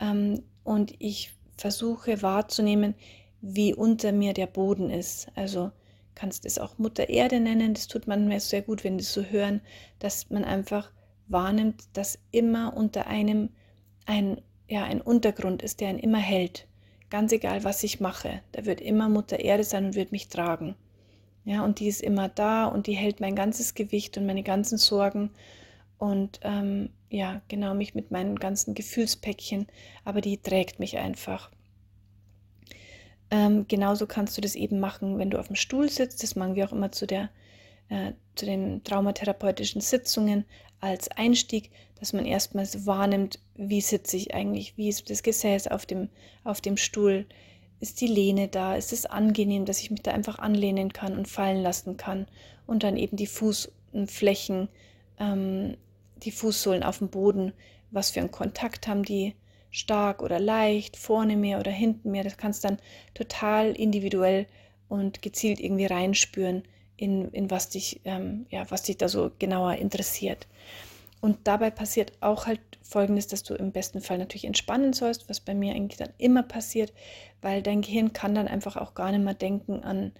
Ähm, 0.01 0.42
und 0.64 0.95
ich 1.01 1.35
versuche 1.59 2.23
wahrzunehmen, 2.23 2.95
wie 3.42 3.74
unter 3.74 4.12
mir 4.12 4.33
der 4.33 4.46
Boden 4.46 4.88
ist. 4.88 5.28
Also 5.35 5.70
kannst 6.14 6.46
es 6.46 6.59
auch 6.59 6.78
Mutter 6.78 7.09
Erde 7.09 7.40
nennen. 7.40 7.74
Das 7.74 7.88
tut 7.88 8.07
man 8.07 8.28
mir 8.28 8.40
sehr 8.40 8.62
gut, 8.62 8.85
wenn 8.85 8.96
die 8.96 9.05
so 9.05 9.22
hören, 9.22 9.61
dass 9.98 10.31
man 10.31 10.44
einfach 10.44 10.90
wahrnimmt, 11.28 11.85
dass 11.92 12.18
immer 12.31 12.74
unter 12.76 13.07
einem 13.07 13.50
ein, 14.07 14.40
ja, 14.68 14.85
ein 14.85 15.00
Untergrund 15.00 15.62
ist, 15.62 15.81
der 15.81 15.88
einen 15.88 15.98
immer 15.98 16.18
hält. 16.18 16.66
Ganz 17.11 17.33
egal, 17.33 17.64
was 17.64 17.83
ich 17.83 18.00
mache, 18.00 18.40
da 18.52 18.64
wird 18.64 18.81
immer 18.81 19.09
Mutter 19.09 19.38
Erde 19.38 19.64
sein 19.64 19.87
und 19.87 19.94
wird 19.94 20.12
mich 20.12 20.28
tragen. 20.28 20.76
Ja, 21.44 21.64
und 21.64 21.81
die 21.81 21.88
ist 21.88 22.00
immer 22.00 22.28
da 22.28 22.66
und 22.66 22.87
die 22.87 22.94
hält 22.94 23.20
mein 23.20 23.35
ganzes 23.35 23.74
Gewicht 23.74 24.16
und 24.16 24.26
meine 24.26 24.44
ganzen 24.44 24.78
Sorgen 24.78 25.31
und 25.98 26.40
ähm, 26.42 26.90
ja, 27.11 27.42
genau 27.48 27.74
mich 27.74 27.94
mit 27.94 28.11
meinen 28.11 28.37
ganzen 28.37 28.74
Gefühlspäckchen, 28.74 29.66
aber 30.05 30.20
die 30.20 30.38
trägt 30.38 30.78
mich 30.78 30.98
einfach. 30.98 31.50
Ähm, 33.33 33.66
genauso 33.66 34.07
kannst 34.07 34.37
du 34.37 34.40
das 34.40 34.55
eben 34.55 34.79
machen, 34.79 35.18
wenn 35.18 35.31
du 35.31 35.38
auf 35.38 35.49
dem 35.49 35.57
Stuhl 35.57 35.88
sitzt. 35.88 36.23
Das 36.23 36.37
machen 36.37 36.55
wir 36.55 36.68
auch 36.68 36.73
immer 36.73 36.92
zu 36.92 37.07
der 37.07 37.31
äh, 37.88 38.12
zu 38.35 38.47
den 38.47 38.83
traumatherapeutischen 38.85 39.81
Sitzungen 39.81 40.45
als 40.81 41.09
Einstieg, 41.11 41.71
dass 42.01 42.12
man 42.12 42.25
erstmal 42.25 42.66
so 42.66 42.87
wahrnimmt, 42.87 43.38
wie 43.55 43.81
sitze 43.81 44.16
ich 44.16 44.35
eigentlich, 44.35 44.77
wie 44.77 44.88
ist 44.88 45.11
das 45.11 45.23
Gesäß 45.23 45.68
auf 45.68 45.85
dem, 45.87 46.09
auf 46.42 46.61
dem 46.61 46.77
Stuhl, 46.77 47.27
ist 47.81 48.01
die 48.01 48.07
Lehne 48.07 48.49
da, 48.49 48.77
ist 48.77 48.92
es 48.92 49.07
angenehm, 49.07 49.64
dass 49.66 49.81
ich 49.81 49.90
mich 49.90 50.03
da 50.03 50.12
einfach 50.12 50.38
anlehnen 50.38 50.92
kann 50.92 51.16
und 51.16 51.29
fallen 51.29 51.62
lassen 51.62 51.97
kann 51.97 52.27
und 52.66 52.83
dann 52.83 52.97
eben 52.97 53.16
die 53.16 53.27
Fußflächen, 53.27 54.68
ähm, 55.18 55.77
die 56.16 56.31
Fußsohlen 56.31 56.83
auf 56.83 56.99
dem 56.99 57.09
Boden, 57.09 57.53
was 57.90 58.11
für 58.11 58.21
einen 58.21 58.31
Kontakt 58.31 58.88
haben 58.88 59.05
die, 59.05 59.35
stark 59.72 60.22
oder 60.22 60.38
leicht, 60.38 60.96
vorne 60.96 61.37
mehr 61.37 61.58
oder 61.58 61.72
hinten 61.72 62.12
mehr, 62.12 62.22
das 62.22 62.37
kannst 62.37 62.64
dann 62.64 62.78
total 63.14 63.72
individuell 63.72 64.46
und 64.88 65.22
gezielt 65.22 65.58
irgendwie 65.58 65.87
reinspüren, 65.87 66.62
in, 66.96 67.30
in 67.30 67.50
was 67.50 67.70
dich, 67.70 68.02
ähm, 68.04 68.46
ja, 68.50 68.70
was 68.70 68.82
dich 68.85 68.98
da 68.98 69.08
so 69.08 69.32
genauer 69.38 69.76
interessiert. 69.76 70.46
Und 71.20 71.38
dabei 71.44 71.70
passiert 71.70 72.12
auch 72.20 72.46
halt 72.46 72.61
Folgendes, 72.82 73.26
dass 73.26 73.42
du 73.42 73.54
im 73.54 73.72
besten 73.72 74.00
Fall 74.00 74.18
natürlich 74.18 74.44
entspannen 74.44 74.92
sollst, 74.92 75.30
was 75.30 75.40
bei 75.40 75.54
mir 75.54 75.74
eigentlich 75.74 75.98
dann 75.98 76.12
immer 76.18 76.42
passiert, 76.42 76.92
weil 77.40 77.62
dein 77.62 77.80
Gehirn 77.80 78.12
kann 78.12 78.35
dann 78.35 78.48
einfach 78.48 78.76
auch 78.76 78.94
gar 78.94 79.11
nicht 79.11 79.24
mehr 79.24 79.35
denken 79.35 79.82
an, 79.82 80.12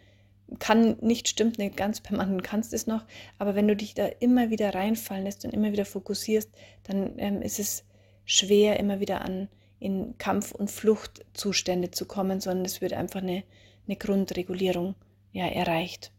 kann 0.59 0.97
nicht, 1.01 1.29
stimmt 1.29 1.59
nicht 1.59 1.77
ganz, 1.77 2.01
beim 2.01 2.21
anderen 2.21 2.43
kannst 2.43 2.73
es 2.73 2.87
noch, 2.87 3.05
aber 3.39 3.55
wenn 3.55 3.69
du 3.69 3.77
dich 3.77 3.95
da 3.95 4.07
immer 4.07 4.51
wieder 4.51 4.75
reinfallen 4.75 5.25
lässt 5.25 5.45
und 5.45 5.53
immer 5.53 5.73
wieder 5.73 5.85
fokussierst, 5.85 6.51
dann 6.85 7.19
ähm, 7.19 7.43
ist 7.43 7.59
es 7.59 7.85
schwer, 8.25 8.79
immer 8.79 9.01
wieder 9.01 9.23
an 9.23 9.49
in 9.79 10.17
Kampf- 10.19 10.53
und 10.53 10.71
Fluchtzustände 10.71 11.91
zu 11.91 12.07
kommen, 12.07 12.41
sondern 12.41 12.65
es 12.65 12.81
wird 12.81 12.93
einfach 12.93 13.21
eine, 13.21 13.43
eine 13.87 13.97
Grundregulierung 13.97 14.95
ja, 15.33 15.47
erreicht. 15.47 16.13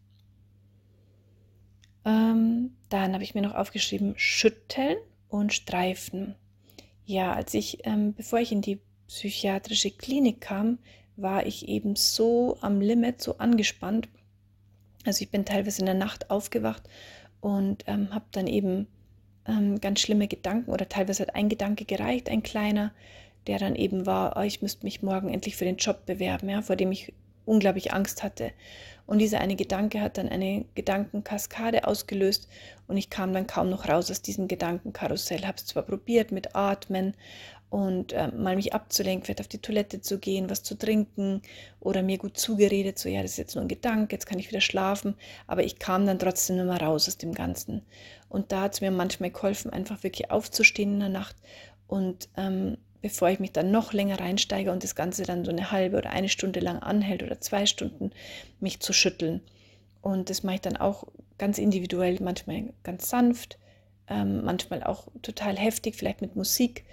Ähm, 2.04 2.76
dann 2.90 3.14
habe 3.14 3.24
ich 3.24 3.34
mir 3.34 3.40
noch 3.40 3.54
aufgeschrieben, 3.54 4.14
schütteln 4.16 4.96
und 5.28 5.54
streifen. 5.54 6.34
Ja, 7.06 7.32
als 7.32 7.54
ich, 7.54 7.86
ähm, 7.86 8.14
bevor 8.14 8.38
ich 8.38 8.52
in 8.52 8.60
die 8.60 8.80
psychiatrische 9.08 9.90
Klinik 9.90 10.42
kam, 10.42 10.78
war 11.16 11.46
ich 11.46 11.68
eben 11.68 11.96
so 11.96 12.58
am 12.60 12.80
Limit, 12.80 13.22
so 13.22 13.38
angespannt. 13.38 14.08
Also 15.06 15.22
ich 15.22 15.30
bin 15.30 15.44
teilweise 15.44 15.80
in 15.80 15.86
der 15.86 15.94
Nacht 15.94 16.30
aufgewacht 16.30 16.82
und 17.40 17.84
ähm, 17.86 18.14
habe 18.14 18.26
dann 18.32 18.46
eben 18.46 18.88
ähm, 19.46 19.80
ganz 19.80 20.00
schlimme 20.00 20.28
Gedanken 20.28 20.70
oder 20.70 20.88
teilweise 20.88 21.22
hat 21.22 21.34
ein 21.34 21.48
Gedanke 21.48 21.84
gereicht, 21.84 22.28
ein 22.28 22.42
kleiner, 22.42 22.92
der 23.46 23.58
dann 23.58 23.76
eben 23.76 24.06
war, 24.06 24.36
oh, 24.36 24.42
ich 24.42 24.62
müsste 24.62 24.84
mich 24.84 25.02
morgen 25.02 25.28
endlich 25.28 25.56
für 25.56 25.64
den 25.64 25.76
Job 25.76 26.06
bewerben, 26.06 26.48
ja, 26.48 26.62
vor 26.62 26.76
dem 26.76 26.92
ich 26.92 27.12
unglaublich 27.44 27.92
Angst 27.92 28.22
hatte. 28.22 28.52
Und 29.06 29.18
dieser 29.18 29.40
eine 29.40 29.54
Gedanke 29.54 30.00
hat 30.00 30.16
dann 30.16 30.30
eine 30.30 30.64
Gedankenkaskade 30.74 31.86
ausgelöst 31.86 32.48
und 32.86 32.96
ich 32.96 33.10
kam 33.10 33.34
dann 33.34 33.46
kaum 33.46 33.68
noch 33.68 33.86
raus 33.86 34.10
aus 34.10 34.22
diesem 34.22 34.48
Gedankenkarussell. 34.48 35.44
Habe 35.46 35.58
es 35.58 35.66
zwar 35.66 35.82
probiert 35.82 36.32
mit 36.32 36.56
Atmen 36.56 37.14
und 37.68 38.12
äh, 38.12 38.28
mal 38.28 38.56
mich 38.56 38.72
abzulenken, 38.72 39.24
vielleicht 39.24 39.40
auf 39.40 39.48
die 39.48 39.58
Toilette 39.58 40.00
zu 40.00 40.18
gehen, 40.18 40.48
was 40.48 40.62
zu 40.62 40.78
trinken 40.78 41.42
oder 41.80 42.02
mir 42.02 42.18
gut 42.18 42.38
zugeredet, 42.38 42.98
so 42.98 43.08
ja, 43.08 43.20
das 43.20 43.32
ist 43.32 43.36
jetzt 43.36 43.56
nur 43.56 43.64
ein 43.64 43.68
Gedanke, 43.68 44.14
jetzt 44.14 44.26
kann 44.26 44.38
ich 44.38 44.48
wieder 44.48 44.60
schlafen, 44.60 45.16
aber 45.48 45.64
ich 45.64 45.78
kam 45.78 46.06
dann 46.06 46.18
trotzdem 46.20 46.56
nicht 46.56 46.66
mehr 46.66 46.80
raus 46.80 47.08
aus 47.08 47.18
dem 47.18 47.34
Ganzen. 47.34 47.82
Und 48.34 48.50
da 48.50 48.62
hat 48.62 48.74
es 48.74 48.80
mir 48.80 48.90
manchmal 48.90 49.30
geholfen, 49.30 49.72
einfach 49.72 50.02
wirklich 50.02 50.32
aufzustehen 50.32 50.94
in 50.94 50.98
der 50.98 51.08
Nacht 51.08 51.36
und 51.86 52.28
ähm, 52.36 52.78
bevor 53.00 53.30
ich 53.30 53.38
mich 53.38 53.52
dann 53.52 53.70
noch 53.70 53.92
länger 53.92 54.18
reinsteige 54.18 54.72
und 54.72 54.82
das 54.82 54.96
Ganze 54.96 55.22
dann 55.22 55.44
so 55.44 55.52
eine 55.52 55.70
halbe 55.70 55.98
oder 55.98 56.10
eine 56.10 56.28
Stunde 56.28 56.58
lang 56.58 56.80
anhält 56.80 57.22
oder 57.22 57.40
zwei 57.40 57.64
Stunden, 57.64 58.10
mich 58.58 58.80
zu 58.80 58.92
schütteln. 58.92 59.40
Und 60.02 60.30
das 60.30 60.42
mache 60.42 60.56
ich 60.56 60.60
dann 60.62 60.76
auch 60.76 61.06
ganz 61.38 61.58
individuell, 61.58 62.18
manchmal 62.20 62.72
ganz 62.82 63.08
sanft, 63.08 63.56
ähm, 64.08 64.44
manchmal 64.44 64.82
auch 64.82 65.06
total 65.22 65.56
heftig, 65.56 65.94
vielleicht 65.94 66.20
mit 66.20 66.34
Musik, 66.34 66.84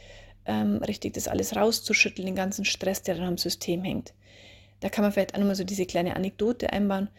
ähm, 0.45 0.77
richtig 0.77 1.15
das 1.15 1.27
alles 1.27 1.55
rauszuschütteln, 1.55 2.27
den 2.27 2.35
ganzen 2.35 2.65
Stress, 2.65 3.01
der 3.01 3.15
dann 3.15 3.25
am 3.25 3.39
System 3.39 3.83
hängt. 3.83 4.13
Da 4.79 4.89
kann 4.89 5.03
man 5.03 5.11
vielleicht 5.11 5.33
auch 5.33 5.39
nochmal 5.39 5.55
so 5.55 5.63
diese 5.63 5.87
kleine 5.87 6.15
Anekdote 6.15 6.71
einbauen, 6.71 7.09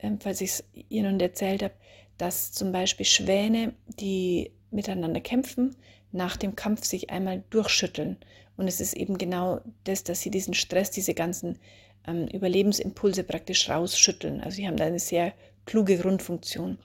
ähm, 0.00 0.20
falls 0.20 0.42
ich 0.42 0.50
es 0.50 0.64
Ihnen 0.90 1.18
erzählt 1.18 1.62
habe, 1.62 1.74
dass 2.20 2.52
zum 2.52 2.70
Beispiel 2.70 3.06
Schwäne, 3.06 3.72
die 3.86 4.52
miteinander 4.70 5.20
kämpfen, 5.20 5.74
nach 6.12 6.36
dem 6.36 6.54
Kampf 6.54 6.84
sich 6.84 7.08
einmal 7.08 7.42
durchschütteln. 7.48 8.18
Und 8.56 8.68
es 8.68 8.80
ist 8.80 8.94
eben 8.94 9.16
genau 9.16 9.60
das, 9.84 10.04
dass 10.04 10.20
sie 10.20 10.30
diesen 10.30 10.52
Stress, 10.52 10.90
diese 10.90 11.14
ganzen 11.14 11.58
ähm, 12.06 12.28
Überlebensimpulse 12.28 13.24
praktisch 13.24 13.70
rausschütteln. 13.70 14.42
Also 14.42 14.56
sie 14.56 14.66
haben 14.66 14.76
da 14.76 14.84
eine 14.84 14.98
sehr 14.98 15.32
kluge 15.64 15.96
Grundfunktion. 15.96 16.78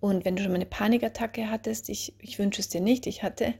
Und 0.00 0.24
wenn 0.24 0.36
du 0.36 0.42
schon 0.42 0.52
mal 0.52 0.56
eine 0.56 0.66
Panikattacke 0.66 1.50
hattest, 1.50 1.90
ich, 1.90 2.14
ich 2.18 2.38
wünsche 2.38 2.62
es 2.62 2.70
dir 2.70 2.80
nicht, 2.80 3.06
ich 3.06 3.22
hatte 3.22 3.52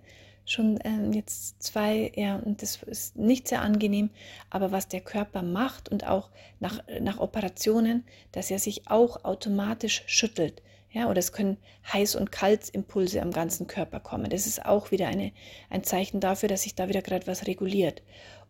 schon 0.50 0.78
ähm, 0.84 1.12
jetzt 1.12 1.62
zwei, 1.62 2.12
ja, 2.16 2.36
und 2.36 2.62
das 2.62 2.82
ist 2.82 3.16
nicht 3.16 3.48
sehr 3.48 3.62
angenehm, 3.62 4.10
aber 4.50 4.72
was 4.72 4.88
der 4.88 5.00
Körper 5.00 5.42
macht 5.42 5.88
und 5.88 6.06
auch 6.06 6.30
nach, 6.60 6.82
nach 7.00 7.18
Operationen, 7.18 8.04
dass 8.32 8.50
er 8.50 8.58
sich 8.58 8.88
auch 8.88 9.24
automatisch 9.24 10.04
schüttelt. 10.06 10.62
Ja, 10.90 11.10
oder 11.10 11.18
es 11.18 11.32
können 11.32 11.58
Heiß- 11.86 12.16
und 12.16 12.32
Kaltsimpulse 12.32 13.20
am 13.20 13.30
ganzen 13.30 13.66
Körper 13.66 14.00
kommen. 14.00 14.30
Das 14.30 14.46
ist 14.46 14.64
auch 14.64 14.90
wieder 14.90 15.08
eine, 15.08 15.32
ein 15.68 15.84
Zeichen 15.84 16.18
dafür, 16.18 16.48
dass 16.48 16.62
sich 16.62 16.74
da 16.74 16.88
wieder 16.88 17.02
gerade 17.02 17.26
was 17.26 17.46
reguliert. 17.46 18.02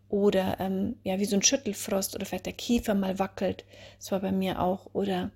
Oder 0.07 0.57
ähm, 0.59 0.95
ja, 1.03 1.19
wie 1.19 1.25
so 1.25 1.35
ein 1.35 1.43
Schüttelfrost 1.43 2.15
oder 2.15 2.25
vielleicht 2.25 2.45
der 2.45 2.53
Kiefer 2.53 2.95
mal 2.95 3.19
wackelt. 3.19 3.65
Das 3.97 4.11
war 4.11 4.21
bei 4.21 4.31
mir 4.31 4.61
auch. 4.61 4.87
Oder 4.93 5.31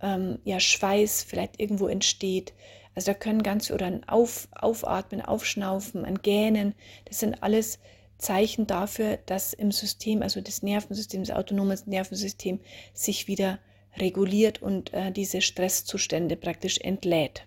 ähm, 0.00 0.38
ja, 0.44 0.58
Schweiß 0.58 1.22
vielleicht 1.22 1.60
irgendwo 1.60 1.86
entsteht. 1.86 2.54
Also 2.94 3.12
da 3.12 3.14
können 3.14 3.42
ganz, 3.42 3.70
oder 3.70 3.86
ein 3.86 4.06
Auf, 4.08 4.48
Aufatmen, 4.52 5.22
Aufschnaufen, 5.22 6.04
ein 6.04 6.20
Gähnen, 6.20 6.74
das 7.06 7.20
sind 7.20 7.42
alles 7.42 7.78
Zeichen 8.18 8.66
dafür, 8.66 9.18
dass 9.26 9.52
im 9.52 9.72
System, 9.72 10.22
also 10.22 10.40
das 10.40 10.62
Nervensystem, 10.62 11.24
das 11.24 11.36
autonome 11.36 11.76
Nervensystem, 11.86 12.60
sich 12.94 13.26
wieder 13.26 13.58
reguliert 13.96 14.62
und 14.62 14.92
äh, 14.92 15.10
diese 15.12 15.42
Stresszustände 15.42 16.36
praktisch 16.36 16.78
entlädt. 16.78 17.46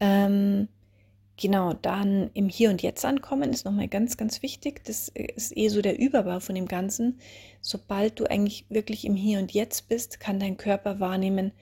Ähm, 0.00 0.68
genau, 1.36 1.74
dann 1.74 2.30
im 2.34 2.48
Hier 2.48 2.70
und 2.70 2.82
Jetzt 2.82 3.04
ankommen 3.04 3.50
ist 3.52 3.64
nochmal 3.64 3.88
ganz, 3.88 4.16
ganz 4.16 4.42
wichtig. 4.42 4.84
Das 4.84 5.08
ist 5.08 5.56
eh 5.56 5.68
so 5.68 5.82
der 5.82 5.98
Überbau 5.98 6.40
von 6.40 6.54
dem 6.54 6.68
Ganzen. 6.68 7.20
Sobald 7.60 8.18
du 8.18 8.24
eigentlich 8.24 8.66
wirklich 8.68 9.04
im 9.04 9.14
Hier 9.14 9.38
und 9.38 9.52
Jetzt 9.52 9.88
bist, 9.88 10.20
kann 10.20 10.40
dein 10.40 10.56
Körper 10.56 11.00
wahrnehmen, 11.00 11.52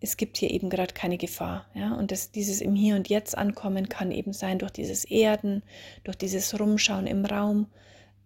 es 0.00 0.16
gibt 0.16 0.36
hier 0.36 0.50
eben 0.50 0.70
gerade 0.70 0.94
keine 0.94 1.18
Gefahr. 1.18 1.66
Ja? 1.74 1.94
Und 1.94 2.10
das, 2.12 2.30
dieses 2.30 2.60
im 2.60 2.74
Hier 2.74 2.96
und 2.96 3.08
Jetzt 3.08 3.36
ankommen 3.36 3.88
kann 3.88 4.10
eben 4.10 4.32
sein 4.32 4.58
durch 4.58 4.72
dieses 4.72 5.04
Erden, 5.04 5.62
durch 6.04 6.16
dieses 6.16 6.58
Rumschauen 6.58 7.06
im 7.06 7.24
Raum, 7.24 7.68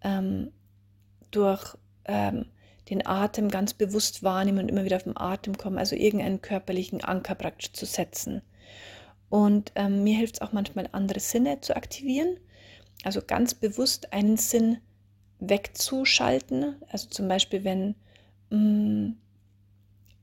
ähm, 0.02 0.52
durch 1.30 1.76
ähm, 2.06 2.46
den 2.88 3.06
Atem 3.06 3.48
ganz 3.48 3.72
bewusst 3.72 4.22
wahrnehmen 4.22 4.58
und 4.58 4.68
immer 4.68 4.84
wieder 4.84 4.96
auf 4.96 5.04
den 5.04 5.16
Atem 5.16 5.56
kommen, 5.56 5.78
also 5.78 5.94
irgendeinen 5.94 6.42
körperlichen 6.42 7.04
Anker 7.04 7.36
praktisch 7.36 7.72
zu 7.72 7.86
setzen. 7.86 8.42
Und 9.28 9.70
ähm, 9.76 10.02
mir 10.02 10.16
hilft 10.16 10.36
es 10.36 10.40
auch 10.40 10.52
manchmal, 10.52 10.88
andere 10.90 11.20
Sinne 11.20 11.60
zu 11.60 11.76
aktivieren. 11.76 12.36
Also 13.04 13.22
ganz 13.24 13.54
bewusst 13.54 14.12
einen 14.12 14.36
Sinn 14.36 14.78
wegzuschalten. 15.38 16.74
Also 16.88 17.08
zum 17.08 17.28
Beispiel, 17.28 17.62
wenn, 17.62 17.94
mh, 18.50 18.58
mm, 18.58 19.16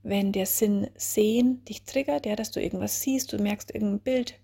wenn 0.07 0.31
der 0.31 0.45
Sinn 0.45 0.87
Sehen 0.95 1.63
dich 1.65 1.83
triggert, 1.83 2.25
ja, 2.25 2.35
dass 2.35 2.51
du 2.51 2.61
irgendwas 2.61 3.01
siehst, 3.01 3.33
du 3.33 3.37
merkst 3.37 3.73
irgendein 3.73 3.99
Bild, 3.99 4.35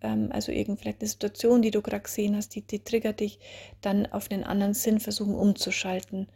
ähm, 0.00 0.30
also 0.32 0.52
irgend 0.52 0.80
vielleicht 0.80 1.00
eine 1.00 1.08
Situation, 1.08 1.62
die 1.62 1.70
du 1.70 1.82
gerade 1.82 2.02
gesehen 2.02 2.36
hast, 2.36 2.54
die, 2.54 2.62
die 2.62 2.80
triggert 2.80 3.20
dich, 3.20 3.38
dann 3.80 4.06
auf 4.06 4.30
einen 4.30 4.44
anderen 4.44 4.74
Sinn 4.74 5.00
versuchen 5.00 5.34
umzuschalten. 5.34 6.28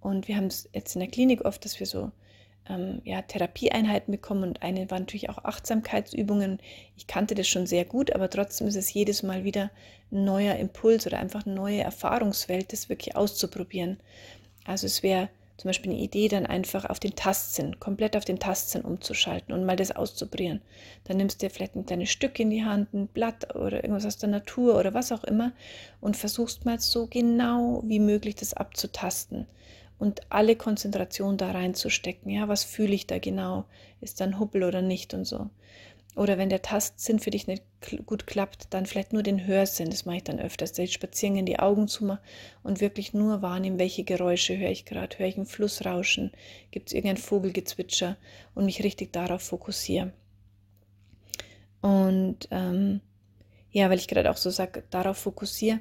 Und 0.00 0.28
wir 0.28 0.36
haben 0.36 0.46
es 0.48 0.68
jetzt 0.74 0.96
in 0.96 1.00
der 1.00 1.10
Klinik 1.10 1.44
oft, 1.44 1.64
dass 1.64 1.78
wir 1.78 1.86
so 1.86 2.10
ähm, 2.68 3.00
ja, 3.04 3.22
Therapieeinheiten 3.22 4.10
bekommen 4.10 4.42
und 4.42 4.62
eine 4.62 4.90
war 4.90 4.98
natürlich 4.98 5.30
auch 5.30 5.44
Achtsamkeitsübungen. 5.44 6.58
Ich 6.96 7.06
kannte 7.06 7.34
das 7.34 7.46
schon 7.46 7.66
sehr 7.66 7.84
gut, 7.84 8.12
aber 8.12 8.28
trotzdem 8.30 8.66
ist 8.66 8.76
es 8.76 8.92
jedes 8.92 9.22
Mal 9.22 9.44
wieder 9.44 9.70
ein 10.10 10.24
neuer 10.24 10.56
Impuls 10.56 11.06
oder 11.06 11.18
einfach 11.18 11.46
eine 11.46 11.54
neue 11.54 11.82
Erfahrungswelt, 11.82 12.72
das 12.72 12.88
wirklich 12.88 13.16
auszuprobieren. 13.16 13.98
Also 14.64 14.86
es 14.86 15.02
wäre 15.02 15.28
zum 15.56 15.68
Beispiel 15.68 15.92
eine 15.92 16.00
Idee, 16.00 16.28
dann 16.28 16.46
einfach 16.46 16.84
auf 16.84 16.98
den 16.98 17.14
Tastsinn, 17.14 17.78
komplett 17.78 18.16
auf 18.16 18.24
den 18.24 18.38
Tastsinn 18.38 18.82
umzuschalten 18.82 19.54
und 19.54 19.64
mal 19.64 19.76
das 19.76 19.94
auszuprobieren. 19.94 20.62
Dann 21.04 21.16
nimmst 21.16 21.40
du 21.40 21.46
dir 21.46 21.50
vielleicht 21.50 21.76
ein 21.76 21.86
kleines 21.86 22.10
Stück 22.10 22.38
in 22.40 22.50
die 22.50 22.64
Hand, 22.64 22.92
ein 22.92 23.06
Blatt 23.06 23.54
oder 23.54 23.84
irgendwas 23.84 24.06
aus 24.06 24.18
der 24.18 24.30
Natur 24.30 24.78
oder 24.78 24.94
was 24.94 25.12
auch 25.12 25.24
immer 25.24 25.52
und 26.00 26.16
versuchst 26.16 26.64
mal 26.64 26.80
so 26.80 27.06
genau 27.06 27.82
wie 27.86 28.00
möglich 28.00 28.34
das 28.34 28.54
abzutasten 28.54 29.46
und 29.98 30.22
alle 30.28 30.56
Konzentration 30.56 31.36
da 31.36 31.52
reinzustecken. 31.52 32.30
Ja, 32.30 32.48
was 32.48 32.64
fühle 32.64 32.94
ich 32.94 33.06
da 33.06 33.18
genau? 33.18 33.64
Ist 34.00 34.20
da 34.20 34.24
ein 34.24 34.38
Hubbel 34.38 34.64
oder 34.64 34.82
nicht 34.82 35.14
und 35.14 35.24
so. 35.24 35.50
Oder 36.16 36.38
wenn 36.38 36.48
der 36.48 36.62
Tastsinn 36.62 37.18
für 37.18 37.30
dich 37.30 37.48
nicht 37.48 37.64
gut 38.06 38.26
klappt, 38.26 38.72
dann 38.72 38.86
vielleicht 38.86 39.12
nur 39.12 39.24
den 39.24 39.46
Hörsinn. 39.46 39.90
Das 39.90 40.04
mache 40.04 40.18
ich 40.18 40.24
dann 40.24 40.38
öfters. 40.38 40.72
dass 40.72 40.78
ich 40.78 40.92
spazieren 40.92 41.36
in 41.36 41.46
die 41.46 41.58
Augen 41.58 41.88
zumache 41.88 42.22
und 42.62 42.80
wirklich 42.80 43.14
nur 43.14 43.42
wahrnehmen, 43.42 43.80
welche 43.80 44.04
Geräusche 44.04 44.56
höre 44.56 44.70
ich 44.70 44.84
gerade. 44.84 45.18
Höre 45.18 45.26
ich 45.26 45.36
einen 45.36 45.46
Fluss 45.46 45.84
rauschen? 45.84 46.30
Gibt 46.70 46.88
es 46.88 46.92
irgendein 46.94 47.16
Vogelgezwitscher? 47.16 48.16
Und 48.54 48.64
mich 48.64 48.84
richtig 48.84 49.12
darauf 49.12 49.42
fokussiere. 49.42 50.12
Und 51.80 52.48
ähm, 52.52 53.00
ja, 53.70 53.90
weil 53.90 53.98
ich 53.98 54.06
gerade 54.06 54.30
auch 54.30 54.36
so 54.36 54.50
sage, 54.50 54.84
darauf 54.90 55.18
fokussiere. 55.18 55.80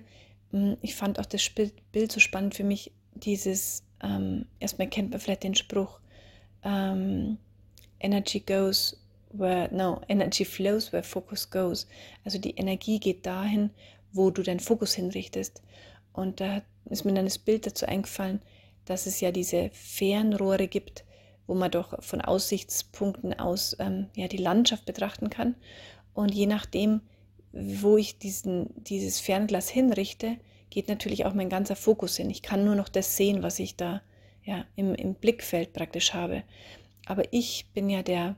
Hm, 0.49 0.77
ich 0.81 0.95
fand 0.95 1.19
auch 1.19 1.27
das 1.27 1.47
Bild 1.47 2.11
so 2.11 2.19
spannend 2.19 2.55
für 2.55 2.63
mich. 2.63 2.91
Dieses, 3.13 3.83
ähm, 4.01 4.47
erstmal 4.59 4.89
kennt 4.89 5.11
man 5.11 5.19
vielleicht 5.19 5.43
den 5.43 5.53
Spruch, 5.53 5.99
ähm, 6.63 7.37
Energy 7.99 8.39
goes 8.39 9.02
where, 9.33 9.69
no, 9.73 10.01
energy 10.07 10.45
flows 10.45 10.93
where 10.93 11.03
focus 11.03 11.49
goes. 11.49 11.87
Also 12.23 12.37
die 12.37 12.55
Energie 12.55 12.99
geht 12.99 13.25
dahin, 13.25 13.71
wo 14.11 14.29
du 14.29 14.43
deinen 14.43 14.59
Fokus 14.59 14.93
hinrichtest. 14.93 15.61
Und 16.13 16.39
da 16.39 16.61
ist 16.85 17.03
mir 17.03 17.13
dann 17.13 17.25
das 17.25 17.39
Bild 17.39 17.65
dazu 17.65 17.85
eingefallen, 17.85 18.41
dass 18.85 19.05
es 19.05 19.19
ja 19.19 19.31
diese 19.31 19.69
Fernrohre 19.73 20.67
gibt, 20.67 21.03
wo 21.47 21.55
man 21.55 21.71
doch 21.71 22.01
von 22.03 22.21
Aussichtspunkten 22.21 23.37
aus 23.37 23.75
ähm, 23.79 24.07
ja, 24.15 24.27
die 24.27 24.37
Landschaft 24.37 24.85
betrachten 24.85 25.29
kann. 25.29 25.55
Und 26.13 26.33
je 26.33 26.45
nachdem, 26.45 27.01
wo 27.51 27.97
ich 27.97 28.19
diesen, 28.19 28.69
dieses 28.83 29.19
Fernglas 29.19 29.69
hinrichte, 29.69 30.37
geht 30.69 30.87
natürlich 30.87 31.25
auch 31.25 31.33
mein 31.33 31.49
ganzer 31.49 31.75
Fokus 31.75 32.17
hin. 32.17 32.29
Ich 32.29 32.41
kann 32.41 32.65
nur 32.65 32.75
noch 32.75 32.89
das 32.89 33.17
sehen, 33.17 33.43
was 33.43 33.59
ich 33.59 33.75
da 33.75 34.01
ja, 34.43 34.65
im, 34.75 34.95
im 34.95 35.15
Blickfeld 35.15 35.73
praktisch 35.73 36.13
habe. 36.13 36.43
Aber 37.05 37.23
ich 37.31 37.67
bin 37.73 37.89
ja 37.89 38.01
der 38.01 38.35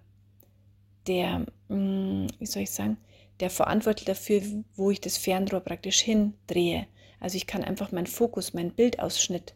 der, 1.08 1.46
mm, 1.70 2.28
wie 2.40 2.46
soll 2.46 2.64
ich 2.64 2.72
sagen, 2.72 2.98
der 3.40 3.50
verantwortlich 3.50 4.06
dafür, 4.06 4.42
wo 4.76 4.92
ich 4.92 5.02
das 5.02 5.18
Fernrohr 5.18 5.60
praktisch 5.60 6.02
hindrehe. 6.02 6.88
Also 7.20 7.38
ich 7.38 7.48
kann 7.48 7.64
einfach 7.64 7.92
meinen 7.92 8.08
Fokus, 8.08 8.54
meinen 8.54 8.72
Bildausschnitt 8.72 9.56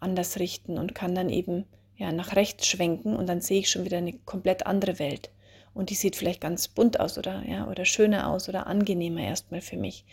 anders 0.00 0.38
richten 0.38 0.78
und 0.78 0.94
kann 0.94 1.14
dann 1.14 1.28
eben 1.28 1.64
ja, 1.96 2.12
nach 2.12 2.34
rechts 2.34 2.66
schwenken 2.66 3.14
und 3.14 3.28
dann 3.28 3.40
sehe 3.40 3.60
ich 3.60 3.70
schon 3.70 3.84
wieder 3.84 3.98
eine 3.98 4.14
komplett 4.14 4.66
andere 4.66 4.98
Welt. 4.98 5.30
Und 5.74 5.90
die 5.90 5.94
sieht 5.94 6.16
vielleicht 6.16 6.40
ganz 6.40 6.66
bunt 6.66 6.98
aus 6.98 7.18
oder, 7.18 7.44
ja, 7.46 7.68
oder 7.68 7.84
schöner 7.84 8.30
aus 8.30 8.48
oder 8.48 8.66
angenehmer 8.66 9.20
erstmal 9.20 9.60
für 9.60 9.76
mich. 9.76 10.04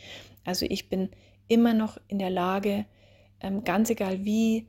Also 0.44 0.66
ich 0.70 0.90
bin 0.90 1.10
immer 1.48 1.74
noch 1.74 1.98
in 2.08 2.20
der 2.20 2.30
Lage, 2.30 2.86
ähm, 3.40 3.64
ganz 3.64 3.90
egal 3.90 4.24
wie, 4.24 4.68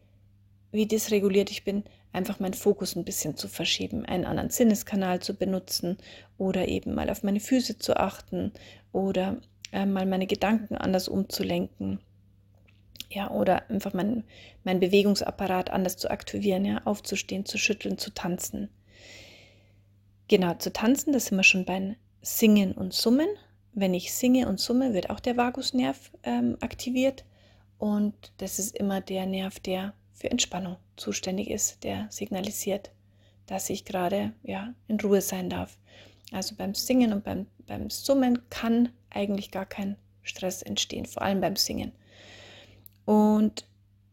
wie 0.71 0.87
dysreguliert 0.87 1.51
ich 1.51 1.65
bin, 1.65 1.85
einfach 2.13 2.41
meinen 2.41 2.55
Fokus 2.55 2.97
ein 2.97 3.05
bisschen 3.05 3.37
zu 3.37 3.49
verschieben, 3.49 4.05
einen 4.05 4.25
anderen 4.25 4.51
Sinneskanal 4.51 5.21
zu 5.21 5.35
benutzen 5.35 5.99
oder 6.37 6.69
eben 6.69 6.95
mal 6.95 7.11
auf 7.11 7.23
meine 7.23 7.41
Füße 7.41 7.79
zu 7.79 7.97
achten 7.97 8.53
oder 8.93 9.41
äh, 9.73 9.87
mal 9.87 10.07
meine 10.07 10.27
Gedanken 10.27 10.77
anders 10.77 11.09
umzulenken. 11.09 12.01
Ja, 13.11 13.31
oder 13.31 13.71
einfach 13.71 13.95
mein, 13.95 14.25
mein 14.65 14.81
Bewegungsapparat 14.81 15.71
anders 15.71 15.97
zu 15.97 16.11
aktivieren, 16.11 16.65
ja, 16.65 16.83
aufzustehen, 16.85 17.47
zu 17.47 17.57
schütteln, 17.57 17.97
zu 17.97 18.13
tanzen. 18.13 18.69
Genau, 20.29 20.55
zu 20.55 20.73
tanzen, 20.73 21.13
das 21.13 21.27
sind 21.27 21.39
wir 21.39 21.43
schon 21.43 21.65
beim 21.65 21.97
Singen 22.21 22.73
und 22.73 22.93
Summen. 22.93 23.29
Wenn 23.73 23.95
ich 23.95 24.13
singe 24.13 24.49
und 24.49 24.61
summe, 24.61 24.93
wird 24.93 25.09
auch 25.09 25.21
der 25.21 25.37
Vagusnerv 25.37 26.11
ähm, 26.23 26.57
aktiviert. 26.61 27.25
Und 27.79 28.15
das 28.39 28.59
ist 28.59 28.77
immer 28.77 29.01
der 29.01 29.25
Nerv, 29.25 29.61
der 29.61 29.95
für 30.19 30.31
Entspannung 30.31 30.77
zuständig 30.97 31.51
ist, 31.51 31.85
der 31.85 32.07
signalisiert, 32.11 32.91
dass 33.47 33.71
ich 33.71 33.85
gerade 33.85 34.33
ja, 34.43 34.75
in 34.89 35.01
Ruhe 35.01 35.21
sein 35.21 35.49
darf. 35.49 35.79
Also 36.33 36.55
beim 36.57 36.75
Singen 36.75 37.13
und 37.13 37.25
beim, 37.25 37.47
beim 37.67 37.89
Summen 37.89 38.41
kann 38.51 38.91
eigentlich 39.11 39.51
gar 39.51 39.67
kein 39.67 39.97
Stress 40.23 40.63
entstehen, 40.63 41.07
vor 41.07 41.23
allem 41.23 41.41
beim 41.41 41.57
Singen. 41.57 41.93
Und 43.07 43.65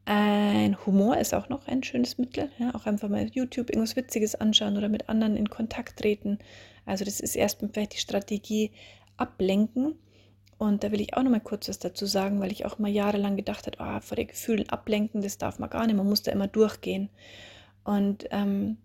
ein 0.06 0.78
Humor 0.86 1.18
ist 1.18 1.34
auch 1.34 1.50
noch 1.50 1.68
ein 1.68 1.84
schönes 1.84 2.18
Mittel. 2.18 2.50
Ja, 2.60 2.74
auch 2.76 2.86
einfach 2.86 3.10
mal 3.10 3.28
YouTube 3.34 3.70
irgendwas 3.70 3.96
Witziges 3.96 4.36
anschauen 4.36 4.78
oder 4.78 4.88
mit 4.88 5.10
anderen 5.10 5.36
in 5.36 5.50
Kontakt 5.50 6.00
treten. 6.00 6.38
Also 6.86 7.04
das 7.04 7.20
ist 7.20 7.36
erstmal 7.36 7.72
vielleicht 7.72 7.96
die 7.96 8.00
Strategie 8.00 8.72
ablenken 9.18 9.96
und 10.58 10.84
da 10.84 10.92
will 10.92 11.02
ich 11.02 11.14
auch 11.14 11.24
noch 11.24 11.32
mal 11.32 11.42
kurz 11.42 11.68
was 11.68 11.80
dazu 11.80 12.06
sagen, 12.06 12.40
weil 12.40 12.52
ich 12.52 12.66
auch 12.66 12.80
mal 12.80 12.90
jahrelang 12.90 13.36
gedacht 13.36 13.68
habe, 13.68 13.78
oh, 13.80 14.00
vor 14.00 14.16
den 14.16 14.28
Gefühlen 14.28 14.70
ablenken, 14.70 15.22
das 15.22 15.38
darf 15.38 15.60
man 15.60 15.70
gar 15.70 15.86
nicht, 15.86 15.96
man 15.96 16.08
muss 16.08 16.24
da 16.24 16.32
immer 16.32 16.48
durchgehen. 16.48 17.10
Und 17.84 18.26
ähm, 18.32 18.78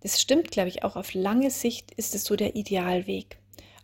das 0.00 0.20
stimmt, 0.20 0.50
glaube 0.50 0.68
ich, 0.68 0.84
auch 0.84 0.96
auf 0.96 1.14
lange 1.14 1.50
Sicht 1.50 1.92
ist 1.92 2.14
es 2.14 2.24
so 2.24 2.36
der 2.36 2.56
Idealweg. 2.56 3.38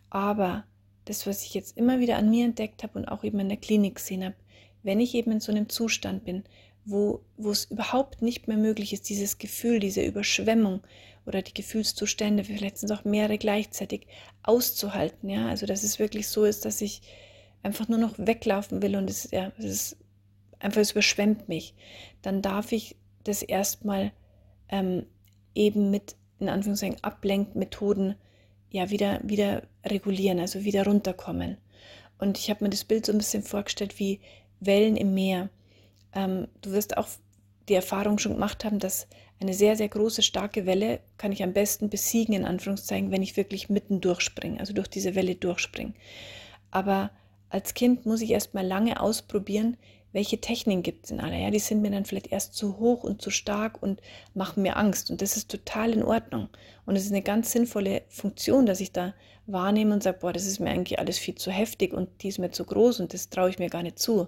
Aber 0.09 0.65
das, 1.05 1.27
was 1.27 1.43
ich 1.43 1.53
jetzt 1.53 1.77
immer 1.77 1.99
wieder 1.99 2.17
an 2.17 2.29
mir 2.29 2.45
entdeckt 2.45 2.83
habe 2.83 2.97
und 2.99 3.07
auch 3.07 3.23
eben 3.23 3.39
in 3.39 3.49
der 3.49 3.57
Klinik 3.57 3.95
gesehen 3.95 4.25
habe, 4.25 4.35
wenn 4.83 4.99
ich 4.99 5.13
eben 5.13 5.31
in 5.31 5.39
so 5.39 5.51
einem 5.51 5.69
Zustand 5.69 6.25
bin, 6.25 6.43
wo, 6.85 7.21
wo 7.37 7.51
es 7.51 7.65
überhaupt 7.65 8.21
nicht 8.21 8.47
mehr 8.47 8.57
möglich 8.57 8.93
ist, 8.93 9.09
dieses 9.09 9.37
Gefühl, 9.37 9.79
diese 9.79 10.03
Überschwemmung 10.03 10.81
oder 11.25 11.41
die 11.41 11.53
Gefühlszustände, 11.53 12.43
vielleicht 12.43 12.77
sind 12.77 12.91
es 12.91 12.97
auch 12.97 13.05
mehrere 13.05 13.37
gleichzeitig, 13.37 14.07
auszuhalten. 14.43 15.29
Ja, 15.29 15.47
also 15.47 15.65
dass 15.65 15.83
es 15.83 15.99
wirklich 15.99 16.27
so 16.27 16.45
ist, 16.45 16.65
dass 16.65 16.81
ich 16.81 17.01
einfach 17.63 17.87
nur 17.87 17.99
noch 17.99 18.17
weglaufen 18.17 18.81
will 18.81 18.95
und 18.95 19.09
es, 19.09 19.29
ja, 19.31 19.51
es 19.57 19.65
ist 19.65 19.97
einfach, 20.59 20.81
es 20.81 20.91
überschwemmt 20.91 21.47
mich. 21.49 21.75
Dann 22.21 22.41
darf 22.41 22.71
ich 22.71 22.95
das 23.23 23.43
erstmal 23.43 24.11
ähm, 24.69 25.05
eben 25.53 25.91
mit, 25.91 26.15
in 26.39 26.49
Anführungszeichen, 26.49 27.03
Ablenkmethoden 27.03 28.15
ja 28.71 28.89
wieder, 28.89 29.19
wieder 29.23 29.63
regulieren, 29.85 30.39
also 30.39 30.63
wieder 30.63 30.85
runterkommen. 30.85 31.57
Und 32.17 32.37
ich 32.37 32.49
habe 32.49 32.63
mir 32.63 32.69
das 32.69 32.83
Bild 32.83 33.05
so 33.05 33.11
ein 33.11 33.17
bisschen 33.17 33.43
vorgestellt 33.43 33.99
wie 33.99 34.21
Wellen 34.59 34.95
im 34.95 35.13
Meer. 35.13 35.49
Ähm, 36.13 36.47
du 36.61 36.71
wirst 36.71 36.97
auch 36.97 37.07
die 37.67 37.73
Erfahrung 37.73 38.17
schon 38.17 38.33
gemacht 38.33 38.63
haben, 38.63 38.79
dass 38.79 39.07
eine 39.41 39.53
sehr, 39.53 39.75
sehr 39.75 39.89
große, 39.89 40.21
starke 40.21 40.65
Welle 40.65 40.99
kann 41.17 41.31
ich 41.31 41.43
am 41.43 41.53
besten 41.53 41.89
besiegen, 41.89 42.35
in 42.35 42.45
Anführungszeichen, 42.45 43.11
wenn 43.11 43.23
ich 43.23 43.37
wirklich 43.37 43.69
mitten 43.69 43.99
durchspringe, 43.99 44.59
also 44.59 44.73
durch 44.73 44.87
diese 44.87 45.15
Welle 45.15 45.35
durchspringe. 45.35 45.93
Aber 46.69 47.11
als 47.49 47.73
Kind 47.73 48.05
muss 48.05 48.21
ich 48.21 48.31
erst 48.31 48.53
mal 48.53 48.65
lange 48.65 49.01
ausprobieren, 49.01 49.77
welche 50.13 50.39
Techniken 50.39 50.83
gibt 50.83 51.05
es 51.05 51.11
in 51.11 51.19
aller. 51.19 51.37
Ja, 51.37 51.49
die 51.51 51.59
sind 51.59 51.81
mir 51.81 51.91
dann 51.91 52.05
vielleicht 52.05 52.31
erst 52.31 52.53
zu 52.53 52.77
hoch 52.79 53.03
und 53.03 53.21
zu 53.21 53.29
stark 53.29 53.81
und 53.81 54.01
machen 54.33 54.63
mir 54.63 54.75
Angst. 54.77 55.09
Und 55.09 55.21
das 55.21 55.37
ist 55.37 55.49
total 55.49 55.93
in 55.93 56.03
Ordnung. 56.03 56.49
Und 56.85 56.95
es 56.95 57.05
ist 57.05 57.11
eine 57.11 57.21
ganz 57.21 57.51
sinnvolle 57.51 58.03
Funktion, 58.09 58.65
dass 58.65 58.81
ich 58.81 58.91
da 58.91 59.13
wahrnehme 59.47 59.93
und 59.93 60.03
sage, 60.03 60.19
boah, 60.19 60.33
das 60.33 60.45
ist 60.45 60.59
mir 60.59 60.69
eigentlich 60.69 60.99
alles 60.99 61.17
viel 61.17 61.35
zu 61.35 61.49
heftig 61.49 61.93
und 61.93 62.09
die 62.21 62.27
ist 62.27 62.39
mir 62.39 62.51
zu 62.51 62.65
groß 62.65 62.99
und 62.99 63.13
das 63.13 63.29
traue 63.29 63.49
ich 63.49 63.59
mir 63.59 63.69
gar 63.69 63.83
nicht 63.83 63.99
zu. 63.99 64.27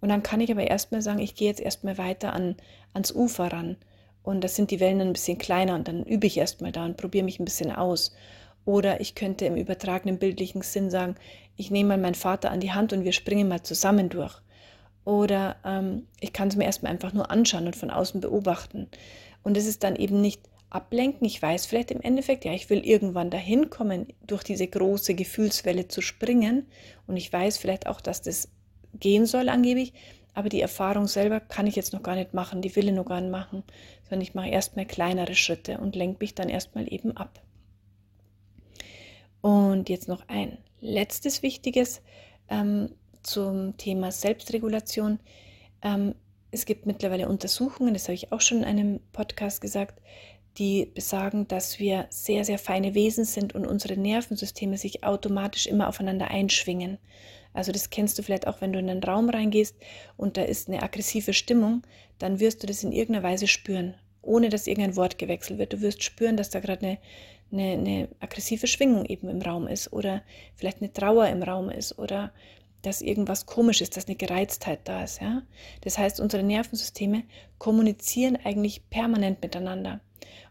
Und 0.00 0.08
dann 0.08 0.22
kann 0.22 0.40
ich 0.40 0.50
aber 0.50 0.66
erstmal 0.66 1.02
sagen, 1.02 1.20
ich 1.20 1.34
gehe 1.34 1.48
jetzt 1.48 1.60
erstmal 1.60 1.96
weiter 1.98 2.32
an, 2.32 2.56
ans 2.92 3.12
Ufer 3.12 3.52
ran. 3.52 3.76
Und 4.22 4.42
das 4.42 4.54
sind 4.54 4.70
die 4.70 4.80
Wellen 4.80 5.00
ein 5.00 5.12
bisschen 5.12 5.38
kleiner 5.38 5.74
und 5.74 5.88
dann 5.88 6.04
übe 6.04 6.26
ich 6.26 6.36
erstmal 6.36 6.72
da 6.72 6.84
und 6.84 6.96
probiere 6.96 7.24
mich 7.24 7.40
ein 7.40 7.44
bisschen 7.44 7.72
aus. 7.72 8.12
Oder 8.64 9.00
ich 9.00 9.14
könnte 9.14 9.46
im 9.46 9.56
übertragenen 9.56 10.18
bildlichen 10.18 10.62
Sinn 10.62 10.90
sagen, 10.90 11.16
ich 11.56 11.70
nehme 11.70 11.90
mal 11.90 11.98
meinen 11.98 12.14
Vater 12.14 12.50
an 12.50 12.60
die 12.60 12.72
Hand 12.72 12.92
und 12.92 13.04
wir 13.04 13.12
springen 13.12 13.48
mal 13.48 13.62
zusammen 13.62 14.08
durch. 14.08 14.40
Oder 15.04 15.56
ähm, 15.64 16.06
ich 16.20 16.32
kann 16.32 16.48
es 16.48 16.56
mir 16.56 16.64
erstmal 16.64 16.92
einfach 16.92 17.12
nur 17.12 17.30
anschauen 17.30 17.66
und 17.66 17.76
von 17.76 17.90
außen 17.90 18.20
beobachten. 18.20 18.88
Und 19.42 19.56
es 19.56 19.66
ist 19.66 19.82
dann 19.82 19.96
eben 19.96 20.20
nicht 20.20 20.40
ablenken. 20.70 21.26
Ich 21.26 21.42
weiß 21.42 21.66
vielleicht 21.66 21.90
im 21.90 22.00
Endeffekt, 22.00 22.44
ja, 22.44 22.52
ich 22.52 22.70
will 22.70 22.86
irgendwann 22.86 23.30
dahin 23.30 23.68
kommen, 23.68 24.06
durch 24.26 24.44
diese 24.44 24.66
große 24.66 25.14
Gefühlswelle 25.14 25.88
zu 25.88 26.00
springen. 26.00 26.66
Und 27.06 27.16
ich 27.16 27.32
weiß 27.32 27.58
vielleicht 27.58 27.88
auch, 27.88 28.00
dass 28.00 28.22
das 28.22 28.48
gehen 28.98 29.26
soll 29.26 29.48
angeblich, 29.48 29.92
aber 30.34 30.48
die 30.48 30.60
Erfahrung 30.60 31.06
selber 31.06 31.40
kann 31.40 31.66
ich 31.66 31.76
jetzt 31.76 31.92
noch 31.92 32.02
gar 32.02 32.14
nicht 32.14 32.34
machen, 32.34 32.62
die 32.62 32.74
will 32.74 32.88
ich 32.88 32.94
noch 32.94 33.04
gar 33.04 33.20
nicht 33.20 33.30
machen, 33.30 33.62
sondern 34.02 34.22
ich 34.22 34.34
mache 34.34 34.48
erstmal 34.48 34.86
kleinere 34.86 35.34
Schritte 35.34 35.78
und 35.78 35.96
lenke 35.96 36.18
mich 36.20 36.34
dann 36.34 36.48
erstmal 36.48 36.92
eben 36.92 37.16
ab. 37.16 37.42
Und 39.40 39.88
jetzt 39.88 40.08
noch 40.08 40.28
ein 40.28 40.58
letztes 40.80 41.42
Wichtiges 41.42 42.00
ähm, 42.48 42.90
zum 43.22 43.76
Thema 43.76 44.10
Selbstregulation. 44.12 45.18
Ähm, 45.82 46.14
es 46.50 46.64
gibt 46.64 46.86
mittlerweile 46.86 47.28
Untersuchungen, 47.28 47.94
das 47.94 48.04
habe 48.04 48.14
ich 48.14 48.32
auch 48.32 48.40
schon 48.40 48.58
in 48.58 48.64
einem 48.64 49.00
Podcast 49.12 49.60
gesagt, 49.60 50.00
die 50.58 50.86
besagen, 50.86 51.48
dass 51.48 51.78
wir 51.78 52.06
sehr, 52.10 52.44
sehr 52.44 52.58
feine 52.58 52.94
Wesen 52.94 53.24
sind 53.24 53.54
und 53.54 53.66
unsere 53.66 53.96
Nervensysteme 53.96 54.76
sich 54.76 55.02
automatisch 55.02 55.66
immer 55.66 55.88
aufeinander 55.88 56.28
einschwingen. 56.28 56.98
Also 57.52 57.72
das 57.72 57.90
kennst 57.90 58.18
du 58.18 58.22
vielleicht 58.22 58.46
auch, 58.46 58.60
wenn 58.60 58.72
du 58.72 58.78
in 58.78 58.88
einen 58.88 59.04
Raum 59.04 59.28
reingehst 59.28 59.76
und 60.16 60.36
da 60.36 60.42
ist 60.42 60.68
eine 60.68 60.82
aggressive 60.82 61.32
Stimmung, 61.32 61.82
dann 62.18 62.40
wirst 62.40 62.62
du 62.62 62.66
das 62.66 62.82
in 62.82 62.92
irgendeiner 62.92 63.26
Weise 63.26 63.46
spüren, 63.46 63.94
ohne 64.22 64.48
dass 64.48 64.66
irgendein 64.66 64.96
Wort 64.96 65.18
gewechselt 65.18 65.58
wird. 65.58 65.72
Du 65.72 65.80
wirst 65.80 66.02
spüren, 66.02 66.36
dass 66.36 66.50
da 66.50 66.60
gerade 66.60 66.86
eine, 66.86 66.98
eine, 67.52 67.72
eine 67.72 68.08
aggressive 68.20 68.66
Schwingung 68.66 69.04
eben 69.04 69.28
im 69.28 69.42
Raum 69.42 69.66
ist 69.66 69.92
oder 69.92 70.22
vielleicht 70.54 70.80
eine 70.80 70.92
Trauer 70.92 71.28
im 71.28 71.42
Raum 71.42 71.68
ist 71.68 71.98
oder 71.98 72.32
dass 72.82 73.00
irgendwas 73.00 73.46
komisch 73.46 73.80
ist, 73.80 73.96
dass 73.96 74.06
eine 74.06 74.16
Gereiztheit 74.16 74.80
da 74.84 75.04
ist. 75.04 75.20
Ja? 75.20 75.42
Das 75.82 75.98
heißt, 75.98 76.20
unsere 76.20 76.42
Nervensysteme 76.42 77.22
kommunizieren 77.58 78.36
eigentlich 78.42 78.88
permanent 78.90 79.40
miteinander. 79.40 80.00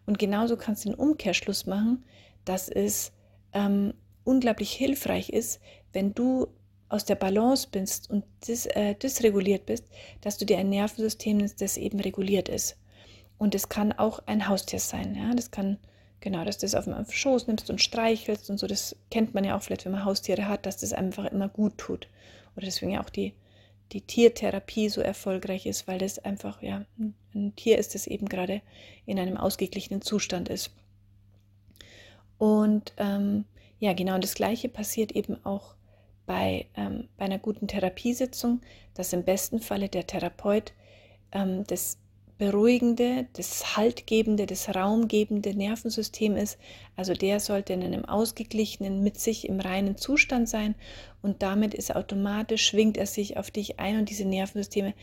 Und 0.06 0.18
genauso 0.18 0.58
kannst 0.58 0.86
du 0.86 0.90
den 0.90 0.98
Umkehrschluss 0.98 1.66
machen, 1.66 2.06
dass 2.46 2.70
es 2.70 3.12
ähm, 3.54 3.94
unglaublich 4.24 4.72
hilfreich 4.72 5.30
ist, 5.30 5.60
wenn 5.94 6.14
du 6.14 6.48
aus 6.92 7.06
der 7.06 7.16
Balance 7.16 7.68
bist 7.72 8.10
und 8.10 8.26
dis, 8.48 8.66
äh, 8.66 8.96
dysreguliert 8.96 9.66
bist, 9.66 9.86
dass 10.22 10.38
du 10.38 10.46
dir 10.46 10.58
ein 10.58 10.70
Nervensystem 10.70 11.38
nimmst, 11.38 11.62
das 11.62 11.78
eben 11.78 12.00
reguliert 12.00 12.50
ist. 12.50 12.78
Und 13.38 13.56
es 13.56 13.70
kann 13.70 13.94
auch 13.94 14.22
ein 14.26 14.48
Haustier 14.48 14.80
sein. 14.80 15.16
Ja? 15.16 15.34
Das 15.34 15.52
kann, 15.52 15.78
genau, 16.20 16.44
dass 16.44 16.58
du 16.58 16.66
das 16.66 16.76
auf 16.76 16.86
dem 16.86 16.96
Schoß 17.10 17.48
nimmst 17.48 17.70
und 17.70 17.82
streichelst 17.82 18.50
und 18.50 18.60
so. 18.60 18.68
Das 18.68 18.96
kennt 19.10 19.34
man 19.34 19.44
ja 19.44 19.58
auch 19.58 19.64
vielleicht, 19.64 19.86
wenn 19.86 19.94
man 19.94 20.06
Haustiere 20.06 20.48
hat, 20.48 20.66
dass 20.66 20.78
das 20.78 20.94
einfach 20.94 21.26
immer 21.26 21.48
gut 21.48 21.78
tut. 21.78 22.08
Oder 22.56 22.66
deswegen 22.66 22.92
ja 22.92 23.02
auch 23.04 23.10
die, 23.10 23.34
die 23.94 24.02
Tiertherapie 24.02 24.90
so 24.90 25.02
erfolgreich 25.02 25.66
ist, 25.66 25.88
weil 25.88 25.98
das 25.98 26.20
einfach, 26.20 26.62
ja, 26.62 26.86
ein 27.34 27.56
Tier 27.56 27.78
ist, 27.78 27.96
das 27.96 28.06
eben 28.06 28.28
gerade 28.28 28.62
in 29.06 29.18
einem 29.18 29.38
ausgeglichenen 29.38 30.02
Zustand 30.02 30.50
ist. 30.50 30.72
Und 32.38 32.94
ähm, 32.98 33.46
ja, 33.80 33.94
genau 33.94 34.18
das 34.18 34.36
Gleiche 34.36 34.68
passiert 34.68 35.14
eben 35.14 35.44
auch 35.46 35.76
bei, 36.32 36.68
ähm, 36.78 37.10
bei 37.18 37.26
einer 37.26 37.40
guten 37.40 37.68
Therapiesitzung, 37.68 38.62
dass 38.94 39.12
im 39.12 39.26
besten 39.26 39.60
Falle 39.60 39.90
der 39.90 40.08
Therapeut 40.08 40.72
ähm, 41.34 41.66
das 41.68 41.98
beruhigende, 42.38 43.28
das 43.34 43.76
haltgebende, 43.76 44.46
das 44.46 44.74
raumgebende 44.74 45.54
Nervensystem 45.54 46.38
ist. 46.38 46.58
Also 46.96 47.14
der 47.14 47.42
sollte 47.42 47.74
in 47.74 47.84
einem 47.84 48.06
ausgeglichenen, 48.06 49.04
mit 49.04 49.20
sich 49.20 49.50
im 49.50 49.60
reinen 49.60 49.98
Zustand 49.98 50.48
sein 50.48 50.76
und 51.22 51.44
damit 51.44 51.74
ist 51.74 51.94
automatisch, 51.94 52.66
schwingt 52.66 52.96
er 52.96 53.08
sich 53.08 53.36
auf 53.36 53.52
dich 53.52 53.82
ein 53.82 54.00
und 54.00 54.10
diese 54.10 54.24
Nervensysteme 54.24 54.94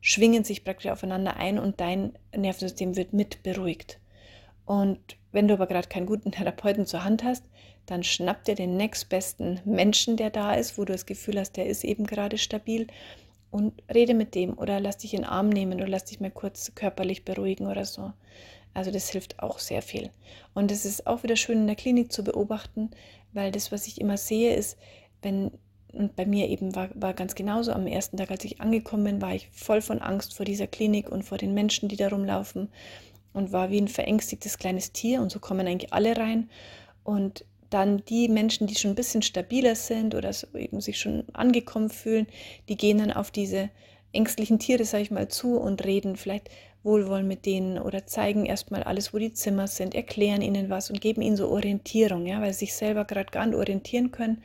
schwingen 0.00 0.44
sich 0.44 0.62
praktisch 0.62 0.92
aufeinander 0.92 1.36
ein 1.36 1.58
und 1.58 1.80
dein 1.80 2.12
Nervensystem 2.34 2.94
wird 2.94 3.12
mit 3.12 3.42
beruhigt. 3.42 3.98
Und 4.64 5.00
wenn 5.32 5.48
du 5.48 5.54
aber 5.54 5.66
gerade 5.66 5.88
keinen 5.88 6.06
guten 6.06 6.30
Therapeuten 6.30 6.86
zur 6.86 7.02
Hand 7.02 7.24
hast, 7.24 7.44
dann 7.86 8.02
schnapp 8.02 8.44
dir 8.44 8.54
den 8.54 8.76
nächstbesten 8.76 9.60
Menschen, 9.64 10.16
der 10.16 10.30
da 10.30 10.54
ist, 10.54 10.76
wo 10.76 10.84
du 10.84 10.92
das 10.92 11.06
Gefühl 11.06 11.38
hast, 11.38 11.56
der 11.56 11.66
ist 11.66 11.84
eben 11.84 12.06
gerade 12.06 12.36
stabil 12.36 12.88
und 13.50 13.82
rede 13.92 14.14
mit 14.14 14.34
dem 14.34 14.58
oder 14.58 14.80
lass 14.80 14.98
dich 14.98 15.14
in 15.14 15.22
den 15.22 15.28
Arm 15.28 15.48
nehmen 15.48 15.74
oder 15.74 15.88
lass 15.88 16.04
dich 16.04 16.20
mal 16.20 16.30
kurz 16.30 16.72
körperlich 16.74 17.24
beruhigen 17.24 17.66
oder 17.66 17.84
so. 17.84 18.12
Also 18.74 18.90
das 18.90 19.08
hilft 19.08 19.40
auch 19.40 19.58
sehr 19.58 19.80
viel. 19.80 20.10
Und 20.52 20.70
es 20.70 20.84
ist 20.84 21.06
auch 21.06 21.22
wieder 21.22 21.36
schön 21.36 21.60
in 21.60 21.66
der 21.66 21.76
Klinik 21.76 22.12
zu 22.12 22.22
beobachten, 22.22 22.90
weil 23.32 23.50
das, 23.50 23.72
was 23.72 23.86
ich 23.86 24.00
immer 24.00 24.18
sehe, 24.18 24.54
ist, 24.54 24.76
wenn, 25.22 25.50
und 25.92 26.14
bei 26.16 26.26
mir 26.26 26.48
eben 26.48 26.74
war, 26.74 26.90
war 26.94 27.14
ganz 27.14 27.34
genauso, 27.34 27.72
am 27.72 27.86
ersten 27.86 28.18
Tag, 28.18 28.30
als 28.30 28.44
ich 28.44 28.60
angekommen 28.60 29.04
bin, 29.04 29.22
war 29.22 29.34
ich 29.34 29.48
voll 29.50 29.80
von 29.80 30.02
Angst 30.02 30.34
vor 30.34 30.44
dieser 30.44 30.66
Klinik 30.66 31.08
und 31.08 31.22
vor 31.22 31.38
den 31.38 31.54
Menschen, 31.54 31.88
die 31.88 31.96
da 31.96 32.08
rumlaufen 32.08 32.68
und 33.32 33.52
war 33.52 33.70
wie 33.70 33.80
ein 33.80 33.88
verängstigtes 33.88 34.58
kleines 34.58 34.92
Tier 34.92 35.22
und 35.22 35.32
so 35.32 35.38
kommen 35.38 35.66
eigentlich 35.66 35.92
alle 35.92 36.16
rein. 36.16 36.50
Und 37.02 37.46
dann 37.70 38.04
die 38.04 38.28
Menschen, 38.28 38.66
die 38.66 38.74
schon 38.74 38.92
ein 38.92 38.96
bisschen 38.96 39.22
stabiler 39.22 39.74
sind 39.74 40.14
oder 40.14 40.32
so 40.32 40.46
eben 40.56 40.80
sich 40.80 40.98
schon 40.98 41.24
angekommen 41.32 41.90
fühlen, 41.90 42.26
die 42.68 42.76
gehen 42.76 42.98
dann 42.98 43.12
auf 43.12 43.30
diese 43.30 43.70
ängstlichen 44.12 44.58
Tiere, 44.58 44.84
sage 44.84 45.02
ich 45.02 45.10
mal, 45.10 45.28
zu 45.28 45.56
und 45.58 45.84
reden 45.84 46.16
vielleicht 46.16 46.50
wohlwollend 46.82 47.28
mit 47.28 47.44
denen 47.46 47.78
oder 47.78 48.06
zeigen 48.06 48.46
erstmal 48.46 48.82
alles, 48.84 49.12
wo 49.12 49.18
die 49.18 49.32
Zimmer 49.32 49.66
sind, 49.66 49.94
erklären 49.94 50.40
ihnen 50.40 50.70
was 50.70 50.90
und 50.90 51.00
geben 51.00 51.20
ihnen 51.20 51.36
so 51.36 51.48
Orientierung, 51.50 52.26
ja, 52.26 52.40
weil 52.40 52.52
sie 52.52 52.60
sich 52.60 52.74
selber 52.74 53.04
gerade 53.04 53.30
gar 53.30 53.44
nicht 53.44 53.56
orientieren 53.56 54.12
können, 54.12 54.42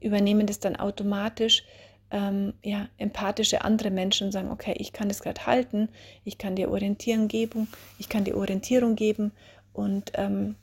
übernehmen 0.00 0.46
das 0.46 0.58
dann 0.58 0.76
automatisch 0.76 1.64
ähm, 2.10 2.54
ja, 2.62 2.88
empathische 2.98 3.62
andere 3.62 3.90
Menschen 3.90 4.32
sagen, 4.32 4.50
okay, 4.50 4.74
ich 4.78 4.92
kann 4.92 5.08
das 5.08 5.22
gerade 5.22 5.46
halten, 5.46 5.88
ich 6.24 6.38
kann 6.38 6.56
dir 6.56 6.70
Orientierung 6.70 7.28
geben, 7.28 7.68
ich 7.98 8.08
kann 8.08 8.24
dir 8.24 8.36
Orientierung 8.36 8.96
geben 8.96 9.32
und 9.72 10.12
ähm, 10.14 10.56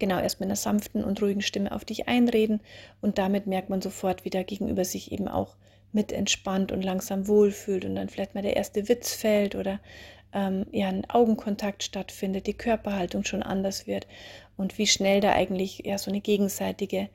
genau 0.00 0.18
erst 0.18 0.40
mit 0.40 0.48
einer 0.48 0.56
sanften 0.56 1.04
und 1.04 1.22
ruhigen 1.22 1.42
Stimme 1.42 1.72
auf 1.72 1.84
dich 1.84 2.08
einreden 2.08 2.60
und 3.00 3.18
damit 3.18 3.46
merkt 3.46 3.70
man 3.70 3.80
sofort, 3.80 4.24
wie 4.24 4.30
der 4.30 4.44
Gegenüber 4.44 4.84
sich 4.84 5.12
eben 5.12 5.28
auch 5.28 5.56
mit 5.92 6.12
entspannt 6.12 6.72
und 6.72 6.82
langsam 6.82 7.28
wohlfühlt 7.28 7.84
und 7.84 7.94
dann 7.94 8.08
vielleicht 8.08 8.34
mal 8.34 8.42
der 8.42 8.56
erste 8.56 8.88
Witz 8.88 9.14
fällt 9.14 9.54
oder 9.54 9.80
ähm, 10.32 10.66
ja 10.72 10.88
ein 10.88 11.08
Augenkontakt 11.08 11.82
stattfindet, 11.82 12.46
die 12.46 12.54
Körperhaltung 12.54 13.24
schon 13.24 13.42
anders 13.42 13.86
wird 13.86 14.06
und 14.56 14.78
wie 14.78 14.86
schnell 14.86 15.20
da 15.20 15.32
eigentlich 15.32 15.82
ja 15.84 15.98
so 15.98 16.10
eine 16.10 16.20
gegenseitige 16.20 17.08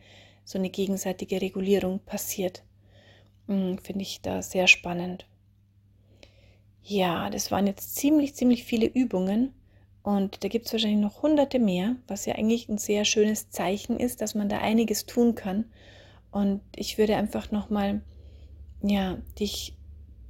so 0.45 0.59
eine 0.59 0.69
gegenseitige 0.69 1.41
Regulierung 1.41 1.99
passiert. 1.99 2.63
Hm, 3.47 3.79
Finde 3.79 4.03
ich 4.03 4.21
da 4.21 4.41
sehr 4.41 4.67
spannend. 4.67 5.25
Ja, 6.83 7.31
das 7.31 7.49
waren 7.49 7.65
jetzt 7.65 7.95
ziemlich, 7.95 8.35
ziemlich 8.35 8.63
viele 8.63 8.85
Übungen. 8.85 9.53
Und 10.05 10.43
da 10.43 10.49
gibt 10.49 10.67
es 10.67 10.71
wahrscheinlich 10.71 10.99
noch 10.99 11.23
hunderte 11.23 11.57
mehr, 11.57 11.95
was 12.07 12.27
ja 12.27 12.35
eigentlich 12.35 12.69
ein 12.69 12.77
sehr 12.77 13.05
schönes 13.05 13.49
Zeichen 13.49 13.99
ist, 13.99 14.21
dass 14.21 14.35
man 14.35 14.49
da 14.49 14.59
einiges 14.59 15.07
tun 15.07 15.33
kann. 15.33 15.65
Und 16.29 16.61
ich 16.75 16.99
würde 16.99 17.15
einfach 17.15 17.49
nochmal, 17.51 18.03
ja, 18.83 19.17
dich 19.39 19.75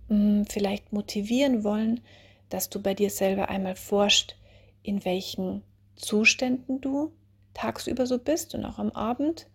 mh, 0.07 0.15
hm, 0.15 0.45
vielleicht 0.45 0.93
motivieren 0.93 1.65
wollen, 1.65 1.99
dass 2.47 2.69
du 2.69 2.81
bei 2.81 2.93
dir 2.93 3.09
selber 3.09 3.49
einmal 3.49 3.75
forscht, 3.75 4.37
in 4.81 5.03
welchen 5.03 5.61
Zuständen 5.97 6.79
du 6.79 7.11
tagsüber 7.53 8.07
so 8.07 8.17
bist 8.17 8.55
und 8.55 8.63
auch 8.63 8.79
am 8.79 8.91
Abend. 8.91 9.47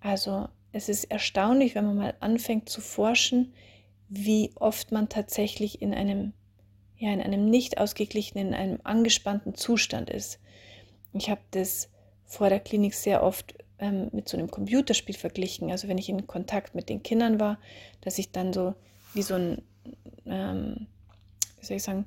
Also 0.00 0.48
es 0.72 0.88
ist 0.88 1.04
erstaunlich, 1.04 1.74
wenn 1.74 1.84
man 1.84 1.96
mal 1.98 2.14
anfängt 2.20 2.70
zu 2.70 2.80
forschen, 2.80 3.52
wie 4.08 4.50
oft 4.54 4.92
man 4.92 5.10
tatsächlich 5.10 5.82
in 5.82 5.92
einem 5.92 6.32
ja, 6.98 7.12
in 7.12 7.20
einem 7.20 7.48
nicht 7.48 7.78
ausgeglichenen, 7.78 8.48
in 8.48 8.54
einem 8.54 8.80
angespannten 8.84 9.54
Zustand 9.54 10.10
ist. 10.10 10.38
Ich 11.12 11.30
habe 11.30 11.40
das 11.52 11.88
vor 12.26 12.48
der 12.48 12.60
Klinik 12.60 12.94
sehr 12.94 13.22
oft 13.22 13.54
ähm, 13.78 14.08
mit 14.12 14.28
so 14.28 14.36
einem 14.36 14.50
Computerspiel 14.50 15.14
verglichen. 15.14 15.70
Also 15.70 15.88
wenn 15.88 15.98
ich 15.98 16.08
in 16.08 16.26
Kontakt 16.26 16.74
mit 16.74 16.88
den 16.88 17.02
Kindern 17.02 17.40
war, 17.40 17.58
dass 18.00 18.18
ich 18.18 18.32
dann 18.32 18.52
so 18.52 18.74
wie 19.14 19.22
so 19.22 19.34
ein, 19.34 19.62
ähm, 20.26 20.86
wie 21.60 21.66
soll 21.66 21.76
ich 21.76 21.82
sagen, 21.82 22.06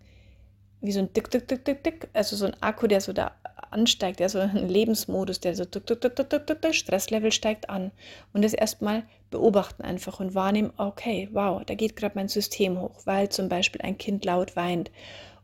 wie 0.81 0.91
so 0.91 0.99
ein 0.99 1.13
Dick, 1.13 1.29
Dick, 1.29 1.47
Dick, 1.47 1.63
Dick, 1.63 1.83
Dick, 1.83 2.09
also 2.13 2.35
so 2.35 2.45
ein 2.45 2.55
Akku, 2.61 2.87
der 2.87 3.01
so 3.01 3.13
da 3.13 3.31
ansteigt, 3.69 4.19
der 4.19 4.29
so 4.29 4.39
ein 4.39 4.67
Lebensmodus, 4.67 5.39
der 5.39 5.55
so 5.55 5.65
Dick, 5.65 5.85
Dick, 5.85 6.01
Dick, 6.01 6.15
Dick, 6.15 6.29
Dick, 6.29 6.61
Dick, 6.61 6.75
Stresslevel 6.75 7.31
steigt 7.31 7.69
an. 7.69 7.91
Und 8.33 8.43
das 8.43 8.53
erstmal 8.53 9.03
beobachten 9.29 9.83
einfach 9.83 10.19
und 10.19 10.35
wahrnehmen, 10.35 10.73
okay, 10.77 11.29
wow, 11.31 11.61
da 11.65 11.75
geht 11.75 11.95
gerade 11.95 12.15
mein 12.15 12.27
System 12.27 12.79
hoch, 12.79 12.99
weil 13.05 13.29
zum 13.29 13.47
Beispiel 13.47 13.81
ein 13.81 13.97
Kind 13.97 14.25
laut 14.25 14.55
weint 14.55 14.91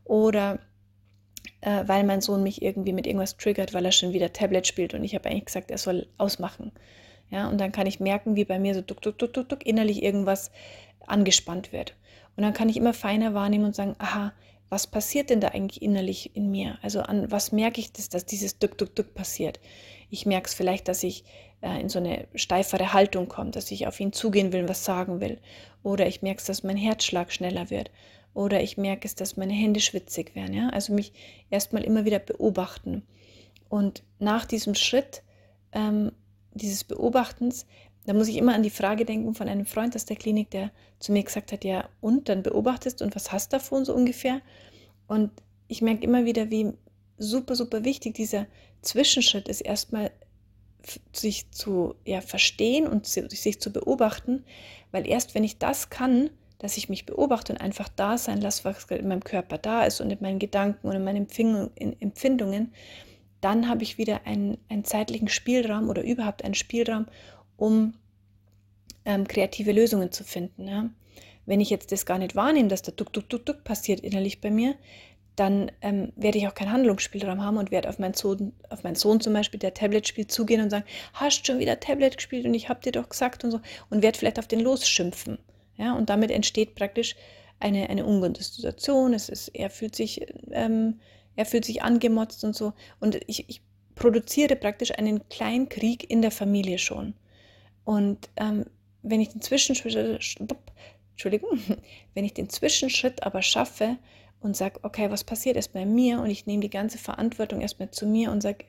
oder 0.04 0.58
äh, 1.60 1.84
weil 1.86 2.04
mein 2.04 2.20
Sohn 2.20 2.42
mich 2.42 2.62
irgendwie 2.62 2.92
mit 2.92 3.06
irgendwas 3.06 3.36
triggert, 3.36 3.74
weil 3.74 3.84
er 3.84 3.92
schon 3.92 4.12
wieder 4.12 4.32
Tablet 4.32 4.66
spielt 4.66 4.94
und 4.94 5.04
ich 5.04 5.14
habe 5.14 5.28
eigentlich 5.28 5.46
gesagt, 5.46 5.70
er 5.70 5.78
soll 5.78 6.06
ausmachen. 6.18 6.72
Ja, 7.30 7.48
und 7.48 7.60
dann 7.60 7.72
kann 7.72 7.86
ich 7.86 8.00
merken, 8.00 8.36
wie 8.36 8.44
bei 8.44 8.58
mir 8.58 8.74
so 8.74 8.80
duck, 8.80 9.02
duck, 9.02 9.18
duck, 9.18 9.34
duck, 9.34 9.48
duck, 9.48 9.66
innerlich 9.66 10.02
irgendwas 10.02 10.50
angespannt 11.06 11.72
wird. 11.72 11.94
Und 12.36 12.42
dann 12.42 12.52
kann 12.52 12.68
ich 12.68 12.76
immer 12.76 12.94
feiner 12.94 13.34
wahrnehmen 13.34 13.66
und 13.66 13.74
sagen, 13.74 13.96
aha, 13.98 14.32
was 14.68 14.86
passiert 14.86 15.30
denn 15.30 15.40
da 15.40 15.48
eigentlich 15.48 15.82
innerlich 15.82 16.34
in 16.36 16.50
mir? 16.50 16.78
Also 16.82 17.00
an 17.00 17.30
was 17.30 17.52
merke 17.52 17.80
ich 17.80 17.92
das, 17.92 18.08
dass 18.08 18.26
dieses 18.26 18.58
Duck, 18.58 18.76
Duck, 18.78 18.94
Duck 18.94 19.14
passiert? 19.14 19.60
Ich 20.10 20.26
merke 20.26 20.46
es 20.46 20.54
vielleicht, 20.54 20.88
dass 20.88 21.02
ich 21.02 21.24
äh, 21.60 21.80
in 21.80 21.88
so 21.88 21.98
eine 21.98 22.28
steifere 22.34 22.92
Haltung 22.92 23.28
komme, 23.28 23.50
dass 23.50 23.70
ich 23.70 23.86
auf 23.86 23.98
ihn 24.00 24.12
zugehen 24.12 24.52
will, 24.52 24.68
was 24.68 24.84
sagen 24.84 25.20
will. 25.20 25.38
Oder 25.82 26.06
ich 26.06 26.22
merke 26.22 26.38
es, 26.38 26.44
dass 26.44 26.62
mein 26.62 26.76
Herzschlag 26.76 27.32
schneller 27.32 27.70
wird. 27.70 27.90
Oder 28.34 28.62
ich 28.62 28.76
merke 28.76 29.06
es, 29.06 29.14
dass 29.14 29.36
meine 29.36 29.54
Hände 29.54 29.80
schwitzig 29.80 30.34
werden. 30.34 30.54
Ja? 30.54 30.68
Also 30.70 30.92
mich 30.92 31.12
erstmal 31.50 31.82
immer 31.82 32.04
wieder 32.04 32.18
beobachten. 32.18 33.02
Und 33.68 34.02
nach 34.18 34.44
diesem 34.44 34.74
Schritt 34.74 35.22
ähm, 35.72 36.12
dieses 36.54 36.84
Beobachtens, 36.84 37.66
da 38.08 38.14
muss 38.14 38.28
ich 38.28 38.38
immer 38.38 38.54
an 38.54 38.62
die 38.62 38.70
Frage 38.70 39.04
denken 39.04 39.34
von 39.34 39.50
einem 39.50 39.66
Freund 39.66 39.94
aus 39.94 40.06
der 40.06 40.16
Klinik, 40.16 40.50
der 40.50 40.70
zu 40.98 41.12
mir 41.12 41.22
gesagt 41.22 41.52
hat, 41.52 41.62
ja, 41.62 41.90
und 42.00 42.30
dann 42.30 42.42
beobachtest 42.42 43.02
und 43.02 43.14
was 43.14 43.32
hast 43.32 43.52
du 43.52 43.58
davon 43.58 43.84
so 43.84 43.94
ungefähr? 43.94 44.40
Und 45.06 45.30
ich 45.66 45.82
merke 45.82 46.04
immer 46.04 46.24
wieder, 46.24 46.50
wie 46.50 46.72
super, 47.18 47.54
super 47.54 47.84
wichtig 47.84 48.14
dieser 48.14 48.46
Zwischenschritt 48.80 49.46
ist, 49.46 49.60
erstmal 49.60 50.10
sich 51.12 51.50
zu 51.50 51.96
ja, 52.06 52.22
verstehen 52.22 52.86
und 52.86 53.04
sich 53.04 53.60
zu 53.60 53.70
beobachten, 53.74 54.42
weil 54.90 55.06
erst 55.06 55.34
wenn 55.34 55.44
ich 55.44 55.58
das 55.58 55.90
kann, 55.90 56.30
dass 56.56 56.78
ich 56.78 56.88
mich 56.88 57.04
beobachte 57.04 57.52
und 57.52 57.60
einfach 57.60 57.90
da 57.90 58.16
sein 58.16 58.40
lasse, 58.40 58.64
was 58.64 58.84
in 58.84 59.08
meinem 59.08 59.22
Körper 59.22 59.58
da 59.58 59.84
ist 59.84 60.00
und 60.00 60.08
in 60.08 60.18
meinen 60.22 60.38
Gedanken 60.38 60.88
und 60.88 60.96
in 60.96 61.04
meinen 61.04 61.28
Empfindungen, 62.00 62.72
dann 63.42 63.68
habe 63.68 63.82
ich 63.82 63.98
wieder 63.98 64.26
einen, 64.26 64.56
einen 64.70 64.84
zeitlichen 64.84 65.28
Spielraum 65.28 65.90
oder 65.90 66.02
überhaupt 66.02 66.42
einen 66.42 66.54
Spielraum, 66.54 67.04
um 67.58 67.92
ähm, 69.04 69.28
kreative 69.28 69.72
Lösungen 69.72 70.10
zu 70.10 70.24
finden. 70.24 70.66
Ja? 70.66 70.88
Wenn 71.44 71.60
ich 71.60 71.68
jetzt 71.68 71.92
das 71.92 72.06
gar 72.06 72.18
nicht 72.18 72.34
wahrnehme, 72.34 72.68
dass 72.68 72.82
da 72.82 72.92
duck, 72.92 73.12
duck, 73.12 73.28
duck, 73.28 73.44
duck 73.44 73.64
passiert 73.64 74.00
innerlich 74.00 74.40
bei 74.40 74.50
mir, 74.50 74.74
dann 75.36 75.70
ähm, 75.82 76.12
werde 76.16 76.38
ich 76.38 76.48
auch 76.48 76.54
keinen 76.54 76.72
Handlungsspielraum 76.72 77.44
haben 77.44 77.58
und 77.58 77.70
werde 77.70 77.88
auf 77.88 77.98
meinen, 77.98 78.14
Sohn, 78.14 78.52
auf 78.70 78.82
meinen 78.82 78.96
Sohn 78.96 79.20
zum 79.20 79.34
Beispiel, 79.34 79.60
der 79.60 79.74
Tablet 79.74 80.08
spielt, 80.08 80.32
zugehen 80.32 80.60
und 80.60 80.70
sagen, 80.70 80.84
hast 81.12 81.46
schon 81.46 81.58
wieder 81.58 81.78
Tablet 81.78 82.16
gespielt 82.16 82.44
und 82.44 82.54
ich 82.54 82.68
habe 82.68 82.80
dir 82.80 82.92
doch 82.92 83.08
gesagt 83.08 83.44
und 83.44 83.52
so 83.52 83.60
und 83.90 84.02
werde 84.02 84.18
vielleicht 84.18 84.38
auf 84.38 84.48
den 84.48 84.60
losschimpfen. 84.60 85.38
Ja, 85.76 85.94
und 85.94 86.10
damit 86.10 86.32
entsteht 86.32 86.74
praktisch 86.74 87.14
eine, 87.60 87.88
eine 87.88 88.04
ungute 88.04 88.42
Situation. 88.42 89.14
Es 89.14 89.28
ist, 89.28 89.48
er 89.48 89.70
fühlt 89.70 89.94
sich, 89.94 90.26
ähm, 90.50 90.98
er 91.36 91.46
fühlt 91.46 91.64
sich 91.64 91.82
angemotzt 91.82 92.42
und 92.42 92.56
so. 92.56 92.72
Und 92.98 93.20
ich, 93.26 93.48
ich 93.48 93.62
produziere 93.94 94.56
praktisch 94.56 94.92
einen 94.98 95.28
kleinen 95.28 95.68
Krieg 95.68 96.10
in 96.10 96.20
der 96.20 96.30
Familie 96.32 96.78
schon. 96.78 97.14
Und 97.88 98.28
ähm, 98.36 98.66
wenn 99.00 99.22
ich 99.22 99.30
den 99.30 99.40
Zwischenschritt, 99.40 99.96
Entschuldigung, 101.12 101.58
wenn 102.14 102.26
ich 102.26 102.34
den 102.34 102.50
Zwischenschritt 102.50 103.22
aber 103.22 103.40
schaffe 103.40 103.96
und 104.40 104.54
sage, 104.54 104.80
okay, 104.82 105.10
was 105.10 105.24
passiert 105.24 105.56
erst 105.56 105.72
bei 105.72 105.86
mir? 105.86 106.20
Und 106.20 106.28
ich 106.28 106.44
nehme 106.44 106.60
die 106.60 106.68
ganze 106.68 106.98
Verantwortung 106.98 107.62
erstmal 107.62 107.90
zu 107.90 108.04
mir 108.04 108.30
und 108.30 108.42
sage, 108.42 108.66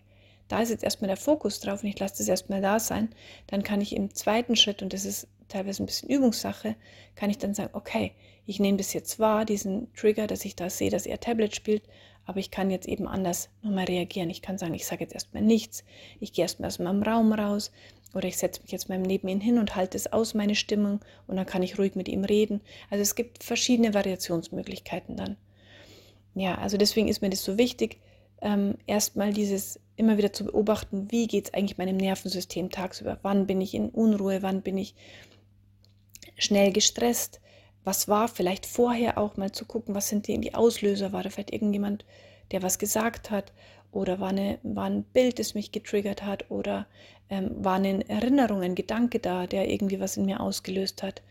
da 0.48 0.62
ist 0.62 0.70
jetzt 0.70 0.86
erstmal 0.86 1.10
der 1.10 1.18
Fokus 1.18 1.60
drauf 1.60 1.84
und 1.84 1.90
ich 1.90 2.00
lasse 2.00 2.20
das 2.20 2.30
erstmal 2.30 2.62
da 2.62 2.80
sein, 2.80 3.10
dann 3.48 3.62
kann 3.62 3.82
ich 3.82 3.94
im 3.94 4.16
zweiten 4.16 4.56
Schritt, 4.56 4.82
und 4.82 4.94
das 4.94 5.04
ist 5.04 5.28
teilweise 5.50 5.84
ein 5.84 5.88
bisschen 5.88 6.10
Übungssache, 6.10 6.78
kann 7.16 7.30
ich 7.30 7.40
dann 7.40 7.54
sagen, 7.54 7.72
okay, 7.74 8.14
ich 8.46 8.62
nehme 8.62 8.78
das 8.78 8.94
jetzt 8.94 9.20
wahr, 9.20 9.44
diesen 9.44 9.94
Trigger, 9.96 10.28
dass 10.28 10.46
ich 10.46 10.56
da 10.56 10.70
sehe, 10.70 10.92
dass 10.92 11.06
er 11.06 11.20
Tablet 11.20 11.54
spielt, 11.54 11.84
aber 12.26 12.40
ich 12.40 12.52
kann 12.52 12.72
jetzt 12.72 12.88
eben 12.88 13.08
anders 13.08 13.50
nochmal 13.64 13.86
reagieren. 13.86 14.30
Ich 14.30 14.42
kann 14.42 14.58
sagen, 14.58 14.76
ich 14.76 14.86
sage 14.86 15.04
jetzt 15.04 15.14
erstmal 15.14 15.44
nichts, 15.44 15.84
ich 16.22 16.32
gehe 16.32 16.44
erstmal 16.44 16.68
aus 16.68 16.80
meinem 16.80 17.04
Raum 17.04 17.34
raus 17.34 17.72
oder 18.14 18.28
ich 18.28 18.38
setze 18.38 18.62
mich 18.62 18.72
jetzt 18.72 18.90
mal 18.90 18.98
neben 18.98 19.28
ihn 19.28 19.42
hin 19.42 19.60
und 19.60 19.76
halte 19.76 19.98
es 19.98 20.12
aus, 20.12 20.34
meine 20.34 20.56
Stimmung, 20.56 21.00
und 21.28 21.38
dann 21.38 21.46
kann 21.46 21.64
ich 21.64 21.78
ruhig 21.78 21.96
mit 21.96 22.08
ihm 22.08 22.24
reden. 22.24 22.62
Also 22.90 23.02
es 23.02 23.16
gibt 23.16 23.44
verschiedene 23.44 23.94
Variationsmöglichkeiten 23.94 25.16
dann. 25.16 25.38
Ja, 26.36 26.58
also 26.58 26.78
deswegen 26.78 27.08
ist 27.08 27.22
mir 27.22 27.30
das 27.30 27.44
so 27.44 27.58
wichtig, 27.58 28.00
ähm, 28.42 28.76
erstmal 28.88 29.34
dieses 29.34 29.80
immer 29.96 30.18
wieder 30.18 30.32
zu 30.32 30.46
beobachten, 30.46 31.12
wie 31.12 31.28
geht 31.28 31.48
es 31.48 31.54
eigentlich 31.54 31.78
meinem 31.78 31.98
Nervensystem 31.98 32.70
tagsüber? 32.70 33.20
Wann 33.22 33.48
bin 33.48 33.60
ich 33.60 33.74
in 33.74 33.90
Unruhe? 33.90 34.42
Wann 34.42 34.62
bin 34.62 34.78
ich 34.78 34.96
schnell 36.38 36.72
gestresst? 36.72 37.42
Was 37.84 38.08
war 38.08 38.28
vielleicht 38.28 38.66
vorher 38.66 39.18
auch 39.18 39.36
mal 39.36 39.52
zu 39.52 39.66
gucken, 39.66 39.96
was 39.96 40.08
sind 40.08 40.28
die, 40.28 40.40
die 40.40 40.56
Auslöser? 40.56 41.12
War 41.12 41.24
da 41.24 41.30
vielleicht 41.30 41.52
irgendjemand, 41.52 42.06
der 42.52 42.64
was 42.64 42.80
gesagt 42.80 43.32
hat? 43.32 43.52
Oder 43.92 44.20
war, 44.20 44.30
eine, 44.30 44.60
war 44.64 44.86
ein 44.86 45.04
Bild, 45.04 45.40
das 45.40 45.56
mich 45.56 45.72
getriggert 45.72 46.24
hat? 46.24 46.52
Oder 46.52 46.88
ähm, 47.30 47.52
war 47.64 47.76
eine 47.76 48.08
Erinnerung, 48.08 48.62
ein 48.62 48.76
Gedanke 48.76 49.20
da, 49.20 49.48
der 49.48 49.70
irgendwie 49.70 50.00
was 50.00 50.18
in 50.18 50.26
mir 50.26 50.40
ausgelöst 50.40 51.02
hat? 51.02 51.22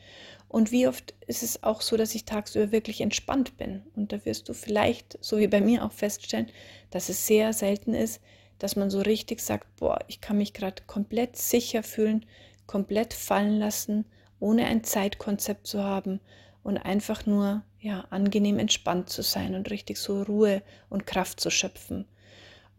Und 0.49 0.73
wie 0.73 0.89
oft 0.89 1.14
ist 1.27 1.43
es 1.43 1.62
auch 1.62 1.83
so, 1.83 1.97
dass 1.97 2.14
ich 2.14 2.25
tagsüber 2.25 2.73
wirklich 2.73 3.01
entspannt 3.01 3.57
bin? 3.59 3.83
Und 3.95 4.12
da 4.12 4.25
wirst 4.25 4.49
du 4.49 4.55
vielleicht, 4.55 5.19
so 5.21 5.39
wie 5.39 5.47
bei 5.47 5.61
mir 5.61 5.85
auch 5.85 5.93
feststellen, 5.93 6.49
dass 6.91 7.09
es 7.11 7.27
sehr 7.27 7.53
selten 7.53 7.95
ist, 7.95 8.21
dass 8.59 8.75
man 8.75 8.91
so 8.91 9.01
richtig 9.01 9.41
sagt, 9.41 9.77
boah, 9.77 9.99
ich 10.09 10.21
kann 10.21 10.39
mich 10.39 10.53
gerade 10.53 10.83
komplett 10.87 11.37
sicher 11.37 11.83
fühlen, 11.83 12.25
komplett 12.66 13.14
fallen 13.14 13.59
lassen, 13.59 14.05
ohne 14.41 14.66
ein 14.66 14.85
Zeitkonzept 14.85 15.66
zu 15.66 15.85
haben 15.85 16.21
und 16.62 16.77
einfach 16.77 17.27
nur 17.27 17.62
ja 17.81 18.05
angenehm 18.11 18.59
entspannt 18.59 19.09
zu 19.09 19.22
sein 19.22 19.55
und 19.55 19.70
richtig 19.70 19.99
so 19.99 20.22
Ruhe 20.22 20.62
und 20.89 21.07
Kraft 21.07 21.41
zu 21.41 21.51
schöpfen. 21.51 22.07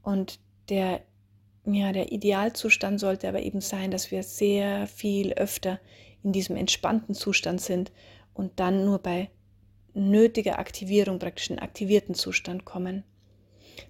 Und 0.02 0.40
der 0.70 1.02
ja, 1.66 1.92
der 1.92 2.12
Idealzustand 2.12 3.00
sollte 3.00 3.28
aber 3.28 3.42
eben 3.42 3.62
sein, 3.62 3.92
dass 3.92 4.12
wir 4.12 4.24
sehr 4.24 4.88
viel 4.88 5.34
öfter 5.34 5.80
in 6.24 6.32
diesem 6.32 6.56
entspannten 6.56 7.16
Zustand 7.16 7.62
sind 7.62 7.92
und 8.34 8.60
dann 8.60 8.86
nur 8.86 9.00
bei 9.00 9.30
nötiger 9.94 10.60
Aktivierung 10.60 11.20
praktisch 11.20 11.50
in 11.50 11.60
aktivierten 11.60 12.16
Zustand 12.16 12.66
kommen. 12.66 13.04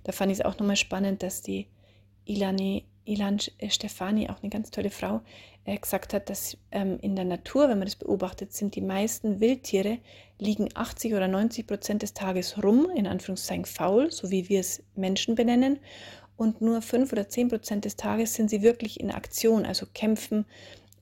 Da 0.04 0.12
fand 0.12 0.32
ich 0.32 0.40
es 0.40 0.46
auch 0.46 0.58
nochmal 0.60 0.76
spannend, 0.76 1.24
dass 1.24 1.42
die 1.42 1.68
Ilani, 2.26 2.86
Ilan 3.06 3.40
Stefani, 3.40 4.30
auch 4.30 4.42
eine 4.42 4.50
ganz 4.50 4.72
tolle 4.72 4.92
Frau, 4.92 5.22
äh, 5.70 5.78
gesagt 5.78 6.14
hat, 6.14 6.30
dass 6.30 6.58
ähm, 6.72 6.98
in 7.02 7.16
der 7.16 7.26
Natur, 7.26 7.70
wenn 7.70 7.78
man 7.78 7.88
das 7.88 7.96
beobachtet, 7.96 8.54
sind 8.54 8.76
die 8.76 8.82
meisten 8.82 9.40
Wildtiere 9.40 10.00
liegen 10.38 10.70
80 10.74 11.14
oder 11.14 11.28
90 11.28 11.68
Prozent 11.68 12.02
des 12.02 12.14
Tages 12.14 12.64
rum, 12.64 12.90
in 12.96 13.08
Anführungszeichen 13.08 13.66
faul, 13.66 14.10
so 14.12 14.32
wie 14.32 14.50
wir 14.50 14.62
es 14.62 14.84
Menschen 14.96 15.36
benennen. 15.36 15.80
Und 16.38 16.62
nur 16.62 16.82
5 16.82 17.12
oder 17.12 17.28
10 17.28 17.50
Prozent 17.50 17.86
des 17.86 17.98
Tages 17.98 18.34
sind 18.34 18.50
sie 18.50 18.62
wirklich 18.62 19.00
in 19.00 19.12
Aktion, 19.12 19.66
also 19.66 19.86
kämpfen, 19.94 20.46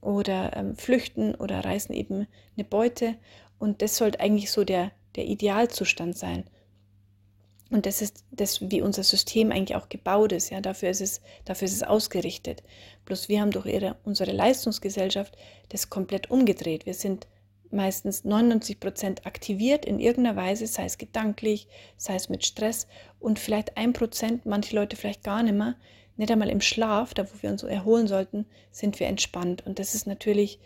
oder 0.01 0.55
ähm, 0.55 0.75
flüchten 0.75 1.35
oder 1.35 1.63
reißen 1.63 1.93
eben 1.93 2.27
eine 2.55 2.63
Beute. 2.63 3.15
Und 3.59 3.81
das 3.81 3.97
sollte 3.97 4.19
eigentlich 4.19 4.51
so 4.51 4.63
der, 4.63 4.91
der 5.15 5.25
Idealzustand 5.25 6.17
sein. 6.17 6.45
Und 7.69 7.85
das 7.85 8.01
ist 8.01 8.23
das, 8.31 8.61
wie 8.71 8.81
unser 8.81 9.03
System 9.03 9.51
eigentlich 9.51 9.75
auch 9.75 9.89
gebaut 9.89 10.31
ist. 10.31 10.49
Ja, 10.49 10.61
dafür 10.61 10.89
ist 10.89 11.01
es, 11.01 11.21
dafür 11.43 11.65
ist 11.65 11.75
es 11.75 11.83
ausgerichtet. 11.83 12.63
Bloß 13.05 13.27
wir 13.27 13.41
haben 13.41 13.51
durch 13.51 13.65
ihre, 13.65 13.97
unsere 14.05 14.31
Leistungsgesellschaft 14.31 15.37
das 15.69 15.89
komplett 15.89 16.31
umgedreht. 16.31 16.85
Wir 16.85 16.93
sind 16.93 17.27
meistens 17.69 18.23
99 18.23 18.79
Prozent 18.79 19.25
aktiviert 19.25 19.85
in 19.85 19.99
irgendeiner 19.99 20.37
Weise, 20.37 20.67
sei 20.67 20.85
es 20.85 20.97
gedanklich, 20.97 21.67
sei 21.97 22.15
es 22.15 22.29
mit 22.29 22.45
Stress 22.45 22.87
und 23.19 23.39
vielleicht 23.39 23.75
ein 23.75 23.91
Prozent, 23.91 24.45
manche 24.45 24.75
Leute 24.75 24.95
vielleicht 24.95 25.23
gar 25.23 25.43
nicht 25.43 25.55
mehr, 25.55 25.75
nicht 26.15 26.31
einmal 26.31 26.49
im 26.49 26.61
Schlaf, 26.61 27.13
da 27.13 27.25
wo 27.25 27.41
wir 27.41 27.49
uns 27.49 27.63
erholen 27.63 28.07
sollten, 28.07 28.45
sind 28.71 28.99
wir 28.99 29.07
entspannt. 29.07 29.65
Und 29.65 29.79
das 29.79 29.93
ist 29.93 30.07
natürlich 30.07 30.59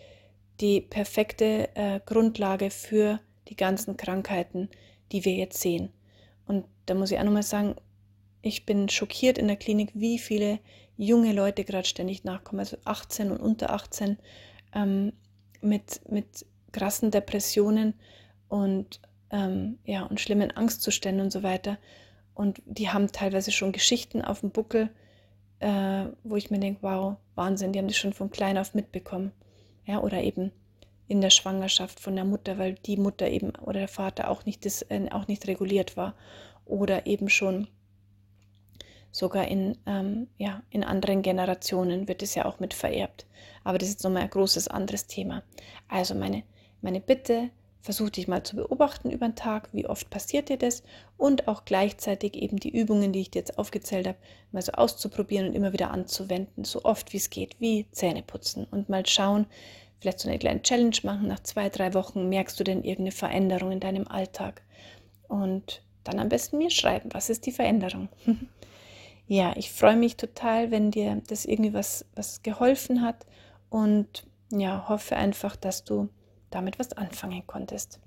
die 0.59 0.81
perfekte 0.81 1.69
äh, 1.75 1.99
Grundlage 2.05 2.69
für 2.69 3.19
die 3.47 3.55
ganzen 3.55 3.97
Krankheiten, 3.97 4.69
die 5.11 5.25
wir 5.25 5.33
jetzt 5.33 5.59
sehen. 5.59 5.91
Da 6.85 6.93
muss 6.93 7.11
ich 7.11 7.19
auch 7.19 7.23
nochmal 7.23 7.43
sagen, 7.43 7.75
ich 8.41 8.65
bin 8.65 8.89
schockiert 8.89 9.37
in 9.37 9.47
der 9.47 9.57
Klinik, 9.57 9.91
wie 9.93 10.17
viele 10.19 10.59
junge 10.97 11.33
Leute 11.33 11.63
gerade 11.63 11.87
ständig 11.87 12.23
nachkommen, 12.23 12.59
also 12.59 12.77
18 12.85 13.31
und 13.31 13.39
unter 13.39 13.71
18, 13.71 14.17
ähm, 14.73 15.13
mit, 15.61 16.01
mit 16.09 16.45
krassen 16.71 17.11
Depressionen 17.11 17.93
und, 18.47 18.99
ähm, 19.29 19.79
ja, 19.85 20.03
und 20.03 20.19
schlimmen 20.19 20.51
Angstzuständen 20.51 21.25
und 21.25 21.31
so 21.31 21.43
weiter. 21.43 21.77
Und 22.33 22.61
die 22.65 22.89
haben 22.89 23.11
teilweise 23.11 23.51
schon 23.51 23.71
Geschichten 23.71 24.21
auf 24.21 24.41
dem 24.41 24.51
Buckel, 24.51 24.89
äh, 25.59 26.05
wo 26.23 26.35
ich 26.35 26.49
mir 26.49 26.59
denke, 26.59 26.81
wow, 26.81 27.17
Wahnsinn, 27.35 27.73
die 27.73 27.79
haben 27.79 27.87
das 27.87 27.97
schon 27.97 28.13
von 28.13 28.31
klein 28.31 28.57
auf 28.57 28.73
mitbekommen. 28.73 29.31
Ja, 29.85 29.99
oder 30.01 30.21
eben 30.21 30.51
in 31.07 31.21
der 31.21 31.29
Schwangerschaft 31.29 31.99
von 31.99 32.15
der 32.15 32.23
Mutter, 32.23 32.57
weil 32.57 32.75
die 32.75 32.97
Mutter 32.97 33.27
eben 33.27 33.51
oder 33.55 33.79
der 33.79 33.87
Vater 33.87 34.29
auch 34.29 34.45
nicht, 34.45 34.65
das, 34.65 34.81
äh, 34.83 35.09
auch 35.11 35.27
nicht 35.27 35.47
reguliert 35.47 35.97
war. 35.97 36.15
Oder 36.71 37.05
eben 37.05 37.29
schon 37.29 37.67
sogar 39.11 39.47
in, 39.47 39.77
ähm, 39.85 40.27
ja, 40.37 40.63
in 40.69 40.83
anderen 40.83 41.21
Generationen 41.21 42.07
wird 42.07 42.23
es 42.23 42.33
ja 42.33 42.45
auch 42.45 42.59
mit 42.59 42.73
vererbt. 42.73 43.27
Aber 43.63 43.77
das 43.77 43.89
ist 43.89 44.03
nochmal 44.03 44.23
ein 44.23 44.29
großes 44.29 44.69
anderes 44.69 45.05
Thema. 45.05 45.43
Also 45.89 46.15
meine, 46.15 46.43
meine 46.81 47.01
Bitte, 47.01 47.51
Versuch 47.83 48.11
dich 48.11 48.27
mal 48.27 48.43
zu 48.43 48.55
beobachten 48.55 49.09
über 49.09 49.27
den 49.27 49.35
Tag, 49.35 49.69
wie 49.73 49.87
oft 49.87 50.11
passiert 50.11 50.49
dir 50.49 50.57
das 50.57 50.83
und 51.17 51.47
auch 51.47 51.65
gleichzeitig 51.65 52.35
eben 52.35 52.57
die 52.57 52.69
Übungen, 52.69 53.11
die 53.11 53.21
ich 53.21 53.31
dir 53.31 53.39
jetzt 53.39 53.57
aufgezählt 53.57 54.07
habe, 54.07 54.19
mal 54.51 54.61
so 54.61 54.73
auszuprobieren 54.73 55.47
und 55.47 55.55
immer 55.55 55.73
wieder 55.73 55.89
anzuwenden, 55.89 56.63
so 56.63 56.83
oft 56.83 57.11
wie 57.11 57.17
es 57.17 57.31
geht, 57.31 57.59
wie 57.59 57.89
Zähne 57.91 58.21
putzen 58.21 58.67
und 58.69 58.89
mal 58.89 59.03
schauen, 59.07 59.47
vielleicht 59.99 60.19
so 60.19 60.29
eine 60.29 60.37
kleine 60.37 60.61
Challenge 60.61 60.95
machen. 61.01 61.27
Nach 61.27 61.39
zwei, 61.39 61.69
drei 61.69 61.95
Wochen 61.95 62.29
merkst 62.29 62.59
du 62.59 62.63
denn 62.63 62.83
irgendeine 62.83 63.13
Veränderung 63.13 63.71
in 63.71 63.79
deinem 63.79 64.07
Alltag 64.07 64.61
und 65.27 65.81
dann 66.03 66.19
am 66.19 66.29
besten 66.29 66.57
mir 66.57 66.69
schreiben, 66.69 67.09
was 67.13 67.29
ist 67.29 67.45
die 67.45 67.51
Veränderung. 67.51 68.09
ja, 69.27 69.53
ich 69.55 69.71
freue 69.71 69.95
mich 69.95 70.17
total, 70.17 70.71
wenn 70.71 70.91
dir 70.91 71.21
das 71.27 71.45
irgendwie 71.45 71.73
was, 71.73 72.05
was 72.15 72.43
geholfen 72.43 73.01
hat 73.01 73.25
und 73.69 74.25
ja, 74.51 74.87
hoffe 74.89 75.15
einfach, 75.15 75.55
dass 75.55 75.83
du 75.83 76.09
damit 76.49 76.79
was 76.79 76.93
anfangen 76.93 77.45
konntest. 77.47 77.99